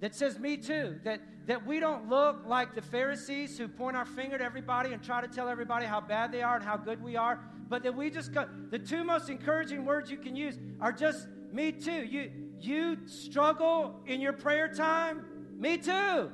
that 0.00 0.14
says 0.14 0.38
me 0.38 0.58
too? 0.58 1.00
That, 1.04 1.22
that 1.46 1.64
we 1.64 1.80
don't 1.80 2.10
look 2.10 2.42
like 2.46 2.74
the 2.74 2.82
Pharisees 2.82 3.56
who 3.56 3.66
point 3.66 3.96
our 3.96 4.04
finger 4.04 4.34
at 4.34 4.42
everybody 4.42 4.92
and 4.92 5.02
try 5.02 5.22
to 5.22 5.28
tell 5.28 5.48
everybody 5.48 5.86
how 5.86 6.02
bad 6.02 6.32
they 6.32 6.42
are 6.42 6.56
and 6.56 6.64
how 6.66 6.76
good 6.76 7.02
we 7.02 7.16
are, 7.16 7.40
but 7.70 7.82
that 7.82 7.96
we 7.96 8.10
just 8.10 8.34
the 8.34 8.78
two 8.78 9.04
most 9.04 9.30
encouraging 9.30 9.86
words 9.86 10.10
you 10.10 10.18
can 10.18 10.36
use 10.36 10.58
are 10.82 10.92
just 10.92 11.28
me 11.50 11.72
too. 11.72 12.04
You, 12.04 12.30
you 12.60 12.98
struggle 13.06 14.00
in 14.04 14.20
your 14.20 14.34
prayer 14.34 14.68
time? 14.68 15.24
Me 15.58 15.78
too. 15.78 16.30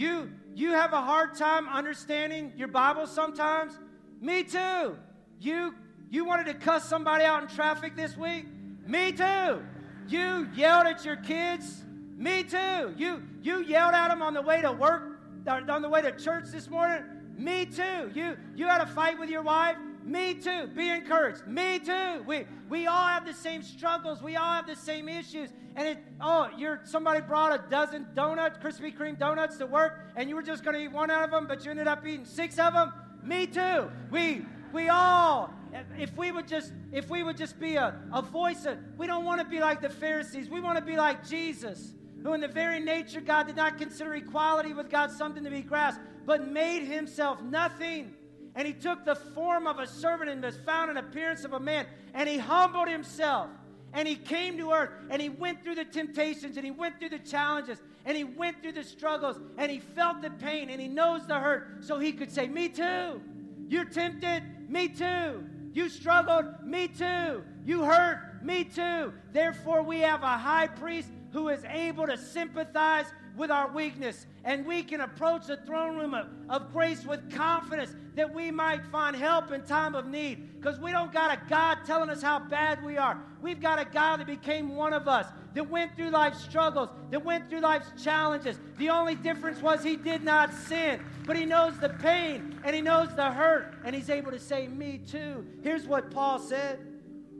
You, 0.00 0.30
you 0.54 0.70
have 0.70 0.94
a 0.94 1.00
hard 1.02 1.34
time 1.34 1.68
understanding 1.68 2.54
your 2.56 2.68
Bible 2.68 3.06
sometimes? 3.06 3.78
Me 4.18 4.42
too. 4.42 4.96
You 5.40 5.74
you 6.08 6.24
wanted 6.24 6.46
to 6.46 6.54
cuss 6.54 6.88
somebody 6.88 7.22
out 7.22 7.42
in 7.42 7.50
traffic 7.50 7.96
this 7.96 8.16
week? 8.16 8.46
Me 8.86 9.12
too. 9.12 9.62
You 10.08 10.48
yelled 10.54 10.86
at 10.86 11.04
your 11.04 11.16
kids? 11.16 11.84
Me 12.16 12.42
too. 12.42 12.94
You 12.96 13.22
you 13.42 13.60
yelled 13.60 13.92
at 13.92 14.08
them 14.08 14.22
on 14.22 14.32
the 14.32 14.40
way 14.40 14.62
to 14.62 14.72
work, 14.72 15.20
on 15.46 15.82
the 15.82 15.88
way 15.90 16.00
to 16.00 16.12
church 16.12 16.46
this 16.50 16.70
morning? 16.70 17.04
Me 17.36 17.66
too. 17.66 18.10
You 18.14 18.38
you 18.56 18.68
had 18.68 18.80
a 18.80 18.86
fight 18.86 19.18
with 19.18 19.28
your 19.28 19.42
wife? 19.42 19.76
Me 20.10 20.34
too. 20.34 20.66
Be 20.74 20.90
encouraged. 20.90 21.46
Me 21.46 21.78
too. 21.78 22.24
We 22.26 22.44
we 22.68 22.88
all 22.88 23.06
have 23.06 23.24
the 23.24 23.32
same 23.32 23.62
struggles. 23.62 24.20
We 24.20 24.34
all 24.34 24.54
have 24.54 24.66
the 24.66 24.74
same 24.74 25.08
issues. 25.08 25.50
And 25.76 25.86
it 25.86 25.98
oh, 26.20 26.48
you're 26.58 26.80
somebody 26.82 27.20
brought 27.20 27.52
a 27.52 27.70
dozen 27.70 28.08
donuts, 28.12 28.58
Krispy 28.58 28.92
Kreme 28.92 29.16
donuts 29.16 29.56
to 29.58 29.66
work, 29.66 30.00
and 30.16 30.28
you 30.28 30.34
were 30.34 30.42
just 30.42 30.64
going 30.64 30.74
to 30.76 30.82
eat 30.82 30.90
one 30.90 31.12
out 31.12 31.22
of 31.22 31.30
them, 31.30 31.46
but 31.46 31.64
you 31.64 31.70
ended 31.70 31.86
up 31.86 32.04
eating 32.04 32.24
six 32.24 32.58
of 32.58 32.72
them. 32.72 32.92
Me 33.22 33.46
too. 33.46 33.88
We 34.10 34.44
we 34.72 34.88
all 34.88 35.54
if 35.96 36.16
we 36.16 36.32
would 36.32 36.48
just 36.48 36.72
if 36.90 37.08
we 37.08 37.22
would 37.22 37.36
just 37.36 37.60
be 37.60 37.76
a, 37.76 37.94
a 38.12 38.20
voice 38.20 38.64
of, 38.64 38.78
we 38.98 39.06
don't 39.06 39.24
want 39.24 39.40
to 39.40 39.46
be 39.46 39.60
like 39.60 39.80
the 39.80 39.88
pharisees 39.88 40.48
we 40.48 40.60
want 40.60 40.76
to 40.76 40.84
be 40.84 40.96
like 40.96 41.24
jesus 41.28 41.92
who 42.24 42.32
in 42.32 42.40
the 42.40 42.48
very 42.48 42.80
nature 42.80 43.20
god 43.20 43.46
did 43.46 43.54
not 43.54 43.78
consider 43.78 44.14
equality 44.14 44.72
with 44.72 44.90
god 44.90 45.12
something 45.12 45.44
to 45.44 45.50
be 45.50 45.62
grasped 45.62 46.02
but 46.26 46.48
made 46.48 46.82
himself 46.82 47.40
nothing 47.42 48.12
and 48.54 48.66
he 48.66 48.72
took 48.72 49.04
the 49.04 49.14
form 49.14 49.66
of 49.66 49.78
a 49.78 49.86
servant 49.86 50.30
and 50.30 50.42
was 50.42 50.56
found 50.58 50.90
in 50.90 50.96
appearance 50.96 51.44
of 51.44 51.52
a 51.52 51.60
man 51.60 51.86
and 52.14 52.28
he 52.28 52.38
humbled 52.38 52.88
himself 52.88 53.48
And 53.92 54.06
he 54.06 54.14
came 54.14 54.56
to 54.58 54.70
earth 54.70 54.90
and 55.10 55.20
he 55.20 55.28
went 55.28 55.62
through 55.62 55.76
the 55.76 55.84
temptations 55.84 56.56
and 56.56 56.64
he 56.64 56.70
went 56.70 56.98
through 56.98 57.10
the 57.10 57.18
challenges 57.18 57.78
and 58.04 58.16
he 58.16 58.24
went 58.24 58.62
through 58.62 58.72
the 58.72 58.84
struggles 58.84 59.38
and 59.58 59.70
he 59.70 59.78
felt 59.78 60.22
the 60.22 60.30
pain 60.30 60.70
and 60.70 60.80
he 60.80 60.88
knows 60.88 61.26
the 61.26 61.38
hurt 61.38 61.84
so 61.84 61.98
he 61.98 62.12
could 62.12 62.30
say, 62.30 62.48
Me 62.48 62.68
too. 62.68 63.20
You're 63.68 63.84
tempted? 63.84 64.42
Me 64.68 64.88
too. 64.88 65.44
You 65.72 65.88
struggled? 65.88 66.46
Me 66.64 66.88
too. 66.88 67.42
You 67.64 67.82
hurt? 67.84 68.42
Me 68.42 68.64
too. 68.64 69.12
Therefore, 69.32 69.82
we 69.82 70.00
have 70.00 70.22
a 70.22 70.38
high 70.38 70.66
priest 70.66 71.08
who 71.32 71.48
is 71.48 71.64
able 71.64 72.06
to 72.06 72.16
sympathize 72.16 73.06
with 73.36 73.50
our 73.50 73.70
weakness. 73.70 74.26
And 74.44 74.66
we 74.66 74.82
can 74.82 75.00
approach 75.02 75.46
the 75.46 75.58
throne 75.58 75.96
room 75.96 76.14
of, 76.14 76.28
of 76.48 76.72
grace 76.72 77.04
with 77.04 77.32
confidence 77.34 77.94
that 78.14 78.32
we 78.32 78.50
might 78.50 78.84
find 78.86 79.14
help 79.14 79.52
in 79.52 79.62
time 79.62 79.94
of 79.94 80.06
need. 80.06 80.60
Because 80.60 80.78
we 80.78 80.90
don't 80.92 81.12
got 81.12 81.30
a 81.30 81.40
God 81.48 81.78
telling 81.86 82.10
us 82.10 82.22
how 82.22 82.38
bad 82.38 82.84
we 82.84 82.98
are. 82.98 83.18
We've 83.42 83.60
got 83.60 83.78
a 83.78 83.84
God 83.84 84.20
that 84.20 84.26
became 84.26 84.76
one 84.76 84.92
of 84.92 85.08
us, 85.08 85.26
that 85.54 85.68
went 85.68 85.96
through 85.96 86.10
life's 86.10 86.42
struggles, 86.42 86.90
that 87.10 87.24
went 87.24 87.48
through 87.48 87.60
life's 87.60 87.90
challenges. 88.02 88.58
The 88.78 88.90
only 88.90 89.14
difference 89.14 89.62
was 89.62 89.82
he 89.82 89.96
did 89.96 90.22
not 90.22 90.52
sin, 90.52 91.00
but 91.26 91.36
he 91.36 91.46
knows 91.46 91.78
the 91.78 91.88
pain 91.88 92.60
and 92.64 92.74
he 92.74 92.82
knows 92.82 93.14
the 93.16 93.30
hurt, 93.30 93.74
and 93.84 93.94
he's 93.94 94.10
able 94.10 94.30
to 94.32 94.38
say, 94.38 94.68
Me 94.68 94.98
too. 94.98 95.46
Here's 95.62 95.86
what 95.86 96.10
Paul 96.10 96.38
said. 96.38 96.78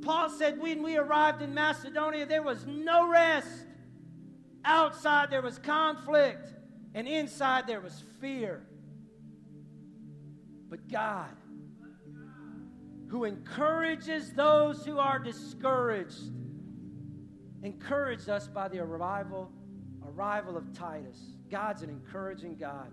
Paul 0.02 0.30
said, 0.30 0.58
When 0.58 0.82
we 0.82 0.96
arrived 0.96 1.42
in 1.42 1.52
Macedonia, 1.54 2.26
there 2.26 2.42
was 2.42 2.66
no 2.66 3.08
rest. 3.08 3.48
Outside 4.64 5.30
there 5.30 5.42
was 5.42 5.58
conflict, 5.58 6.52
and 6.94 7.08
inside 7.08 7.66
there 7.66 7.80
was 7.80 8.02
fear. 8.20 8.62
But 10.68 10.88
God, 10.88 11.34
who 13.08 13.24
encourages 13.24 14.32
those 14.32 14.84
who 14.84 14.98
are 14.98 15.18
discouraged, 15.18 16.30
encouraged 17.62 18.28
us 18.28 18.46
by 18.46 18.68
the 18.68 18.78
arrival, 18.78 19.50
arrival 20.06 20.56
of 20.56 20.72
Titus. 20.72 21.18
God's 21.50 21.82
an 21.82 21.90
encouraging 21.90 22.56
God. 22.56 22.90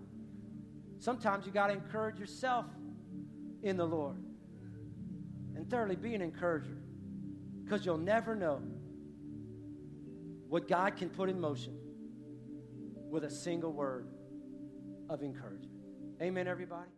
Sometimes 1.00 1.46
you 1.46 1.52
got 1.52 1.68
to 1.68 1.74
encourage 1.74 2.20
yourself 2.20 2.66
in 3.62 3.78
the 3.78 3.86
Lord. 3.86 4.18
And 5.56 5.70
thirdly, 5.70 5.96
be 5.96 6.16
an 6.16 6.22
encourager 6.22 6.78
because 7.64 7.86
you'll 7.86 7.98
never 7.98 8.36
know 8.36 8.62
what 10.50 10.68
God 10.68 10.96
can 10.96 11.10
put 11.10 11.30
in 11.30 11.40
motion 11.40 11.78
with 13.10 13.24
a 13.24 13.30
single 13.30 13.72
word 13.72 14.08
of 15.10 15.22
encouragement. 15.22 15.72
Amen, 16.22 16.48
everybody. 16.48 16.90